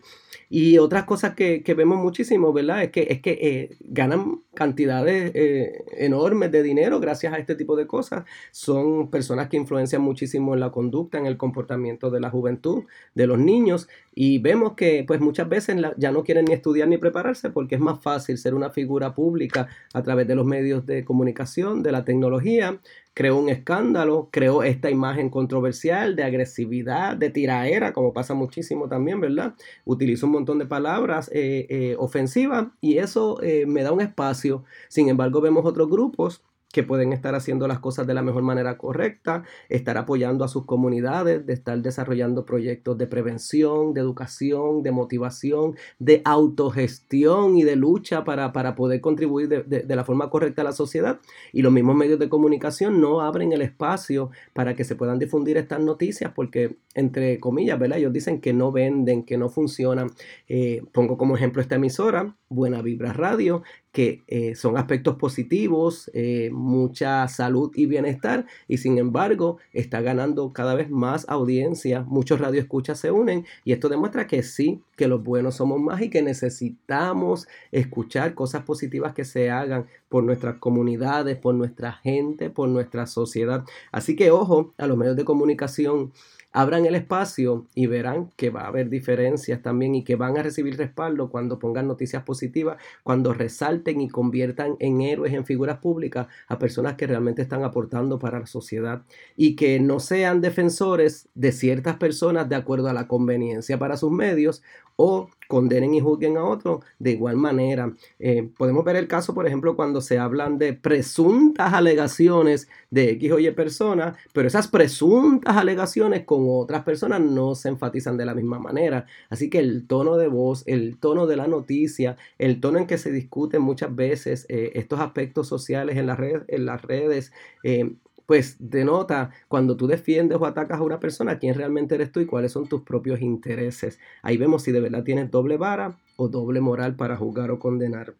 Y 0.49 0.80
otras 0.80 1.05
cosas 1.05 1.36
que, 1.36 1.63
vemos 1.76 1.99
muchísimo, 1.99 2.51
¿verdad? 2.51 2.84
Es 2.84 2.91
que, 2.91 3.07
es 3.09 3.21
que 3.21 3.32
eh, 3.41 3.78
ganan 3.80 4.41
cantidades 4.53 5.32
eh, 5.34 5.84
enormes 5.97 6.51
de 6.51 6.63
dinero 6.63 6.99
gracias 6.99 7.34
a 7.34 7.38
este 7.38 7.55
tipo 7.55 7.76
de 7.76 7.88
cosas. 7.88 8.26
Son 8.51 9.09
personas 9.09 9.49
que 9.49 9.57
influencian 9.57 10.01
muchísimo 10.01 10.53
en 10.53 10.59
la 10.59 10.71
conducta, 10.71 11.17
en 11.17 11.26
el 11.26 11.38
comportamiento 11.38 12.09
de 12.09 12.19
la 12.19 12.30
juventud, 12.30 12.84
de 13.15 13.28
los 13.28 13.39
niños. 13.39 13.88
Y 14.15 14.39
vemos 14.39 14.74
que 14.74 15.03
pues 15.07 15.19
muchas 15.21 15.49
veces 15.49 15.76
ya 15.97 16.11
no 16.11 16.24
quieren 16.24 16.45
ni 16.45 16.53
estudiar 16.53 16.88
ni 16.88 16.97
prepararse 16.97 17.49
porque 17.49 17.76
es 17.76 17.82
más 17.82 17.99
fácil 18.01 18.38
ser 18.38 18.53
una 18.53 18.69
figura 18.69 19.13
pública 19.15 19.67
a 19.93 20.03
través 20.03 20.28
de 20.28 20.36
los 20.36 20.45
medios 20.45 20.86
de 20.86 21.03
comunicación, 21.03 21.82
de 21.82 21.91
la 21.91 22.05
tecnología, 22.05 22.80
creó 23.14 23.38
un 23.38 23.49
escándalo, 23.49 24.30
creó 24.32 24.64
esta 24.64 24.89
imagen 24.89 25.30
controversial 25.30 26.16
de 26.16 26.24
agresividad, 26.24 27.16
de 27.16 27.30
tiraera, 27.30 27.93
como 27.93 28.14
pasa 28.14 28.34
muchísimo 28.34 28.88
también, 28.88 29.20
¿verdad? 29.22 29.53
Utiliza 29.86 30.26
un 30.26 30.34
montón 30.34 30.59
de 30.59 30.66
palabras 30.66 31.30
eh, 31.34 31.68
eh, 31.70 31.95
ofensivas 31.99 32.68
y 32.82 32.97
eso 32.97 33.41
eh, 33.41 33.66
me 33.68 33.84
da 33.84 33.91
un 33.91 34.01
espacio. 34.01 34.64
Sin 34.89 35.09
embargo, 35.09 35.41
vemos 35.41 35.66
otros 35.66 35.89
grupos 35.89 36.43
que 36.74 36.82
pueden 36.82 37.13
estar 37.13 37.36
haciendo 37.36 37.67
las 37.67 37.80
cosas 37.80 38.07
de 38.07 38.15
la 38.15 38.24
mejor 38.24 38.41
manera 38.41 38.80
correcta, 38.80 39.43
estar 39.69 39.95
apoyando 39.95 40.43
a 40.43 40.47
sus 40.47 40.65
comunidades, 40.65 41.45
de 41.45 41.53
estar 41.53 41.80
desarrollando 41.84 42.45
proyectos 42.47 42.97
de 42.97 43.05
prevención, 43.05 43.93
de 43.93 44.01
educación, 44.01 44.82
de 44.82 44.91
motivación, 44.91 45.76
de 45.99 46.24
autogestión 46.26 47.57
y 47.57 47.63
de 47.63 47.76
lucha 47.76 48.24
para, 48.24 48.51
para 48.53 48.74
poder 48.74 49.01
contribuir 49.01 49.49
de, 49.49 49.61
de, 49.61 49.95
la 49.95 50.03
forma 50.03 50.32
correcta 50.32 50.63
a 50.63 50.65
la 50.65 50.71
sociedad. 50.71 51.19
Y 51.51 51.61
los 51.61 51.71
mismos 51.71 51.95
medios 51.95 52.17
de 52.17 52.28
comunicación 52.28 52.99
no 52.99 53.21
abren 53.21 53.51
el 53.51 53.61
espacio 53.61 54.32
para 54.53 54.76
que 54.76 54.84
se 54.84 54.95
puedan 54.95 55.19
difundir 55.19 55.57
estas 55.57 55.80
noticias 55.80 56.32
porque, 56.34 56.78
entre 56.95 57.39
comillas, 57.39 57.78
¿verdad? 57.78 57.99
Ellos 57.99 58.13
dicen 58.13 58.41
que 58.41 58.51
no 58.51 58.71
venden, 58.71 59.26
que 59.26 59.38
no 59.38 59.47
funcionan. 59.47 60.09
Eh, 60.47 60.82
pongo 60.91 61.19
como 61.19 61.36
ejemplo 61.36 61.61
esta 61.61 61.76
emisora, 61.76 62.36
Buena 62.49 62.82
Vibra 62.82 63.13
Radio, 63.13 63.61
que 63.94 64.24
eh, 64.28 64.56
son 64.56 64.76
aspectos 64.76 65.16
positivos, 65.18 66.10
eh, 66.16 66.50
mucha 66.52 67.28
salud 67.28 67.72
y 67.76 67.86
bienestar, 67.86 68.48
y 68.68 68.80
sin 68.80 68.98
embargo 68.98 69.60
está 69.72 70.02
ganando 70.02 70.52
cada 70.52 70.74
vez 70.74 70.89
más 70.89 71.26
audiencia, 71.30 72.02
muchos 72.02 72.41
radioescuchas 72.41 73.00
se 73.00 73.12
unen, 73.12 73.46
y 73.64 73.72
esto 73.72 73.89
demuestra 73.89 74.26
que 74.26 74.41
sí, 74.41 74.82
que 74.98 75.08
los 75.08 75.24
buenos 75.24 75.56
somos 75.56 75.80
más 75.80 76.02
y 76.02 76.10
que 76.10 76.24
necesitamos 76.24 77.48
escuchar 77.72 78.34
cosas 78.34 78.64
positivas 78.64 79.14
que 79.14 79.26
se 79.26 79.52
hagan 79.52 79.86
por 80.10 80.24
nuestras 80.24 80.56
comunidades, 80.58 81.38
por 81.38 81.54
nuestra 81.54 81.94
gente, 81.94 82.50
por 82.50 82.70
nuestra 82.70 83.06
sociedad. 83.06 83.64
Así 83.91 84.16
que 84.16 84.32
ojo 84.32 84.74
a 84.80 84.88
los 84.88 84.98
medios 84.98 85.16
de 85.16 85.24
comunicación 85.24 86.12
abran 86.54 86.86
el 86.86 86.95
espacio 86.95 87.66
y 87.74 87.88
verán 87.88 88.30
que 88.38 88.51
va 88.51 88.62
a 88.62 88.68
haber 88.68 88.89
diferencias 88.89 89.62
también 89.62 89.95
y 89.95 90.04
que 90.04 90.16
van 90.16 90.38
a 90.38 90.43
recibir 90.43 90.78
respaldo 90.78 91.30
cuando 91.30 91.60
pongan 91.60 91.88
noticias 91.88 92.24
positivas, 92.24 92.78
cuando 93.01 93.34
resalten 93.34 93.99
y 93.99 94.08
conviertan 94.08 94.76
en 94.80 95.01
héroes, 95.01 95.34
en 95.34 95.45
figuras 95.45 95.80
públicas 95.80 96.28
a 96.47 96.60
personas 96.60 96.93
que 96.93 97.08
realmente 97.08 97.41
están 97.41 97.64
aportando 97.64 98.20
para 98.20 98.39
la 98.39 98.45
sociedad 98.45 99.01
y 99.36 99.56
que 99.56 99.80
no 99.80 99.99
sean 99.99 100.41
defensores 100.41 101.28
de 101.34 101.51
ciertas 101.51 101.97
personas 101.97 102.47
de 102.47 102.56
acuerdo 102.56 102.88
a 102.88 102.93
la 102.93 103.08
conveniencia 103.08 103.80
para 103.80 103.97
sus 103.97 104.12
medios 104.12 104.62
o 104.95 105.30
condenen 105.54 105.93
y 105.93 106.01
juzguen 106.01 106.36
a 106.36 106.43
otro 106.43 106.82
de 106.97 107.12
igual 107.12 107.38
manera. 107.38 107.93
Eh, 108.18 108.49
podemos 108.58 108.84
ver 108.84 108.95
el 108.95 109.08
caso, 109.08 109.36
por 109.36 109.45
ejemplo, 109.45 109.76
cuando 109.76 110.01
se 110.01 110.18
hablan 110.18 110.58
de 110.58 110.74
presuntas 110.74 111.74
alegaciones 111.74 112.68
de 112.89 113.12
X 113.12 113.32
o 113.34 113.39
Y 113.39 113.51
personas, 113.51 114.18
pero 114.34 114.47
esas 114.47 114.68
presuntas 114.68 115.56
alegaciones 115.56 116.24
con 116.24 116.45
otras 116.47 116.84
personas 116.84 117.22
no 117.22 117.54
se 117.54 117.70
enfatizan 117.70 118.18
de 118.18 118.26
la 118.26 118.34
misma 118.34 118.58
manera. 118.58 119.06
Así 119.30 119.51
que 119.51 119.60
el 119.60 119.86
tono 119.86 120.18
de 120.18 120.28
voz, 120.28 120.64
el 120.66 120.97
tono 120.97 121.28
de 121.28 121.38
la 121.38 121.45
noticia, 121.45 122.18
el 122.39 122.60
tono 122.60 122.80
en 122.80 122.88
que 122.88 122.97
se 122.97 123.12
discuten 123.12 123.62
muchas 123.62 123.95
veces 123.95 124.47
eh, 124.49 124.72
estos 124.74 124.99
aspectos 125.01 125.47
sociales 125.47 125.97
en 125.97 126.08
las 126.08 126.18
redes, 126.18 126.41
en 126.47 126.66
las 126.66 126.82
redes 126.82 127.32
eh, 127.64 127.93
pues 128.26 128.57
denota 128.59 129.32
cuando 129.47 129.76
tú 129.78 129.88
defiendes 129.88 130.38
o 130.39 130.45
atacas 130.45 130.80
a 130.80 130.84
una 130.84 130.99
persona 130.99 131.39
quién 131.39 131.55
realmente 131.55 131.95
eres 131.95 132.11
tú 132.11 132.19
y 132.19 132.26
cuáles 132.26 132.51
son 132.51 132.67
tus 132.67 132.82
propios 132.82 133.21
intereses. 133.21 133.99
Ahí 134.21 134.38
vemos 134.38 134.63
si 134.63 134.71
de 134.71 134.80
verdad 134.80 135.03
tienes 135.03 135.32
doble 135.32 135.57
vara 135.57 135.97
o 136.15 136.28
doble 136.28 136.61
moral 136.61 136.95
para 136.95 137.17
juzgar 137.17 137.51
o 137.51 137.59
condenar. 137.59 138.15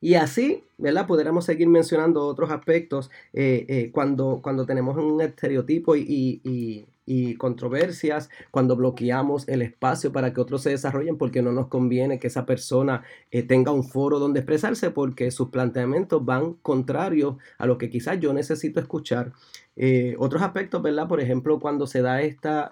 Y 0.00 0.14
así, 0.14 0.64
¿verdad? 0.78 1.06
Podríamos 1.06 1.44
seguir 1.46 1.68
mencionando 1.68 2.26
otros 2.26 2.50
aspectos 2.50 3.10
eh, 3.32 3.64
eh, 3.68 3.90
cuando, 3.92 4.40
cuando 4.42 4.66
tenemos 4.66 4.96
un 4.96 5.20
estereotipo 5.20 5.96
y, 5.96 6.86
controversias, 7.36 8.30
cuando 8.50 8.76
bloqueamos 8.76 9.48
el 9.48 9.62
espacio 9.62 10.12
para 10.12 10.32
que 10.32 10.40
otros 10.40 10.62
se 10.62 10.70
desarrollen 10.70 11.16
porque 11.16 11.42
no 11.42 11.52
nos 11.52 11.68
conviene 11.68 12.18
que 12.18 12.26
esa 12.26 12.46
persona 12.46 13.04
eh, 13.30 13.42
tenga 13.42 13.72
un 13.72 13.84
foro 13.84 14.18
donde 14.18 14.40
expresarse 14.40 14.90
porque 14.90 15.30
sus 15.30 15.50
planteamientos 15.50 16.24
van 16.24 16.54
contrarios 16.54 17.36
a 17.58 17.66
lo 17.66 17.78
que 17.78 17.90
quizás 17.90 18.18
yo 18.20 18.32
necesito 18.32 18.80
escuchar. 18.80 19.32
otros 20.18 20.42
aspectos, 20.42 20.82
¿verdad? 20.82 21.06
Por 21.08 21.20
ejemplo, 21.20 21.60
cuando 21.60 21.86
se 21.86 22.02
da 22.02 22.22
esta, 22.22 22.70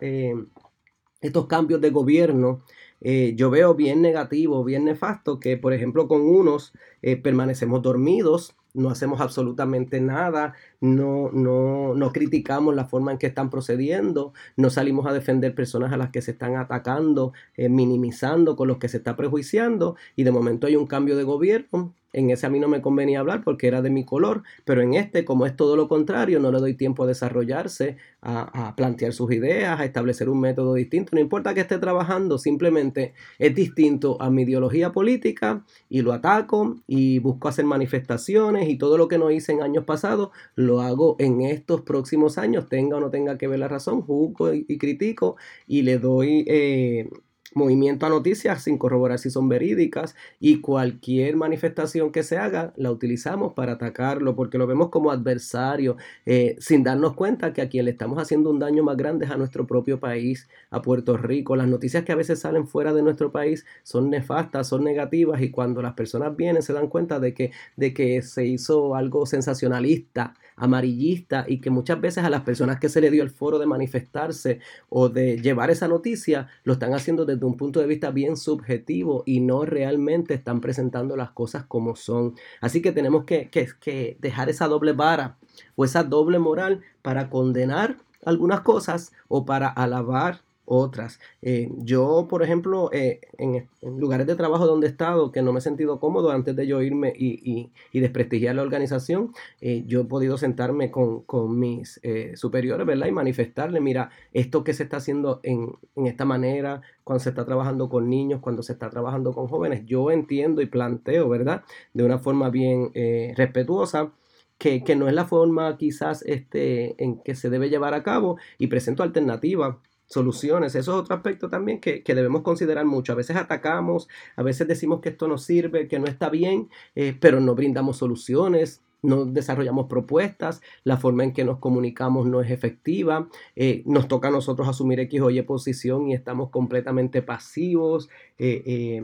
estos 1.20 1.46
cambios 1.46 1.80
de 1.80 1.90
gobierno, 1.90 2.62
eh, 3.06 3.34
yo 3.36 3.50
veo 3.50 3.74
bien 3.74 4.00
negativo, 4.00 4.64
bien 4.64 4.84
nefasto, 4.86 5.38
que 5.38 5.58
por 5.58 5.74
ejemplo 5.74 6.08
con 6.08 6.22
unos 6.22 6.72
eh, 7.02 7.16
permanecemos 7.16 7.82
dormidos, 7.82 8.56
no 8.74 8.90
hacemos 8.90 9.20
absolutamente 9.20 10.00
nada, 10.00 10.54
no, 10.80 11.30
no, 11.32 11.94
no 11.94 12.12
criticamos 12.12 12.74
la 12.74 12.86
forma 12.86 13.12
en 13.12 13.18
que 13.18 13.26
están 13.28 13.50
procediendo, 13.50 14.32
no 14.56 14.70
salimos 14.70 15.06
a 15.06 15.12
defender 15.12 15.54
personas 15.54 15.92
a 15.92 15.96
las 15.96 16.10
que 16.10 16.22
se 16.22 16.32
están 16.32 16.56
atacando, 16.56 17.32
eh, 17.56 17.68
minimizando, 17.68 18.56
con 18.56 18.68
los 18.68 18.78
que 18.78 18.88
se 18.88 18.98
está 18.98 19.16
prejuiciando, 19.16 19.96
y 20.16 20.24
de 20.24 20.32
momento 20.32 20.66
hay 20.66 20.76
un 20.76 20.86
cambio 20.86 21.16
de 21.16 21.24
gobierno. 21.24 21.94
En 22.14 22.30
ese 22.30 22.46
a 22.46 22.50
mí 22.50 22.58
no 22.58 22.68
me 22.68 22.80
convenía 22.80 23.20
hablar 23.20 23.42
porque 23.44 23.66
era 23.66 23.82
de 23.82 23.90
mi 23.90 24.04
color, 24.04 24.42
pero 24.64 24.82
en 24.82 24.94
este, 24.94 25.24
como 25.24 25.46
es 25.46 25.56
todo 25.56 25.76
lo 25.76 25.88
contrario, 25.88 26.40
no 26.40 26.50
le 26.50 26.60
doy 26.60 26.74
tiempo 26.74 27.04
a 27.04 27.06
desarrollarse, 27.06 27.96
a, 28.22 28.74
plantear 28.76 29.12
sus 29.12 29.32
ideas, 29.32 29.78
a 29.78 29.84
establecer 29.84 30.28
un 30.28 30.40
método 30.40 30.74
distinto. 30.74 31.10
No 31.14 31.20
importa 31.20 31.54
que 31.54 31.60
esté 31.60 31.78
trabajando, 31.78 32.38
simplemente 32.38 33.12
es 33.38 33.54
distinto 33.54 34.20
a 34.20 34.30
mi 34.30 34.42
ideología 34.42 34.92
política 34.92 35.64
y 35.88 36.02
lo 36.02 36.12
ataco 36.12 36.76
y 36.86 37.18
busco 37.18 37.48
hacer 37.48 37.64
manifestaciones 37.64 38.68
y 38.68 38.78
todo 38.78 38.96
lo 38.96 39.08
que 39.08 39.18
no 39.18 39.30
hice 39.30 39.52
en 39.52 39.62
años 39.62 39.84
pasados 39.84 40.30
lo 40.54 40.80
hago 40.80 41.16
en 41.18 41.42
estos 41.42 41.82
próximos 41.82 42.38
años, 42.38 42.68
tenga 42.68 42.96
o 42.96 43.00
no 43.00 43.10
tenga 43.10 43.36
que 43.38 43.48
ver 43.48 43.58
la 43.58 43.68
razón, 43.68 44.02
juzgo 44.02 44.52
y, 44.54 44.78
critico 44.78 45.36
y 45.66 45.82
le 45.82 45.98
doy 45.98 46.44
eh, 46.48 47.08
movimiento 47.54 48.06
a 48.06 48.08
noticias 48.08 48.62
sin 48.62 48.78
corroborar 48.78 49.18
si 49.18 49.30
son 49.30 49.48
verídicas 49.48 50.14
y 50.40 50.60
cualquier 50.60 51.36
manifestación 51.36 52.12
que 52.12 52.22
se 52.22 52.38
haga 52.38 52.72
la 52.76 52.90
utilizamos 52.90 53.54
para 53.54 53.72
atacarlo 53.72 54.34
porque 54.34 54.58
lo 54.58 54.66
vemos 54.66 54.88
como 54.90 55.10
adversario 55.10 55.96
eh, 56.26 56.56
sin 56.58 56.82
darnos 56.82 57.14
cuenta 57.14 57.52
que 57.52 57.62
a 57.62 57.68
quien 57.68 57.84
le 57.84 57.92
estamos 57.92 58.18
haciendo 58.18 58.50
un 58.50 58.58
daño 58.58 58.82
más 58.82 58.96
grande 58.96 59.26
es 59.26 59.30
a 59.30 59.36
nuestro 59.36 59.66
propio 59.66 60.00
país, 60.00 60.48
a 60.70 60.82
Puerto 60.82 61.16
Rico. 61.16 61.56
Las 61.56 61.68
noticias 61.68 62.04
que 62.04 62.12
a 62.12 62.16
veces 62.16 62.40
salen 62.40 62.66
fuera 62.66 62.92
de 62.92 63.02
nuestro 63.02 63.32
país 63.32 63.64
son 63.82 64.10
nefastas, 64.10 64.68
son 64.68 64.84
negativas 64.84 65.40
y 65.40 65.50
cuando 65.50 65.82
las 65.82 65.94
personas 65.94 66.36
vienen 66.36 66.62
se 66.62 66.72
dan 66.72 66.88
cuenta 66.88 67.20
de 67.20 67.34
que, 67.34 67.52
de 67.76 67.94
que 67.94 68.22
se 68.22 68.46
hizo 68.46 68.94
algo 68.94 69.26
sensacionalista 69.26 70.34
amarillista 70.56 71.44
y 71.48 71.60
que 71.60 71.70
muchas 71.70 72.00
veces 72.00 72.24
a 72.24 72.30
las 72.30 72.42
personas 72.42 72.78
que 72.78 72.88
se 72.88 73.00
le 73.00 73.10
dio 73.10 73.22
el 73.22 73.30
foro 73.30 73.58
de 73.58 73.66
manifestarse 73.66 74.60
o 74.88 75.08
de 75.08 75.40
llevar 75.40 75.70
esa 75.70 75.88
noticia 75.88 76.48
lo 76.64 76.74
están 76.74 76.94
haciendo 76.94 77.24
desde 77.24 77.44
un 77.44 77.56
punto 77.56 77.80
de 77.80 77.86
vista 77.86 78.10
bien 78.10 78.36
subjetivo 78.36 79.22
y 79.26 79.40
no 79.40 79.64
realmente 79.64 80.34
están 80.34 80.60
presentando 80.60 81.16
las 81.16 81.30
cosas 81.30 81.64
como 81.66 81.96
son. 81.96 82.34
Así 82.60 82.82
que 82.82 82.92
tenemos 82.92 83.24
que, 83.24 83.50
que 83.50 84.16
dejar 84.20 84.48
esa 84.48 84.68
doble 84.68 84.92
vara 84.92 85.36
o 85.76 85.84
esa 85.84 86.04
doble 86.04 86.38
moral 86.38 86.82
para 87.02 87.30
condenar 87.30 87.96
algunas 88.24 88.60
cosas 88.60 89.12
o 89.28 89.44
para 89.44 89.68
alabar 89.68 90.40
otras. 90.66 91.20
Eh, 91.42 91.70
yo, 91.78 92.26
por 92.28 92.42
ejemplo, 92.42 92.90
eh, 92.92 93.20
en, 93.38 93.68
lugares 93.82 94.26
de 94.26 94.34
trabajo 94.34 94.66
donde 94.66 94.86
he 94.86 94.90
estado, 94.90 95.30
que 95.30 95.42
no 95.42 95.52
me 95.52 95.58
he 95.58 95.62
sentido 95.62 96.00
cómodo 96.00 96.30
antes 96.30 96.56
de 96.56 96.66
yo 96.66 96.80
irme 96.82 97.12
y, 97.16 97.70
desprestigiar 97.92 98.54
la 98.54 98.62
organización, 98.62 99.32
eh, 99.60 99.84
yo 99.86 100.02
he 100.02 100.04
podido 100.04 100.38
sentarme 100.38 100.90
con, 100.90 101.24
mis 101.58 102.00
superiores, 102.34 102.86
¿verdad? 102.86 103.06
Y 103.06 103.12
manifestarle, 103.12 103.80
mira, 103.80 104.10
esto 104.32 104.64
que 104.64 104.72
se 104.72 104.84
está 104.84 104.98
haciendo 104.98 105.40
en, 105.42 105.76
esta 105.96 106.24
manera, 106.24 106.82
cuando 107.02 107.22
se 107.22 107.30
está 107.30 107.44
trabajando 107.44 107.88
con 107.88 108.08
niños, 108.08 108.40
cuando 108.40 108.62
se 108.62 108.72
está 108.72 108.90
trabajando 108.90 109.32
con 109.32 109.48
jóvenes, 109.48 109.84
yo 109.86 110.10
entiendo 110.10 110.62
y 110.62 110.66
planteo, 110.66 111.28
¿verdad? 111.28 111.64
De 111.92 112.04
una 112.04 112.18
forma 112.18 112.50
bien 112.50 112.90
respetuosa. 113.36 114.12
Que, 114.56 114.84
que, 114.84 114.94
no 114.94 115.08
es 115.08 115.14
la 115.14 115.24
forma 115.24 115.76
quizás 115.76 116.22
este, 116.22 116.94
en 117.02 117.18
que 117.18 117.34
se 117.34 117.50
debe 117.50 117.70
llevar 117.70 117.92
a 117.92 118.04
cabo 118.04 118.38
y 118.56 118.68
presento 118.68 119.02
alternativas 119.02 119.76
soluciones. 120.06 120.74
Eso 120.74 120.92
es 120.92 120.98
otro 120.98 121.14
aspecto 121.14 121.48
también 121.48 121.80
que, 121.80 122.02
debemos 122.06 122.42
considerar 122.42 122.84
mucho. 122.84 123.12
A 123.12 123.16
veces 123.16 123.36
atacamos, 123.36 124.08
a 124.36 124.42
veces 124.42 124.68
decimos 124.68 125.00
que 125.00 125.10
esto 125.10 125.28
no 125.28 125.38
sirve, 125.38 125.88
que 125.88 125.98
no 125.98 126.06
está 126.06 126.30
bien, 126.30 126.68
eh, 126.94 127.16
pero 127.18 127.40
no 127.40 127.54
brindamos 127.54 127.98
soluciones. 127.98 128.82
No 129.02 129.26
desarrollamos 129.26 129.86
propuestas, 129.86 130.62
la 130.82 130.96
forma 130.96 131.24
en 131.24 131.34
que 131.34 131.44
nos 131.44 131.58
comunicamos 131.58 132.26
no 132.26 132.40
es 132.40 132.50
efectiva, 132.50 133.28
eh, 133.54 133.82
nos 133.84 134.08
toca 134.08 134.28
a 134.28 134.30
nosotros 134.30 134.66
asumir 134.66 134.98
X 135.00 135.20
o 135.20 135.28
Y 135.28 135.42
posición 135.42 136.08
y 136.08 136.14
estamos 136.14 136.48
completamente 136.48 137.20
pasivos, 137.20 138.08
eh, 138.38 139.02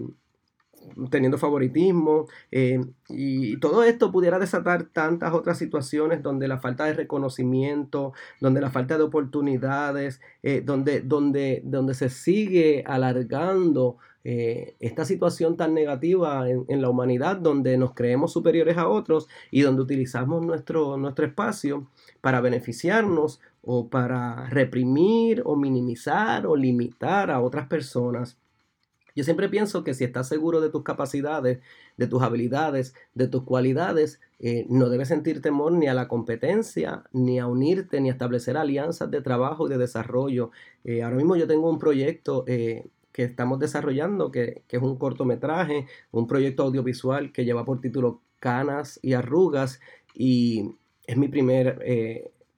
teniendo 1.10 1.38
favoritismo 1.38 2.26
eh, 2.50 2.80
y 3.08 3.58
todo 3.58 3.84
esto 3.84 4.12
pudiera 4.12 4.38
desatar 4.38 4.84
tantas 4.84 5.32
otras 5.32 5.58
situaciones 5.58 6.22
donde 6.22 6.48
la 6.48 6.58
falta 6.58 6.84
de 6.84 6.94
reconocimiento, 6.94 8.12
donde 8.40 8.60
la 8.60 8.70
falta 8.70 8.96
de 8.96 9.04
oportunidades, 9.04 10.20
eh, 10.42 10.62
donde, 10.64 11.00
donde, 11.00 11.62
donde 11.64 11.94
se 11.94 12.08
sigue 12.08 12.82
alargando 12.86 13.98
eh, 14.22 14.76
esta 14.80 15.04
situación 15.04 15.56
tan 15.56 15.72
negativa 15.72 16.48
en, 16.48 16.64
en, 16.68 16.82
la 16.82 16.90
humanidad, 16.90 17.36
donde 17.36 17.78
nos 17.78 17.94
creemos 17.94 18.32
superiores 18.32 18.76
a 18.76 18.88
otros 18.88 19.28
y 19.50 19.62
donde 19.62 19.82
utilizamos 19.82 20.44
nuestro, 20.44 20.98
nuestro 20.98 21.24
espacio 21.24 21.86
para 22.20 22.42
beneficiarnos 22.42 23.40
o 23.62 23.88
para 23.88 24.46
reprimir 24.50 25.42
o 25.44 25.56
minimizar 25.56 26.46
o 26.46 26.54
limitar 26.56 27.30
a 27.30 27.40
otras 27.40 27.66
personas. 27.66 28.38
Yo 29.14 29.24
siempre 29.24 29.48
pienso 29.48 29.84
que 29.84 29.94
si 29.94 30.04
estás 30.04 30.28
seguro 30.28 30.60
de 30.60 30.70
tus 30.70 30.82
capacidades, 30.82 31.60
de 31.96 32.06
tus 32.06 32.22
habilidades, 32.22 32.94
de 33.14 33.28
tus 33.28 33.42
cualidades, 33.44 34.20
eh, 34.38 34.66
no 34.68 34.88
debes 34.88 35.08
sentir 35.08 35.42
temor 35.42 35.72
ni 35.72 35.86
a 35.88 35.94
la 35.94 36.08
competencia, 36.08 37.04
ni 37.12 37.38
a 37.38 37.46
unirte, 37.46 38.00
ni 38.00 38.08
a 38.08 38.12
establecer 38.12 38.56
alianzas 38.56 39.10
de 39.10 39.22
trabajo 39.22 39.66
y 39.66 39.70
de 39.70 39.78
desarrollo. 39.78 40.50
Eh, 40.84 41.02
ahora 41.02 41.16
mismo 41.16 41.36
yo 41.36 41.46
tengo 41.46 41.70
un 41.70 41.78
proyecto 41.78 42.44
eh, 42.46 42.86
que 43.12 43.24
estamos 43.24 43.58
desarrollando, 43.58 44.30
que, 44.30 44.62
que, 44.68 44.76
es 44.76 44.82
un 44.82 44.96
cortometraje, 44.96 45.86
un 46.12 46.26
proyecto 46.26 46.62
audiovisual 46.62 47.32
que 47.32 47.44
lleva 47.44 47.64
por 47.64 47.80
título 47.80 48.22
Canas 48.38 48.98
y 49.02 49.14
Arrugas, 49.14 49.80
y 50.14 50.70
es 51.06 51.16
mi 51.16 51.28
primer 51.28 51.78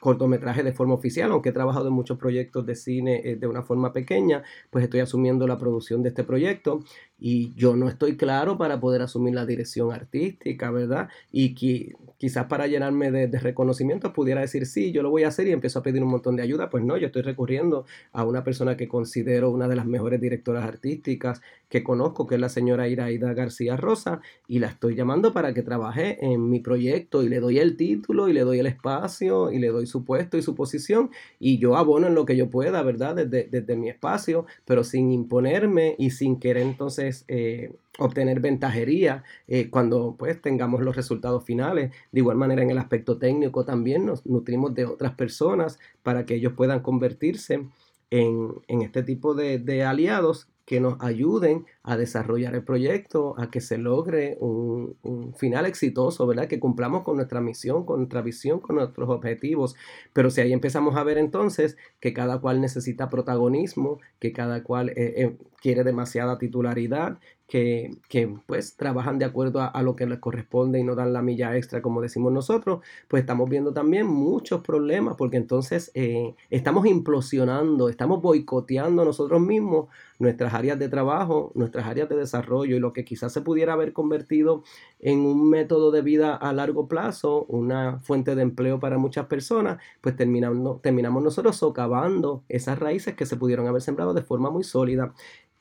cortometraje 0.03 0.65
de 0.65 0.73
forma 0.73 0.95
oficial, 0.95 1.31
aunque 1.31 1.51
he 1.51 1.53
trabajado 1.53 1.87
en 1.87 1.95
muchos 1.95 2.19
proyectos 2.19 2.67
de 2.67 2.75
cine 2.75 3.23
eh, 3.25 3.37
de 3.37 3.47
una 3.47 3.63
forma 3.63 3.93
pequeña, 3.93 4.43
pues 4.69 4.83
estoy 4.83 4.99
asumiendo 4.99 5.47
la 5.47 5.59
producción 5.59 6.03
de 6.03 6.09
este 6.09 6.25
proyecto 6.25 6.81
y 7.21 7.55
yo 7.55 7.77
no 7.77 7.89
estoy 7.89 8.17
claro 8.17 8.59
para 8.59 8.81
poder 8.81 9.03
asumir 9.03 9.33
la 9.33 9.47
dirección 9.47 9.93
artística, 9.93 10.73
¿verdad? 10.73 11.09
Y 11.31 11.55
que 11.55 11.95
quizás 12.23 12.47
para 12.47 12.69
llenarme 12.69 13.11
de, 13.11 13.27
reconocimientos 13.41 14.13
pudiera 14.13 14.43
decir, 14.43 14.67
sí, 14.67 14.93
yo 14.93 15.03
lo 15.03 15.11
voy 15.11 15.25
a 15.25 15.29
hacer 15.29 15.49
y 15.49 15.51
empiezo 15.51 15.81
a 15.81 15.83
pedir 15.83 16.05
un 16.05 16.09
montón 16.09 16.37
de 16.37 16.45
ayuda, 16.45 16.71
pues 16.71 16.85
no, 16.85 16.97
yo 16.97 17.07
estoy 17.07 17.23
recurriendo 17.23 17.85
a 18.13 18.25
una 18.25 18.45
persona 18.45 18.77
que 18.77 18.87
considero 18.87 19.51
una 19.51 19.67
de 19.67 19.75
las 19.75 19.87
mejores 19.87 20.21
directoras 20.21 20.65
artísticas 20.65 21.41
que 21.69 21.83
conozco, 21.83 22.29
que 22.29 22.37
es 22.37 22.41
la 22.41 22.49
señora 22.49 22.89
Iraida 22.89 23.35
García 23.35 23.77
Rosa, 23.77 24.21
y 24.47 24.61
la 24.61 24.69
estoy 24.69 24.95
llamando 24.95 25.33
para 25.33 25.53
que 25.53 25.63
trabaje 25.63 26.25
en 26.25 26.49
mi 26.49 26.61
proyecto 26.61 27.25
y 27.25 27.29
le 27.29 27.41
doy 27.41 27.59
el 27.59 27.77
título 27.77 28.29
y 28.29 28.35
le 28.35 28.43
doy 28.43 28.61
el 28.61 28.67
espacio 28.67 29.51
y 29.51 29.59
le 29.59 29.71
doy 29.71 29.89
su 29.89 30.05
puesto 30.05 30.39
y 30.39 30.43
su 30.43 30.55
posición 30.55 31.11
y 31.41 31.59
yo 31.59 31.77
abono 31.77 32.07
en 32.07 32.15
lo 32.15 32.25
que 32.25 32.37
yo 32.37 32.51
pueda, 32.51 32.85
¿verdad? 32.85 33.17
Desde, 33.17 33.49
desde 33.51 33.75
mi 33.75 33.89
espacio, 33.89 34.47
pero 34.65 34.85
sin 34.85 35.11
imponerme 35.11 35.97
y 35.99 36.11
sin 36.11 36.39
querer 36.39 36.63
entonces 36.63 37.25
eh, 37.27 37.73
obtener 37.99 38.41
ventajería 38.41 39.23
eh, 39.49 39.69
cuando 39.71 40.17
pues 40.19 40.41
tengamos 40.41 40.81
los 40.81 40.97
resultados 40.97 41.45
finales. 41.45 41.93
De 42.11 42.21
igual 42.21 42.37
manera 42.37 42.63
en 42.63 42.71
el 42.71 42.79
aspecto 42.79 43.19
técnico 43.19 43.65
también 43.65 44.07
nos 44.07 44.25
nutrimos 44.27 44.75
de 44.75 44.87
otras 44.87 45.13
personas 45.15 45.79
para 46.03 46.25
que 46.25 46.35
ellos 46.35 46.55
puedan 46.55 46.81
convertirse 46.81 47.67
en, 48.11 48.83
este 48.83 49.03
tipo 49.03 49.35
de, 49.35 49.85
aliados 49.85 50.49
que 50.67 50.81
nos 50.81 51.01
ayuden 51.01 51.67
a 51.85 51.97
desarrollar 51.97 52.55
el 52.55 52.63
proyecto, 52.63 53.35
a 53.39 53.51
que 53.51 53.61
se 53.61 53.77
logre 53.79 54.37
un, 54.41 54.97
final 55.37 55.67
exitoso, 55.67 56.27
¿verdad? 56.27 56.47
Que 56.47 56.61
cumplamos 56.61 57.03
con 57.03 57.17
nuestra 57.17 57.41
misión, 57.41 57.85
con 57.85 57.99
nuestra 57.99 58.23
visión, 58.23 58.61
con 58.61 58.77
nuestros 58.77 59.09
objetivos. 59.09 59.75
Pero 60.13 60.31
si 60.31 60.41
ahí 60.41 60.53
empezamos 60.53 60.97
a 60.97 61.03
ver 61.03 61.19
entonces 61.19 61.77
que 62.01 62.13
cada 62.13 62.41
cual 62.41 62.61
necesita 62.61 63.09
protagonismo, 63.11 63.99
que 64.21 64.33
cada 64.33 64.63
cual 64.63 64.91
eh, 64.91 64.95
eh, 64.97 65.37
quiere 65.61 65.83
demasiada 65.85 66.39
titularidad, 66.39 67.19
que, 67.53 68.35
pues 68.47 68.77
trabajan 68.77 69.19
de 69.19 69.27
acuerdo 69.27 69.61
a, 69.61 69.83
lo 69.83 69.95
que 69.95 70.07
les 70.07 70.19
corresponde 70.21 70.81
y 70.81 70.85
no 70.85 70.95
dan 70.95 71.13
la 71.13 71.21
milla 71.21 71.55
extra 71.55 71.83
como 71.83 72.01
decimos 72.01 72.33
nosotros, 72.33 72.81
pues 73.09 73.21
estamos 73.21 73.51
viendo 73.51 73.75
también 73.75 74.07
muchos 74.07 74.63
problemas 74.63 75.17
porque 75.19 75.37
entonces 75.37 75.91
eh, 75.95 76.35
estamos 76.49 76.87
implosionando, 76.87 77.91
estamos 77.91 78.23
boicoteando 78.23 79.05
nosotros 79.05 79.41
mismos 79.43 79.89
nuestras 80.19 80.55
áreas 80.55 80.79
de 80.79 80.89
trabajo, 80.89 81.53
nuestras 81.55 81.72
áreas 81.81 82.09
de 82.09 82.17
desarrollo 82.17 82.77
y 82.77 82.81
lo 82.81 82.93
que 82.93 83.05
quizás 83.05 83.33
se 83.33 83.41
pudiera 83.41 83.73
haber 83.73 83.93
convertido 83.93 84.63
en 85.01 85.21
un 85.21 85.49
método 85.49 85.91
de 85.91 86.03
vida 86.03 86.35
a 86.35 86.53
largo 86.53 86.89
plazo, 86.89 87.45
una 87.49 87.99
fuente 88.01 88.35
de 88.35 88.43
empleo 88.43 88.81
para 88.81 88.99
muchas 88.99 89.27
personas, 89.27 89.81
pues 90.01 90.17
terminamos, 90.17 90.83
terminamos 90.83 91.23
nosotros 91.23 91.57
socavando 91.57 92.43
esas 92.49 92.79
raíces 92.79 93.15
que 93.15 93.27
se 93.27 93.37
pudieron 93.37 93.67
haber 93.67 93.83
sembrado 93.83 94.15
de 94.15 94.23
forma 94.23 94.51
muy 94.51 94.65
sólida 94.65 95.15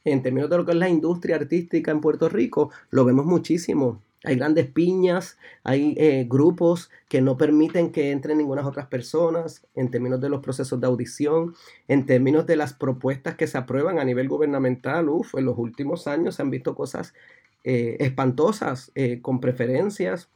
en 0.04 0.24
términos 0.24 0.50
de 0.50 0.58
lo 0.58 0.66
que 0.66 0.72
es 0.72 0.78
la 0.78 0.90
industria 0.90 1.36
artística 1.36 1.92
en 1.92 2.02
Puerto 2.02 2.30
Rico, 2.30 2.72
lo 2.90 3.06
vemos 3.06 3.26
muchísimo. 3.26 4.02
Hay 4.24 4.36
grandes 4.36 4.68
piñas, 4.68 5.40
hay 5.64 5.96
eh, 5.98 6.26
grupos 6.30 6.92
que 7.10 7.22
no 7.22 7.38
permiten 7.38 7.92
que 7.92 8.12
entren 8.12 8.38
ninguna 8.38 8.68
otras 8.68 8.86
personas 8.86 9.66
en 9.74 9.90
términos 9.90 10.22
de 10.22 10.30
los 10.30 10.42
procesos 10.42 10.80
de 10.80 10.88
audición, 10.88 11.56
en 11.88 12.06
términos 12.06 12.46
de 12.46 12.56
las 12.56 12.74
propuestas 12.74 13.36
que 13.36 13.48
se 13.48 13.58
aprueban 13.58 13.98
a 13.98 14.04
nivel 14.04 14.28
gubernamental. 14.28 15.10
Uf, 15.10 15.34
en 15.36 15.46
los 15.46 15.58
últimos 15.58 16.06
años 16.08 16.36
se 16.36 16.44
han 16.44 16.52
visto 16.52 16.76
cosas 16.76 17.16
eh, 17.64 17.98
espantosas, 18.00 18.92
eh, 18.94 19.22
con 19.22 19.40
preferencias, 19.40 20.30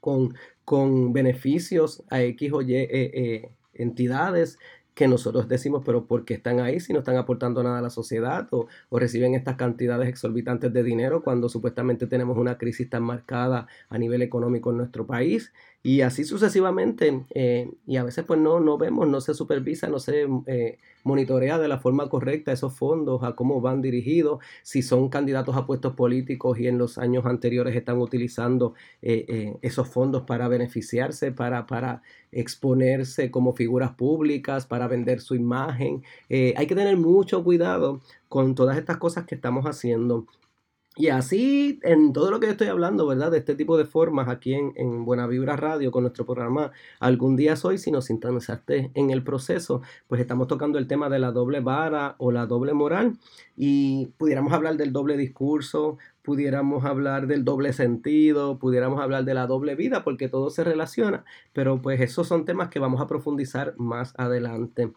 con, 0.00 0.34
con, 0.64 1.14
beneficios 1.14 2.02
a 2.10 2.20
X 2.22 2.52
o 2.52 2.60
Y 2.60 3.48
entidades 3.78 4.58
que 4.96 5.06
nosotros 5.08 5.46
decimos, 5.46 5.82
pero 5.84 6.06
¿por 6.06 6.24
qué 6.24 6.32
están 6.32 6.58
ahí 6.58 6.80
si 6.80 6.94
no 6.94 7.00
están 7.00 7.18
aportando 7.18 7.62
nada 7.62 7.80
a 7.80 7.82
la 7.82 7.90
sociedad 7.90 8.48
o, 8.50 8.66
reciben 8.90 9.34
estas 9.34 9.56
cantidades 9.56 10.08
exorbitantes 10.08 10.72
de 10.72 10.82
dinero 10.82 11.22
cuando 11.22 11.50
supuestamente 11.50 12.06
tenemos 12.06 12.38
una 12.38 12.56
crisis 12.56 12.88
tan 12.88 13.02
marcada 13.02 13.68
a 13.90 13.98
nivel 13.98 14.22
económico 14.22 14.70
en 14.70 14.78
nuestro 14.78 15.06
país? 15.06 15.52
Y 15.86 16.00
así 16.00 16.24
sucesivamente, 16.24 17.24
eh, 17.32 17.70
y 17.86 17.96
a 17.96 18.02
veces 18.02 18.24
pues 18.24 18.40
no, 18.40 18.58
no 18.58 18.76
vemos, 18.76 19.06
no 19.06 19.20
se 19.20 19.34
supervisa, 19.34 19.86
no 19.86 20.00
se 20.00 20.26
eh, 20.46 20.78
monitorea 21.04 21.60
de 21.60 21.68
la 21.68 21.78
forma 21.78 22.08
correcta 22.08 22.50
esos 22.50 22.76
fondos, 22.76 23.22
a 23.22 23.36
cómo 23.36 23.60
van 23.60 23.82
dirigidos, 23.82 24.40
si 24.64 24.82
son 24.82 25.08
candidatos 25.08 25.54
a 25.54 25.64
puestos 25.64 25.94
políticos 25.94 26.58
y 26.58 26.66
en 26.66 26.76
los 26.76 26.98
años 26.98 27.24
anteriores 27.24 27.76
están 27.76 27.98
utilizando 27.98 28.74
eh, 29.00 29.56
esos 29.62 29.86
fondos 29.86 30.24
para 30.24 30.48
beneficiarse, 30.48 31.30
para, 31.30 31.68
para 31.68 32.02
exponerse 32.32 33.30
como 33.30 33.54
figuras 33.54 33.92
públicas, 33.92 34.66
para 34.66 34.88
vender 34.88 35.20
su 35.20 35.36
imagen. 35.36 36.02
hay 36.28 36.66
que 36.66 36.74
tener 36.74 36.96
mucho 36.96 37.44
cuidado 37.44 38.00
con 38.28 38.56
todas 38.56 38.76
estas 38.76 38.96
cosas 38.96 39.24
que 39.24 39.36
estamos 39.36 39.66
haciendo 39.66 40.26
y 40.98 41.08
así, 41.08 41.78
en 41.82 42.14
todo 42.14 42.30
lo 42.30 42.40
que 42.40 42.48
estoy 42.48 42.68
hablando, 42.68 43.06
¿verdad? 43.06 43.30
De 43.30 43.36
este 43.36 43.54
tipo 43.54 43.76
de 43.76 43.84
formas 43.84 44.28
aquí 44.28 44.54
en, 44.54 45.04
Buena 45.04 45.26
Vibra 45.26 45.54
Radio 45.54 45.90
con 45.90 46.04
nuestro 46.04 46.24
programa 46.24 46.72
Algún 47.00 47.36
día 47.36 47.54
soy, 47.54 47.76
si 47.76 47.90
nos 47.90 48.06
sintonizaste 48.06 48.92
en 48.94 49.10
el 49.10 49.22
proceso, 49.22 49.82
pues 50.08 50.22
estamos 50.22 50.48
tocando 50.48 50.78
el 50.78 50.86
tema 50.86 51.10
de 51.10 51.18
la 51.18 51.32
doble 51.32 51.60
vara 51.60 52.14
o 52.16 52.32
la 52.32 52.46
doble 52.46 52.72
moral 52.72 53.18
y 53.56 54.06
pudiéramos 54.16 54.54
hablar 54.54 54.78
del 54.78 54.94
doble 54.94 55.18
discurso, 55.18 55.98
pudiéramos 56.22 56.86
hablar 56.86 57.26
del 57.26 57.44
doble 57.44 57.74
sentido, 57.74 58.58
pudiéramos 58.58 58.98
hablar 59.00 59.26
de 59.26 59.34
la 59.34 59.46
doble 59.46 59.74
vida, 59.74 60.02
porque 60.02 60.30
todo 60.30 60.48
se 60.48 60.64
relaciona, 60.64 61.26
pero 61.52 61.82
pues 61.82 62.00
esos 62.00 62.26
son 62.26 62.46
temas 62.46 62.68
que 62.70 62.78
vamos 62.78 63.02
a 63.02 63.06
profundizar 63.06 63.74
más 63.76 64.14
adelante. 64.16 64.92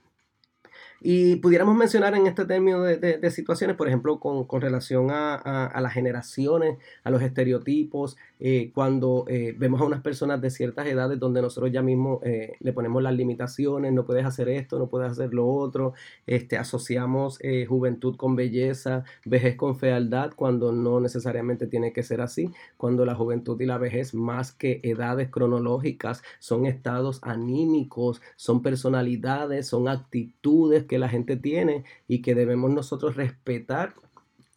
Y 1.02 1.38
pudiéramos 1.38 1.76
mencionar 1.76 2.14
en 2.16 2.28
este 2.28 2.45
término 2.45 2.82
de, 2.84 3.32
situaciones, 3.32 3.76
por 3.78 3.88
ejemplo, 3.88 4.20
con, 4.20 4.62
relación 4.62 5.10
a, 5.12 5.80
las 5.80 5.93
generaciones, 5.93 6.78
a 7.04 7.10
los 7.10 7.22
estereotipos, 7.22 8.18
eh, 8.40 8.72
cuando 8.74 9.26
eh, 9.28 9.54
vemos 9.58 9.82
a 9.82 9.84
unas 9.84 10.02
personas 10.02 10.40
de 10.42 10.50
ciertas 10.50 10.88
edades 10.88 11.20
donde 11.20 11.42
nosotros 11.42 11.72
ya 11.74 11.82
mismo 11.82 12.22
eh, 12.24 12.54
le 12.62 12.72
ponemos 12.72 13.04
las 13.04 13.14
limitaciones, 13.14 13.92
no 13.92 14.06
puedes 14.06 14.26
hacer 14.26 14.48
esto, 14.48 14.80
no 14.80 14.88
puedes 14.88 15.12
hacer 15.12 15.34
lo 15.34 15.48
otro, 15.48 15.94
este, 16.26 16.58
asociamos 16.58 17.40
juventud 17.68 18.16
con 18.16 18.36
belleza, 18.36 19.04
vejez 19.26 19.56
con 19.56 19.78
fealdad, 19.78 20.32
cuando 20.36 20.72
no 20.72 21.00
necesariamente 21.00 21.68
tiene 21.68 21.92
que 21.92 22.04
ser 22.04 22.22
así, 22.22 22.52
cuando 22.78 23.06
la 23.06 23.16
juventud 23.16 23.60
y 23.60 23.66
la 23.66 23.78
vejez, 23.78 24.14
más 24.14 24.52
que 24.52 24.80
edades 24.84 25.30
cronológicas, 25.30 26.24
son 26.40 26.66
estados 26.66 27.20
anímicos, 27.24 28.22
son 28.36 28.62
personalidades, 28.62 29.68
son 29.68 29.88
actitudes 29.88 30.86
que 30.86 31.00
la 31.00 31.10
gente 31.10 31.36
tiene 31.36 31.84
y 32.08 32.22
que 32.22 32.36
debemos 32.36 32.72
nosotros 32.72 33.16
respetar 33.16 33.94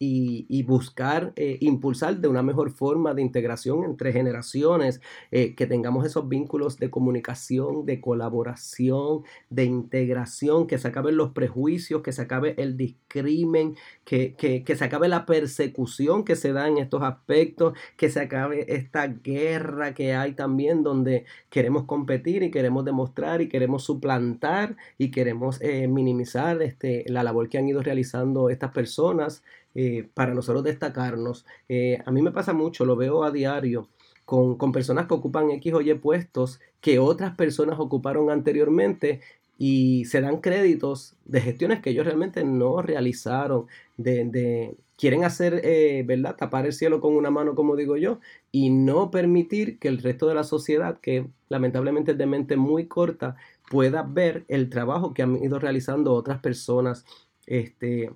y, 0.03 0.63
buscar 0.63 1.33
eh, 1.35 1.57
impulsar 1.61 2.17
de 2.17 2.27
una 2.27 2.41
mejor 2.41 2.71
forma 2.71 3.13
de 3.13 3.21
integración 3.21 3.83
entre 3.83 4.13
generaciones, 4.13 5.01
eh, 5.31 5.55
que 5.55 5.67
tengamos 5.67 6.05
esos 6.05 6.27
vínculos 6.27 6.77
de 6.77 6.89
comunicación, 6.89 7.85
de 7.85 8.01
colaboración, 8.01 9.23
de 9.49 9.65
integración, 9.65 10.67
que 10.67 10.77
se 10.77 10.87
acaben 10.87 11.17
los 11.17 11.31
prejuicios, 11.31 12.01
que 12.01 12.11
se 12.11 12.21
acabe 12.21 12.55
el 12.57 12.77
discrimen, 12.77 13.75
que, 14.05 14.35
que, 14.35 14.75
se 14.75 14.85
acabe 14.85 15.07
la 15.07 15.25
persecución 15.25 16.23
que 16.23 16.35
se 16.35 16.51
da 16.53 16.67
en 16.67 16.77
estos 16.77 17.03
aspectos, 17.03 17.73
que 17.97 18.09
se 18.09 18.21
acabe 18.21 18.65
esta 18.73 19.07
guerra 19.07 19.93
que 19.93 20.13
hay 20.13 20.33
también 20.33 20.83
donde 20.83 21.25
queremos 21.49 21.83
competir 21.85 22.43
y 22.43 22.51
queremos 22.51 22.85
demostrar 22.85 23.41
y 23.41 23.49
queremos 23.49 23.83
suplantar 23.83 24.75
y 24.97 25.11
queremos 25.11 25.61
eh, 25.61 25.87
minimizar 25.87 26.61
este, 26.61 27.03
la 27.07 27.23
labor 27.23 27.49
que 27.49 27.57
han 27.57 27.67
ido 27.67 27.81
realizando 27.81 28.49
estas 28.49 28.71
personas 28.71 29.43
eh, 29.75 30.07
para 30.13 30.33
nosotros 30.33 30.63
destacarnos. 30.63 31.45
Eh, 31.67 31.99
a 32.05 32.11
mí 32.11 32.21
me 32.21 32.31
pasa 32.31 32.53
mucho, 32.53 32.85
lo 32.85 32.95
veo 32.95 33.23
a 33.23 33.31
diario. 33.31 33.89
Con, 34.25 34.71
personas 34.71 35.07
que 35.07 35.15
ocupan 35.15 35.51
X 35.51 35.73
o 35.73 35.81
Y 35.81 35.93
puestos 35.95 36.61
que 36.79 36.97
otras 36.97 37.35
personas 37.35 37.77
ocuparon 37.79 38.29
anteriormente 38.29 39.19
y 39.57 40.05
se 40.05 40.21
dan 40.21 40.37
créditos 40.39 41.15
de 41.25 41.41
gestiones 41.41 41.81
que 41.81 41.89
ellos 41.89 42.05
realmente 42.05 42.43
no 42.43 42.81
realizaron, 42.81 43.67
de, 43.97 44.77
quieren 44.97 45.25
hacer, 45.25 45.61
eh, 45.63 46.03
¿verdad? 46.05 46.35
Tapar 46.37 46.65
el 46.65 46.73
cielo 46.73 47.01
con 47.01 47.15
una 47.15 47.31
mano, 47.31 47.53
como 47.55 47.75
digo 47.75 47.97
yo, 47.97 48.19
y 48.51 48.69
no 48.69 49.11
permitir 49.11 49.79
que 49.79 49.89
el 49.89 50.01
resto 50.01 50.27
de 50.27 50.35
la 50.35 50.43
sociedad, 50.43 50.99
que 50.99 51.27
lamentablemente 51.49 52.11
es 52.13 52.17
de 52.17 52.25
mente 52.25 52.55
muy 52.55 52.87
corta, 52.87 53.35
pueda 53.69 54.03
ver 54.03 54.45
el 54.47 54.69
trabajo 54.69 55.13
que 55.13 55.23
han 55.23 55.43
ido 55.43 55.59
realizando 55.59 56.13
otras 56.13 56.39
personas. 56.39 57.05
Este, 57.45 58.11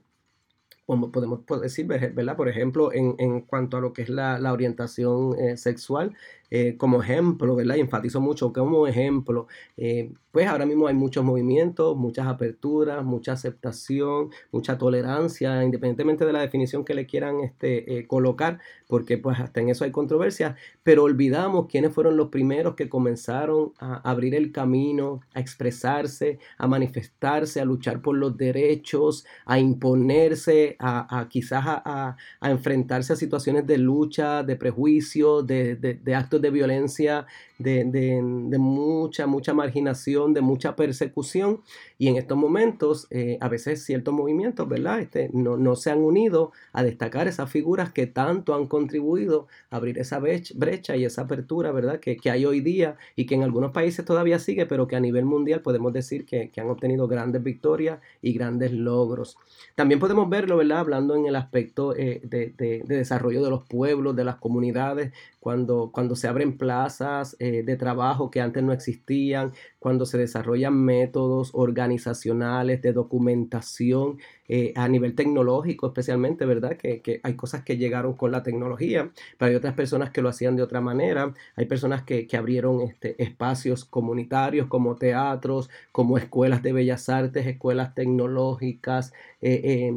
podemos 0.88 1.42
decir, 1.62 1.86
¿verdad? 1.86 2.38
Por 2.38 2.48
ejemplo, 2.48 2.92
en, 2.94 3.42
cuanto 3.42 3.78
a 3.78 3.82
lo 3.82 3.92
que 3.92 4.04
es 4.04 4.10
la, 4.10 4.54
orientación 4.54 5.38
eh, 5.38 5.58
sexual, 5.58 6.16
eh, 6.50 6.78
como 6.78 7.04
ejemplo, 7.04 7.56
¿verdad? 7.58 7.76
Y 7.76 7.82
enfatizo 7.82 8.22
mucho 8.22 8.54
como 8.54 8.88
ejemplo, 8.88 9.48
eh, 9.76 10.14
pues 10.32 10.48
ahora 10.48 10.66
mismo 10.66 10.88
hay 10.88 10.94
muchos 10.94 11.26
movimientos, 11.26 11.98
muchas 11.98 12.28
aperturas, 12.28 13.04
mucha 13.04 13.34
aceptación, 13.34 14.30
mucha 14.52 14.78
tolerancia, 14.78 15.62
independientemente 15.64 16.26
de 16.26 16.32
la 16.32 16.40
definición 16.40 16.86
que 16.86 16.94
le 16.94 17.06
quieran 17.06 17.42
este, 17.42 18.08
colocar, 18.08 18.60
porque 18.88 19.18
pues 19.18 19.40
hasta 19.40 19.60
en 19.60 19.70
eso 19.70 19.84
hay 19.84 19.92
controversia, 19.92 20.56
pero 20.84 21.04
olvidamos 21.04 21.68
quiénes 21.68 21.92
fueron 21.92 22.16
los 22.16 22.30
primeros 22.30 22.76
que 22.76 22.88
comenzaron 22.88 23.74
a 23.80 24.10
abrir 24.10 24.36
el 24.36 24.52
camino, 24.54 25.22
a 25.34 25.42
expresarse, 25.42 26.40
a 26.58 26.68
manifestarse, 26.68 27.60
a 27.60 27.66
luchar 27.66 28.02
por 28.02 28.16
los 28.16 28.38
derechos, 28.38 29.26
a 29.46 29.60
imponerse, 29.60 30.77
a, 30.80 31.28
quizás 31.30 31.64
a, 31.66 32.18
enfrentarse 32.42 33.14
a 33.14 33.16
situaciones 33.16 33.66
de 33.68 33.78
lucha, 33.78 34.44
de 34.44 34.56
prejuicio, 34.56 35.44
de, 35.44 36.00
actos 36.16 36.42
de 36.42 36.50
violencia, 36.50 37.26
de, 37.58 38.58
mucha, 38.60 39.28
mucha 39.28 39.54
marginación, 39.54 40.34
de 40.34 40.42
mucha 40.42 40.76
persecución. 40.76 41.62
Y 41.98 42.08
en 42.08 42.18
estos 42.18 42.38
momentos, 42.38 43.08
eh, 43.10 43.38
a 43.42 43.50
veces 43.50 43.84
ciertos 43.84 44.14
movimientos, 44.14 44.68
¿verdad? 44.68 45.00
Este, 45.00 45.30
no, 45.34 45.58
no, 45.58 45.76
se 45.76 45.92
han 45.92 46.00
unido 46.00 46.52
a 46.74 46.84
destacar 46.84 47.28
esas 47.28 47.50
figuras 47.50 47.92
que 47.92 48.08
tanto 48.08 48.54
han 48.54 48.68
contribuido 48.68 49.48
a 49.70 49.78
abrir 49.78 49.98
esa 49.98 50.20
brecha 50.20 50.96
y 50.96 51.06
esa 51.06 51.24
apertura, 51.24 51.72
¿verdad? 51.72 52.00
Que, 52.00 52.18
hay 52.28 52.46
hoy 52.46 52.60
día 52.60 52.98
y 53.16 53.26
que 53.26 53.36
en 53.36 53.44
algunos 53.44 53.72
países 53.72 54.04
todavía 54.04 54.38
sigue, 54.38 54.66
pero 54.66 54.88
que 54.88 54.96
a 54.96 55.00
nivel 55.00 55.26
mundial 55.26 55.62
podemos 55.62 55.94
decir 55.94 56.26
que, 56.26 56.52
han 56.58 56.70
obtenido 56.70 57.08
grandes 57.08 57.44
victorias 57.44 58.00
y 58.22 58.34
grandes 58.34 58.72
logros. 58.72 59.38
También 59.76 60.00
podemos 60.00 60.28
verlo, 60.28 60.58
¿verdad? 60.58 60.67
Hablando 60.72 61.16
en 61.16 61.26
el 61.26 61.36
aspecto 61.36 61.96
eh, 61.96 62.22
de, 62.24 62.54
de 62.58 62.84
desarrollo 62.86 63.44
de 63.44 63.50
los 63.50 63.64
pueblos, 63.64 64.16
de 64.16 64.24
las 64.24 64.36
comunidades, 64.36 65.12
cuando, 65.48 65.92
cuando 65.94 66.18
se 66.18 66.28
abren 66.28 66.58
plazas 66.58 67.38
eh, 67.40 67.64
de 67.64 67.78
trabajo 67.78 68.30
que 68.30 68.42
antes 68.42 68.62
no 68.64 68.74
existían, 68.74 69.54
cuando 69.80 70.06
se 70.06 70.18
desarrollan 70.18 70.76
métodos 70.76 71.52
organizacionales 71.54 72.82
de 72.82 72.92
documentación 72.92 74.18
eh, 74.50 74.74
a 74.76 74.90
nivel 74.90 75.16
tecnológico 75.16 75.88
especialmente, 75.88 76.46
¿verdad? 76.46 76.76
Que, 76.76 77.22
hay 77.24 77.36
cosas 77.36 77.64
que 77.64 77.78
llegaron 77.78 78.16
con 78.16 78.34
la 78.34 78.44
tecnología, 78.44 79.10
pero 79.38 79.50
hay 79.50 79.56
otras 79.56 79.74
personas 79.74 80.10
que 80.10 80.22
lo 80.22 80.28
hacían 80.28 80.58
de 80.58 80.64
otra 80.64 80.82
manera, 80.82 81.34
hay 81.56 81.66
personas 81.66 82.04
que, 82.04 82.28
abrieron 82.38 82.82
este, 82.82 83.16
espacios 83.24 83.86
comunitarios 83.86 84.68
como 84.68 84.98
teatros, 84.98 85.70
como 85.94 86.18
escuelas 86.18 86.62
de 86.62 86.74
bellas 86.74 87.08
artes, 87.08 87.48
escuelas 87.48 87.96
tecnológicas, 87.96 89.14
eh, 89.40 89.94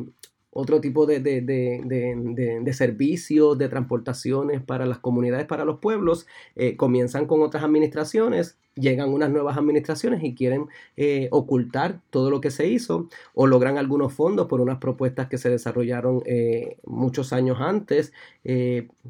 otro 0.61 0.81
tipo 0.81 1.07
de, 1.07 1.21
de, 1.21 1.41
de, 1.41 2.61
de, 2.63 2.73
servicios, 2.73 3.59
de 3.59 3.69
transportaciones 3.69 4.63
para 4.63 4.87
las 4.87 4.99
comunidades, 4.99 5.47
para 5.47 5.65
los 5.65 5.79
pueblos, 5.79 6.27
eh, 6.57 6.77
comienzan 6.77 7.27
con 7.27 7.43
otras 7.43 7.65
administraciones, 7.65 8.59
llegan 8.75 9.11
unas 9.11 9.31
nuevas 9.31 9.57
administraciones 9.57 10.23
y 10.23 10.35
quieren 10.35 10.67
eh, 10.97 11.29
ocultar 11.33 12.01
todo 12.11 12.31
lo 12.31 12.41
que 12.41 12.51
se 12.51 12.69
hizo 12.69 13.09
o 13.35 13.47
logran 13.47 13.79
algunos 13.79 14.13
fondos 14.13 14.47
por 14.47 14.61
unas 14.61 14.79
propuestas 14.79 15.29
que 15.29 15.39
se 15.39 15.51
desarrollaron 15.51 16.23
eh, 16.27 16.77
muchos 16.85 17.33
años 17.33 17.59
antes, 17.61 18.13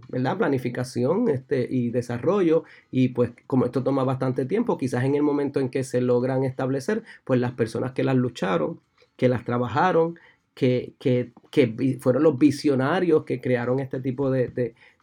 ¿verdad? 0.08 0.38
Planificación 0.38 1.28
este, 1.28 1.66
y 1.70 1.90
desarrollo 1.90 2.64
y 2.90 3.08
pues 3.08 3.32
como 3.46 3.66
esto 3.66 3.82
toma 3.82 4.04
bastante 4.04 4.46
tiempo, 4.46 4.78
quizás 4.78 5.04
en 5.04 5.14
el 5.14 5.22
momento 5.22 5.60
en 5.60 5.68
que 5.68 5.84
se 5.84 6.00
logran 6.00 6.44
establecer, 6.44 7.02
pues 7.24 7.38
las 7.40 7.52
personas 7.52 7.92
que 7.92 8.04
las 8.04 8.16
lucharon, 8.16 8.80
que 9.20 9.28
las 9.28 9.44
trabajaron, 9.44 10.18
que, 10.54 10.94
que, 10.98 11.32
que, 11.50 11.98
fueron 12.00 12.22
los 12.22 12.38
visionarios 12.38 13.24
que 13.24 13.40
crearon 13.40 13.80
este 13.80 14.00
tipo 14.00 14.30
de, 14.30 14.48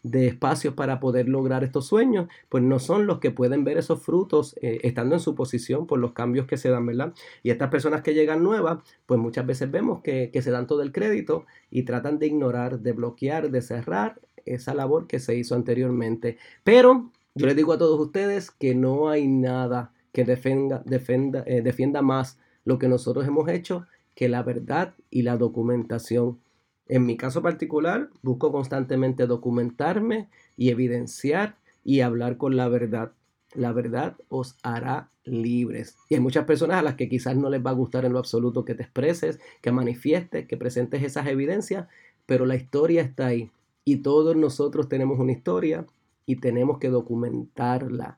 de, 0.04 0.28
espacios 0.28 0.74
para 0.74 1.00
poder 1.02 1.28
lograr 1.28 1.64
estos 1.66 1.88
sueños, 1.88 2.28
pues 2.48 2.64
no 2.64 2.80
son 2.80 3.08
los 3.08 3.20
que 3.20 3.32
pueden 3.32 3.66
ver 3.66 3.78
esos 3.78 4.02
frutos 4.02 4.56
eh, 4.62 4.80
estando 4.84 5.16
en 5.16 5.20
su 5.20 5.36
posición 5.36 5.86
por 5.86 6.00
los 6.00 6.14
cambios 6.14 6.48
que 6.48 6.56
se 6.56 6.70
dan, 6.70 6.86
¿verdad? 6.86 7.14
Y 7.44 7.50
estas 7.50 7.70
personas 7.70 8.02
que 8.02 8.14
llegan 8.14 8.42
nuevas, 8.42 8.80
pues 9.06 9.20
muchas 9.20 9.46
veces 9.46 9.70
vemos 9.70 10.02
que, 10.02 10.30
que 10.32 10.42
se 10.42 10.52
dan 10.52 10.66
todo 10.66 10.82
el 10.82 10.94
crédito 10.94 11.46
y 11.70 11.84
tratan 11.84 12.20
de 12.20 12.28
ignorar, 12.28 12.80
de 12.80 12.94
bloquear, 12.94 13.52
de 13.52 13.62
cerrar 13.62 14.22
esa 14.46 14.74
labor 14.74 15.08
que 15.08 15.20
se 15.20 15.36
hizo 15.36 15.56
anteriormente. 15.56 16.38
Pero 16.64 17.12
yo 17.36 17.46
les 17.46 17.56
digo 17.56 17.74
a 17.74 17.78
todos 17.78 18.00
ustedes 18.00 18.52
que 18.52 18.76
no 18.76 19.10
hay 19.10 19.28
nada 19.28 19.92
que 20.14 20.24
defenda, 20.24 20.82
defenda, 20.86 21.44
eh, 21.46 21.62
defienda 21.62 22.02
más 22.02 22.40
lo 22.66 22.80
que 22.80 22.88
nosotros 22.88 23.28
hemos 23.28 23.48
hecho 23.50 23.86
que 24.18 24.28
la 24.28 24.42
verdad 24.42 24.96
y 25.12 25.22
la 25.22 25.38
documentación. 25.38 26.40
En 26.88 27.06
mi 27.06 27.18
caso 27.18 27.44
particular, 27.44 28.10
busco 28.24 28.52
constantemente 28.52 29.28
documentarme 29.28 30.28
y 30.58 30.72
evidenciar 30.72 31.56
y 31.84 32.02
hablar 32.02 32.38
con 32.38 32.58
la 32.58 32.68
verdad. 32.68 33.12
La 33.54 33.74
verdad 33.74 34.18
os 34.28 34.58
hará 34.64 35.12
libres. 35.24 35.98
Y 36.10 36.16
hay 36.16 36.20
muchas 36.20 36.46
personas 36.46 36.78
a 36.78 36.82
las 36.82 36.96
que 36.96 37.10
quizás 37.10 37.38
no 37.38 37.52
les 37.52 37.64
va 37.64 37.70
a 37.70 37.76
gustar 37.76 38.06
en 38.06 38.14
lo 38.14 38.18
absoluto 38.18 38.66
que 38.66 38.74
te 38.74 38.82
expreses, 38.82 39.40
que 39.62 39.72
manifiestes, 39.72 40.48
que 40.48 40.58
presentes 40.58 41.04
esas 41.04 41.28
evidencias, 41.28 41.88
pero 42.26 42.48
la 42.48 42.56
historia 42.56 43.04
está 43.04 43.28
ahí. 43.28 43.52
Y 43.86 43.98
todos 43.98 44.36
nosotros 44.36 44.90
tenemos 44.90 45.20
una 45.20 45.34
historia 45.34 45.86
y 46.26 46.38
tenemos 46.38 46.80
que 46.80 46.90
documentarla, 46.90 48.18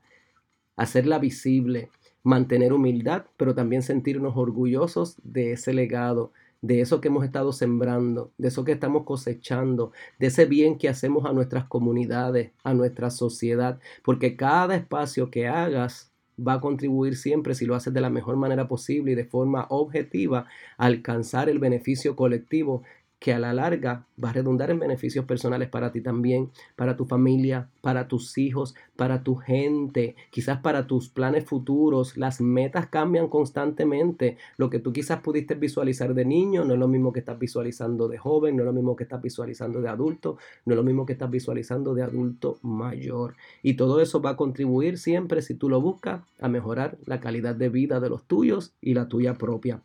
hacerla 0.78 1.20
visible, 1.20 1.90
mantener 2.30 2.74
humildad, 2.74 3.26
pero 3.38 3.56
también 3.56 3.82
sentirnos 3.82 4.38
orgullosos 4.38 5.18
de 5.24 5.54
ese 5.54 5.74
legado, 5.74 6.32
de 6.62 6.80
eso 6.80 7.02
que 7.02 7.08
hemos 7.08 7.26
estado 7.26 7.52
sembrando, 7.52 8.32
de 8.38 8.50
eso 8.50 8.64
que 8.64 8.74
estamos 8.74 9.04
cosechando, 9.04 9.92
de 10.20 10.28
ese 10.28 10.46
bien 10.46 10.78
que 10.78 10.90
hacemos 10.90 11.26
a 11.26 11.34
nuestras 11.34 11.66
comunidades, 11.66 12.52
a 12.64 12.76
nuestra 12.76 13.10
sociedad, 13.10 13.80
porque 14.04 14.36
cada 14.36 14.76
espacio 14.76 15.32
que 15.32 15.48
hagas 15.48 16.12
va 16.40 16.54
a 16.54 16.62
contribuir 16.62 17.18
siempre, 17.18 17.56
si 17.56 17.66
lo 17.66 17.74
haces 17.74 17.94
de 17.94 18.02
la 18.02 18.12
mejor 18.12 18.36
manera 18.38 18.68
posible 18.68 19.14
y 19.14 19.16
de 19.16 19.26
forma 19.26 19.66
objetiva, 19.70 20.46
a 20.78 20.86
alcanzar 20.86 21.50
el 21.50 21.58
beneficio 21.58 22.16
colectivo 22.16 22.84
que 23.20 23.34
a 23.34 23.40
la 23.40 23.54
larga 23.54 24.06
va 24.22 24.30
a 24.30 24.34
redundar 24.34 24.72
en 24.72 24.80
beneficios 24.80 25.26
personales 25.26 25.70
para 25.70 25.92
ti 25.92 26.02
también, 26.02 26.50
para 26.76 26.96
tu 26.96 27.06
familia, 27.06 27.70
para 27.82 28.08
tus 28.08 28.38
hijos, 28.38 28.76
para 28.96 29.24
tu 29.24 29.36
gente, 29.36 30.16
quizás 30.30 30.60
para 30.60 30.88
tus 30.88 31.10
planes 31.10 31.46
futuros. 31.46 32.18
Las 32.18 32.40
metas 32.40 32.88
cambian 32.88 33.28
constantemente. 33.28 34.38
Lo 34.58 34.70
que 34.70 34.80
tú 34.80 34.94
quizás 34.94 35.20
pudiste 35.20 35.56
visualizar 35.56 36.14
de 36.14 36.26
niño 36.26 36.64
no 36.64 36.74
es 36.74 36.80
lo 36.80 36.88
mismo 36.88 37.12
que 37.12 37.20
estás 37.20 37.38
visualizando 37.38 38.08
de 38.08 38.18
joven, 38.18 38.56
no 38.56 38.64
es 38.64 38.68
lo 38.68 38.74
mismo 38.74 38.96
que 38.96 39.04
estás 39.04 39.22
visualizando 39.22 39.82
de 39.82 39.90
adulto, 39.90 40.38
no 40.66 40.74
es 40.74 40.78
lo 40.78 40.84
mismo 40.84 41.06
que 41.06 41.14
estás 41.14 41.30
visualizando 41.30 41.94
de 41.94 42.04
adulto 42.04 42.58
mayor. 42.62 43.36
Y 43.62 43.74
todo 43.74 44.00
eso 44.00 44.22
va 44.22 44.32
a 44.32 44.38
contribuir 44.38 44.98
siempre, 44.98 45.42
si 45.42 45.56
tú 45.56 45.70
lo 45.70 45.82
buscas, 45.82 46.22
a 46.40 46.48
mejorar 46.48 46.98
la 47.06 47.20
calidad 47.20 47.56
de 47.56 47.70
vida 47.70 48.00
de 48.00 48.10
los 48.10 48.24
tuyos 48.24 48.74
y 48.82 48.94
la 48.94 49.08
tuya 49.10 49.34
propia. 49.34 49.82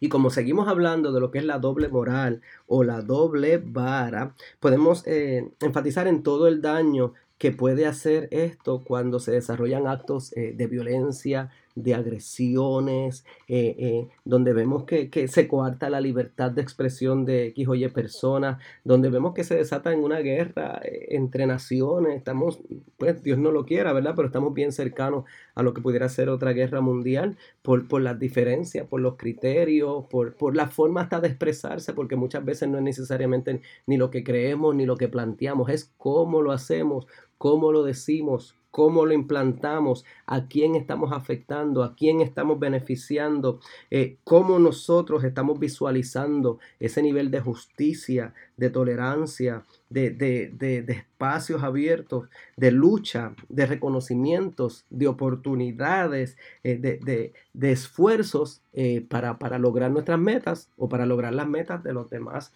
Y 0.00 0.08
como 0.08 0.30
seguimos 0.30 0.68
hablando 0.68 1.12
de 1.12 1.20
lo 1.20 1.30
que 1.30 1.38
es 1.38 1.44
la 1.44 1.58
doble 1.58 1.88
moral 1.88 2.42
o 2.66 2.84
la 2.84 3.02
doble 3.02 3.62
vara, 3.64 4.34
podemos 4.60 5.06
eh, 5.06 5.50
enfatizar 5.60 6.06
en 6.06 6.22
todo 6.22 6.48
el 6.48 6.62
daño 6.62 7.14
que 7.38 7.52
puede 7.52 7.86
hacer 7.86 8.28
esto 8.32 8.84
cuando 8.84 9.18
se 9.18 9.32
desarrollan 9.32 9.86
actos 9.86 10.36
eh, 10.36 10.52
de 10.54 10.66
violencia, 10.66 11.50
de 11.74 11.94
agresiones, 11.94 13.24
eh, 13.48 13.76
eh, 13.78 14.08
donde 14.24 14.52
vemos 14.52 14.84
que, 14.84 15.10
se 15.28 15.48
coarta 15.48 15.90
la 15.90 16.00
libertad 16.00 16.50
de 16.50 16.62
expresión 16.62 17.24
de 17.24 17.46
X 17.48 17.68
o 17.68 17.74
Y 17.74 17.88
personas, 17.88 18.62
donde 18.84 19.10
vemos 19.10 19.34
que 19.34 19.44
se 19.44 19.56
desata 19.56 19.92
en 19.92 20.00
una 20.00 20.18
guerra 20.18 20.80
entre 20.82 21.46
naciones, 21.46 22.16
estamos, 22.16 22.60
pues 22.98 23.22
Dios 23.22 23.38
no 23.38 23.52
lo 23.52 23.64
quiera, 23.64 23.92
¿verdad? 23.92 24.14
Pero 24.16 24.26
estamos 24.26 24.54
bien 24.54 24.72
cercanos 24.72 25.24
a 25.54 25.62
lo 25.62 25.74
que 25.74 25.80
pudiera 25.80 26.08
ser 26.08 26.28
otra 26.28 26.52
guerra 26.52 26.80
mundial 26.80 27.36
por, 27.62 27.86
por 27.88 28.02
las 28.02 28.18
diferencias, 28.18 28.86
por 28.86 29.00
los 29.00 29.16
criterios, 29.16 30.06
por, 30.10 30.34
por 30.34 30.56
la 30.56 30.68
forma 30.68 31.02
hasta 31.02 31.20
de 31.20 31.28
expresarse, 31.28 31.92
porque 31.92 32.16
muchas 32.16 32.44
veces 32.44 32.68
no 32.68 32.78
es 32.78 32.84
necesariamente 32.84 33.60
ni 33.86 33.96
lo 33.96 34.10
que 34.10 34.24
creemos 34.24 34.74
ni 34.74 34.86
lo 34.86 34.96
que 34.96 35.08
planteamos, 35.08 35.70
es 35.70 35.92
cómo 35.96 36.42
lo 36.42 36.52
hacemos, 36.52 37.06
cómo 37.38 37.72
lo 37.72 37.84
decimos, 37.84 38.56
cómo 38.70 39.04
lo 39.04 39.12
implantamos, 39.12 40.04
a 40.26 40.46
quién 40.46 40.76
estamos 40.76 41.12
afectando, 41.12 41.82
a 41.82 41.94
quién 41.94 42.20
estamos 42.20 42.58
beneficiando, 42.58 43.60
eh, 43.90 44.18
cómo 44.24 44.58
nosotros 44.58 45.24
estamos 45.24 45.58
visualizando 45.58 46.58
ese 46.78 47.02
nivel 47.02 47.30
de 47.30 47.40
justicia, 47.40 48.34
de 48.56 48.70
tolerancia, 48.70 49.64
de, 49.88 50.10
de, 50.10 50.84
espacios 50.88 51.62
abiertos, 51.62 52.28
de 52.56 52.70
lucha, 52.70 53.34
de 53.48 53.66
reconocimientos, 53.66 54.84
de 54.90 55.08
oportunidades, 55.08 56.36
eh, 56.62 56.78
de, 56.78 57.32
esfuerzos 57.72 58.62
eh, 58.72 59.04
para, 59.08 59.38
para 59.38 59.58
lograr 59.58 59.90
nuestras 59.90 60.18
metas 60.18 60.70
o 60.76 60.88
para 60.88 61.06
lograr 61.06 61.34
las 61.34 61.48
metas 61.48 61.82
de 61.82 61.92
los 61.92 62.08
demás. 62.08 62.52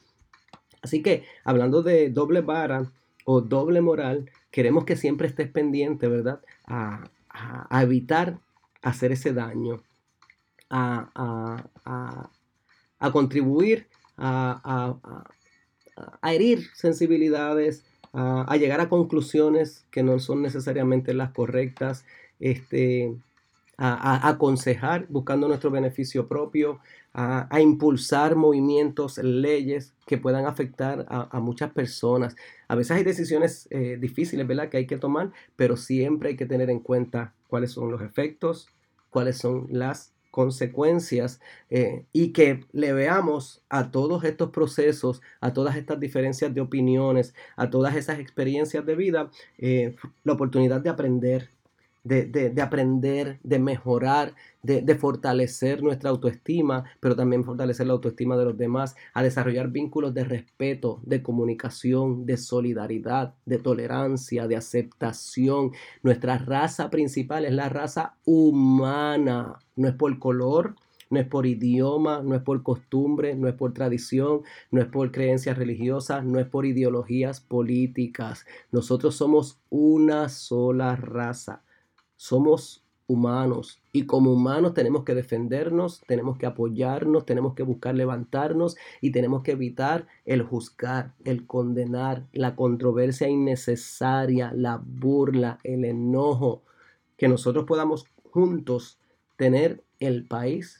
Así 0.82 1.02
que 1.02 1.24
hablando 1.44 1.82
de 1.82 2.10
doble 2.10 2.42
vara 2.42 2.92
o 3.24 3.40
doble 3.40 3.80
moral, 3.80 4.30
queremos 4.54 4.84
que 4.84 4.94
siempre 4.94 5.26
estés 5.26 5.50
pendiente, 5.50 6.06
¿verdad? 6.06 6.40
A, 6.64 7.10
evitar 7.82 8.38
hacer 8.82 9.10
ese 9.10 9.32
daño, 9.32 9.82
a, 10.70 11.10
contribuir 13.12 13.88
a, 14.16 14.94
herir 16.22 16.68
sensibilidades, 16.74 17.84
a, 18.12 18.56
llegar 18.56 18.80
a 18.80 18.88
conclusiones 18.88 19.86
que 19.90 20.04
no 20.04 20.20
son 20.20 20.42
necesariamente 20.42 21.14
las 21.14 21.32
correctas, 21.32 22.04
este, 22.38 23.12
a, 23.76 24.28
aconsejar 24.28 25.06
buscando 25.08 25.48
nuestro 25.48 25.72
beneficio 25.72 26.28
propio, 26.28 26.78
a, 27.14 27.60
impulsar 27.60 28.34
movimientos, 28.34 29.18
leyes 29.18 29.94
que 30.06 30.18
puedan 30.18 30.46
afectar 30.46 31.06
a, 31.08 31.40
muchas 31.40 31.72
personas. 31.72 32.34
A 32.68 32.74
veces 32.74 32.90
hay 32.96 33.04
decisiones 33.04 33.68
eh, 33.70 33.96
difíciles, 34.00 34.46
¿verdad? 34.46 34.68
Que 34.68 34.78
hay 34.78 34.86
que 34.86 34.98
tomar, 34.98 35.30
pero 35.56 35.76
siempre 35.76 36.30
hay 36.30 36.36
que 36.36 36.46
tener 36.46 36.70
en 36.70 36.80
cuenta 36.80 37.32
cuáles 37.48 37.70
son 37.70 37.90
los 37.90 38.02
efectos, 38.02 38.68
cuáles 39.10 39.38
son 39.38 39.68
las 39.70 40.12
consecuencias 40.32 41.40
eh, 41.70 42.06
y 42.12 42.32
que 42.32 42.64
le 42.72 42.92
veamos 42.92 43.62
a 43.68 43.92
todos 43.92 44.24
estos 44.24 44.50
procesos, 44.50 45.22
a 45.40 45.52
todas 45.52 45.76
estas 45.76 46.00
diferencias 46.00 46.52
de 46.52 46.60
opiniones, 46.60 47.32
a 47.54 47.70
todas 47.70 47.94
esas 47.94 48.18
experiencias 48.18 48.84
de 48.84 48.96
vida, 48.96 49.30
eh, 49.58 49.94
la 50.24 50.32
oportunidad 50.32 50.80
de 50.80 50.90
aprender, 50.90 51.50
de, 52.04 52.62
aprender, 52.62 53.40
de 53.42 53.58
mejorar, 53.58 54.34
de, 54.62 54.94
fortalecer 54.94 55.82
nuestra 55.82 56.10
autoestima, 56.10 56.84
pero 57.00 57.16
también 57.16 57.44
fortalecer 57.44 57.86
la 57.86 57.94
autoestima 57.94 58.36
de 58.36 58.44
los 58.44 58.56
demás, 58.56 58.94
a 59.14 59.22
desarrollar 59.22 59.70
vínculos 59.70 60.14
de 60.14 60.24
respeto, 60.24 61.00
de 61.04 61.22
comunicación, 61.22 62.26
de 62.26 62.36
solidaridad, 62.36 63.34
de 63.46 63.58
tolerancia, 63.58 64.46
de 64.46 64.56
aceptación. 64.56 65.72
Nuestra 66.02 66.38
raza 66.38 66.90
principal 66.90 67.46
es 67.46 67.52
la 67.52 67.68
raza 67.70 68.16
humana, 68.24 69.58
no 69.76 69.88
es 69.88 69.94
por 69.94 70.18
color, 70.18 70.76
no 71.10 71.20
es 71.20 71.26
por 71.26 71.46
idioma, 71.46 72.22
no 72.22 72.34
es 72.34 72.42
por 72.42 72.62
costumbre, 72.62 73.34
no 73.36 73.48
es 73.48 73.54
por 73.54 73.72
tradición, 73.72 74.42
no 74.70 74.80
es 74.80 74.88
por 74.88 75.10
creencias 75.12 75.56
religiosas, 75.56 76.24
no 76.24 76.38
es 76.38 76.46
por 76.46 76.66
ideologías 76.66 77.40
políticas. 77.40 78.46
Nosotros 78.72 79.14
somos 79.14 79.60
una 79.70 80.28
sola 80.28 80.96
raza. 80.96 81.62
Somos 82.16 82.84
humanos 83.06 83.82
y 83.92 84.06
como 84.06 84.32
humanos 84.32 84.74
tenemos 84.74 85.04
que 85.04 85.14
defendernos, 85.14 86.02
tenemos 86.06 86.38
que 86.38 86.46
apoyarnos, 86.46 87.26
tenemos 87.26 87.54
que 87.54 87.62
buscar 87.62 87.94
levantarnos 87.94 88.76
y 89.00 89.10
tenemos 89.10 89.42
que 89.42 89.52
evitar 89.52 90.06
el 90.24 90.42
juzgar, 90.42 91.12
el 91.24 91.46
condenar, 91.46 92.26
la 92.32 92.56
controversia 92.56 93.28
innecesaria, 93.28 94.52
la 94.54 94.80
burla, 94.82 95.58
el 95.64 95.84
enojo, 95.84 96.62
que 97.16 97.28
nosotros 97.28 97.66
podamos 97.66 98.06
juntos 98.30 98.98
tener 99.36 99.82
el 100.00 100.26
país 100.26 100.78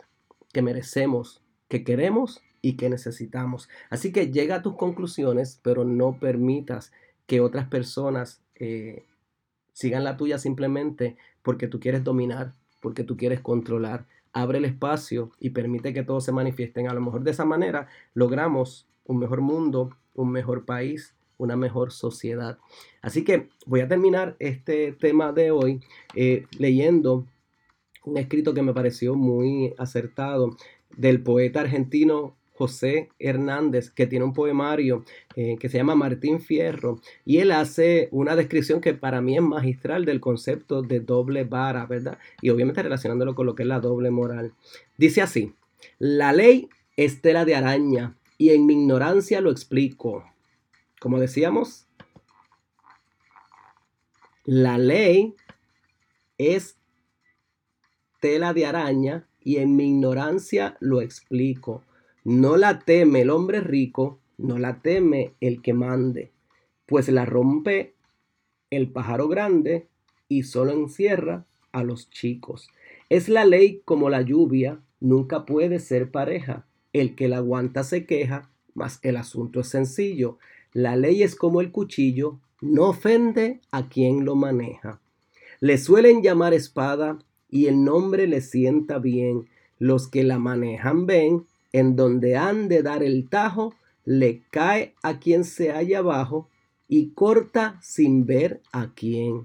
que 0.53 0.63
merecemos, 0.63 1.43
que 1.69 1.85
queremos 1.85 2.41
y 2.63 2.77
que 2.77 2.89
necesitamos. 2.89 3.69
Así 3.91 4.13
que 4.13 4.33
llega 4.33 4.57
a 4.57 4.63
tus 4.63 4.77
conclusiones, 4.77 5.61
pero 5.63 5.85
no 5.85 6.19
permitas 6.19 6.93
que 7.27 7.41
otras 7.41 7.69
personas 7.69 8.43
eh, 8.55 9.05
sigan 9.75 10.05
la 10.05 10.17
tuya 10.17 10.39
simplemente 10.39 11.17
porque 11.43 11.69
tú 11.69 11.79
quieres 11.79 12.03
dominar, 12.03 12.55
porque 12.81 13.05
tú 13.05 13.19
quieres 13.19 13.41
controlar. 13.41 14.07
Abre 14.33 14.59
el 14.59 14.65
espacio 14.65 15.31
y 15.39 15.51
permite 15.51 15.93
que 15.93 16.03
todos 16.03 16.25
se 16.25 16.33
manifiesten. 16.33 16.89
A 16.89 16.95
lo 16.95 17.03
mejor 17.03 17.23
de 17.23 17.33
esa 17.33 17.45
manera 17.45 17.89
logramos 18.15 18.87
un 19.05 19.19
mejor 19.19 19.43
mundo, 19.43 19.91
un 20.15 20.31
mejor 20.31 20.65
país, 20.65 21.15
una 21.37 21.57
mejor 21.57 21.93
sociedad. 21.93 22.59
Así 23.03 23.25
que 23.25 23.49
voy 23.67 23.81
a 23.81 23.89
terminar 23.89 24.37
este 24.39 24.93
tema 24.93 25.33
de 25.33 25.51
hoy 25.51 25.81
eh, 26.15 26.47
leyendo 26.59 27.27
un 28.05 28.17
escrito 28.17 28.55
que 28.55 28.63
me 28.63 28.75
pareció 28.75 29.15
muy 29.15 29.75
acertado 29.79 30.57
del 30.97 31.23
poeta 31.23 31.61
argentino 31.61 32.35
José 32.55 33.09
Hernández, 33.19 33.91
que 33.91 34.07
tiene 34.07 34.25
un 34.25 34.33
poemario 34.33 35.05
eh, 35.35 35.57
que 35.59 35.69
se 35.69 35.77
llama 35.77 35.97
Martín 35.97 36.41
Fierro, 36.41 37.01
y 37.25 37.39
él 37.39 37.51
hace 37.51 38.09
una 38.13 38.37
descripción 38.37 38.81
que 38.81 38.95
para 38.95 39.21
mí 39.21 39.37
es 39.37 39.43
magistral 39.43 40.05
del 40.05 40.21
concepto 40.21 40.83
de 40.83 41.01
doble 41.01 41.45
vara, 41.45 41.85
¿verdad? 41.87 42.19
Y 42.41 42.51
obviamente 42.51 42.83
relacionándolo 42.83 43.35
con 43.35 43.47
lo 43.47 43.55
que 43.57 43.65
es 43.65 43.69
la 43.69 43.81
doble 43.81 44.11
moral. 44.11 44.55
Dice 44.97 45.21
así, 45.21 45.53
la 45.99 46.33
ley 46.33 46.69
es 46.97 47.21
tela 47.21 47.45
de 47.45 47.57
araña, 47.57 48.17
y 48.39 48.51
en 48.51 48.67
mi 48.67 48.75
ignorancia 48.75 49.41
lo 49.41 49.51
explico. 49.51 50.25
Como 51.01 51.19
decíamos, 51.19 51.87
la 54.45 54.79
ley 54.79 55.35
es 56.39 56.77
tela 58.21 58.55
de 58.55 58.67
araña, 58.67 59.27
y 59.41 59.57
en 59.57 59.75
mi 59.75 59.89
ignorancia 59.89 60.77
lo 60.81 61.03
explico. 61.03 61.83
No 62.25 62.57
la 62.57 62.79
teme 62.79 63.21
el 63.21 63.31
hombre 63.31 63.61
rico, 63.61 64.19
no 64.39 64.59
la 64.59 64.81
teme 64.81 65.35
el 65.41 65.61
que 65.61 65.75
mande, 65.75 66.33
pues 66.87 67.09
la 67.11 67.27
rompe 67.27 67.95
el 68.71 68.91
pájaro 68.91 69.29
grande 69.29 69.89
y 70.29 70.45
solo 70.45 70.73
encierra 70.73 71.45
a 71.73 71.85
los 71.85 72.09
chicos. 72.09 72.69
Es 73.11 73.29
la 73.29 73.45
ley 73.45 73.83
como 73.85 74.09
la 74.09 74.23
lluvia, 74.23 74.81
nunca 75.01 75.45
puede 75.45 75.79
ser 75.81 76.11
pareja. 76.11 76.67
El 76.95 77.15
que 77.15 77.29
la 77.29 77.39
aguanta 77.39 77.85
se 77.85 78.07
queja, 78.07 78.51
mas 78.73 79.01
el 79.03 79.17
asunto 79.17 79.61
es 79.61 79.69
sencillo. 79.69 80.39
La 80.73 80.97
ley 80.97 81.23
es 81.23 81.37
como 81.37 81.61
el 81.61 81.73
cuchillo, 81.73 82.39
no 82.63 82.89
ofende 82.89 83.61
a 83.71 83.89
quien 83.89 84.25
lo 84.25 84.35
maneja. 84.35 85.01
Le 85.61 85.77
suelen 85.77 86.23
llamar 86.23 86.55
espada 86.55 87.19
y 87.51 87.67
el 87.67 87.85
nombre 87.85 88.27
le 88.27 88.41
sienta 88.41 88.99
bien. 88.99 89.49
Los 89.79 90.09
que 90.09 90.25
la 90.25 90.39
manejan 90.39 91.05
ven 91.05 91.45
en 91.75 91.97
donde 91.97 92.37
han 92.37 92.69
de 92.69 92.85
dar 92.85 93.03
el 93.03 93.29
tajo, 93.29 93.75
le 94.05 94.45
cae 94.51 94.95
a 95.03 95.19
quien 95.19 95.43
se 95.43 95.73
halla 95.73 95.99
abajo 95.99 96.49
y 96.87 97.09
corta 97.09 97.81
sin 97.83 98.27
ver 98.27 98.63
a 98.71 98.95
quién. 98.95 99.43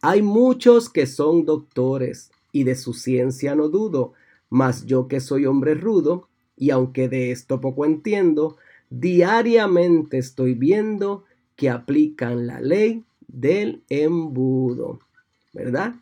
Hay 0.00 0.22
muchos 0.22 0.88
que 0.88 1.06
son 1.06 1.44
doctores 1.44 2.30
y 2.52 2.64
de 2.64 2.74
su 2.74 2.94
ciencia 2.94 3.54
no 3.54 3.68
dudo, 3.68 4.14
mas 4.48 4.86
yo 4.86 5.08
que 5.08 5.20
soy 5.20 5.44
hombre 5.44 5.74
rudo 5.74 6.28
y 6.56 6.70
aunque 6.70 7.06
de 7.06 7.32
esto 7.32 7.60
poco 7.60 7.84
entiendo, 7.84 8.56
diariamente 8.88 10.16
estoy 10.16 10.54
viendo 10.54 11.24
que 11.54 11.68
aplican 11.68 12.46
la 12.46 12.62
ley 12.62 13.04
del 13.26 13.82
embudo, 13.90 15.00
¿verdad? 15.52 15.96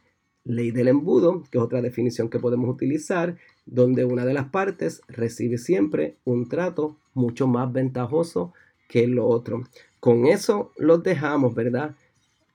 Ley 0.44 0.70
del 0.70 0.86
embudo, 0.86 1.42
que 1.50 1.58
es 1.58 1.64
otra 1.64 1.82
definición 1.82 2.30
que 2.30 2.38
podemos 2.38 2.72
utilizar, 2.72 3.36
donde 3.66 4.04
una 4.04 4.24
de 4.24 4.34
las 4.34 4.48
partes 4.48 5.02
recibe 5.08 5.58
siempre 5.58 6.16
un 6.24 6.48
trato 6.48 6.96
mucho 7.14 7.46
más 7.46 7.72
ventajoso 7.72 8.52
que 8.88 9.04
el 9.04 9.18
otro. 9.18 9.64
Con 10.00 10.26
eso 10.26 10.72
los 10.76 11.02
dejamos, 11.02 11.54
¿verdad? 11.54 11.96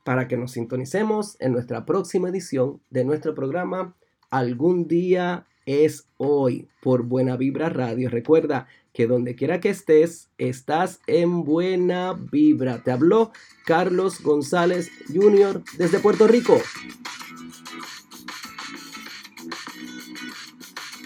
Para 0.03 0.27
que 0.27 0.37
nos 0.37 0.53
sintonicemos 0.53 1.35
en 1.39 1.51
nuestra 1.51 1.85
próxima 1.85 2.29
edición 2.29 2.79
de 2.89 3.05
nuestro 3.05 3.35
programa 3.35 3.93
Algún 4.31 4.87
día 4.87 5.45
es 5.65 6.05
hoy 6.15 6.69
por 6.81 7.03
Buena 7.03 7.35
Vibra 7.35 7.67
Radio. 7.67 8.09
Recuerda 8.09 8.65
que 8.93 9.05
donde 9.05 9.35
quiera 9.35 9.59
que 9.59 9.69
estés, 9.69 10.29
estás 10.37 11.01
en 11.05 11.43
buena 11.43 12.13
vibra. 12.13 12.81
Te 12.81 12.91
habló 12.91 13.33
Carlos 13.65 14.23
González 14.23 14.89
Jr. 15.13 15.61
desde 15.77 15.99
Puerto 15.99 16.27
Rico. 16.27 16.57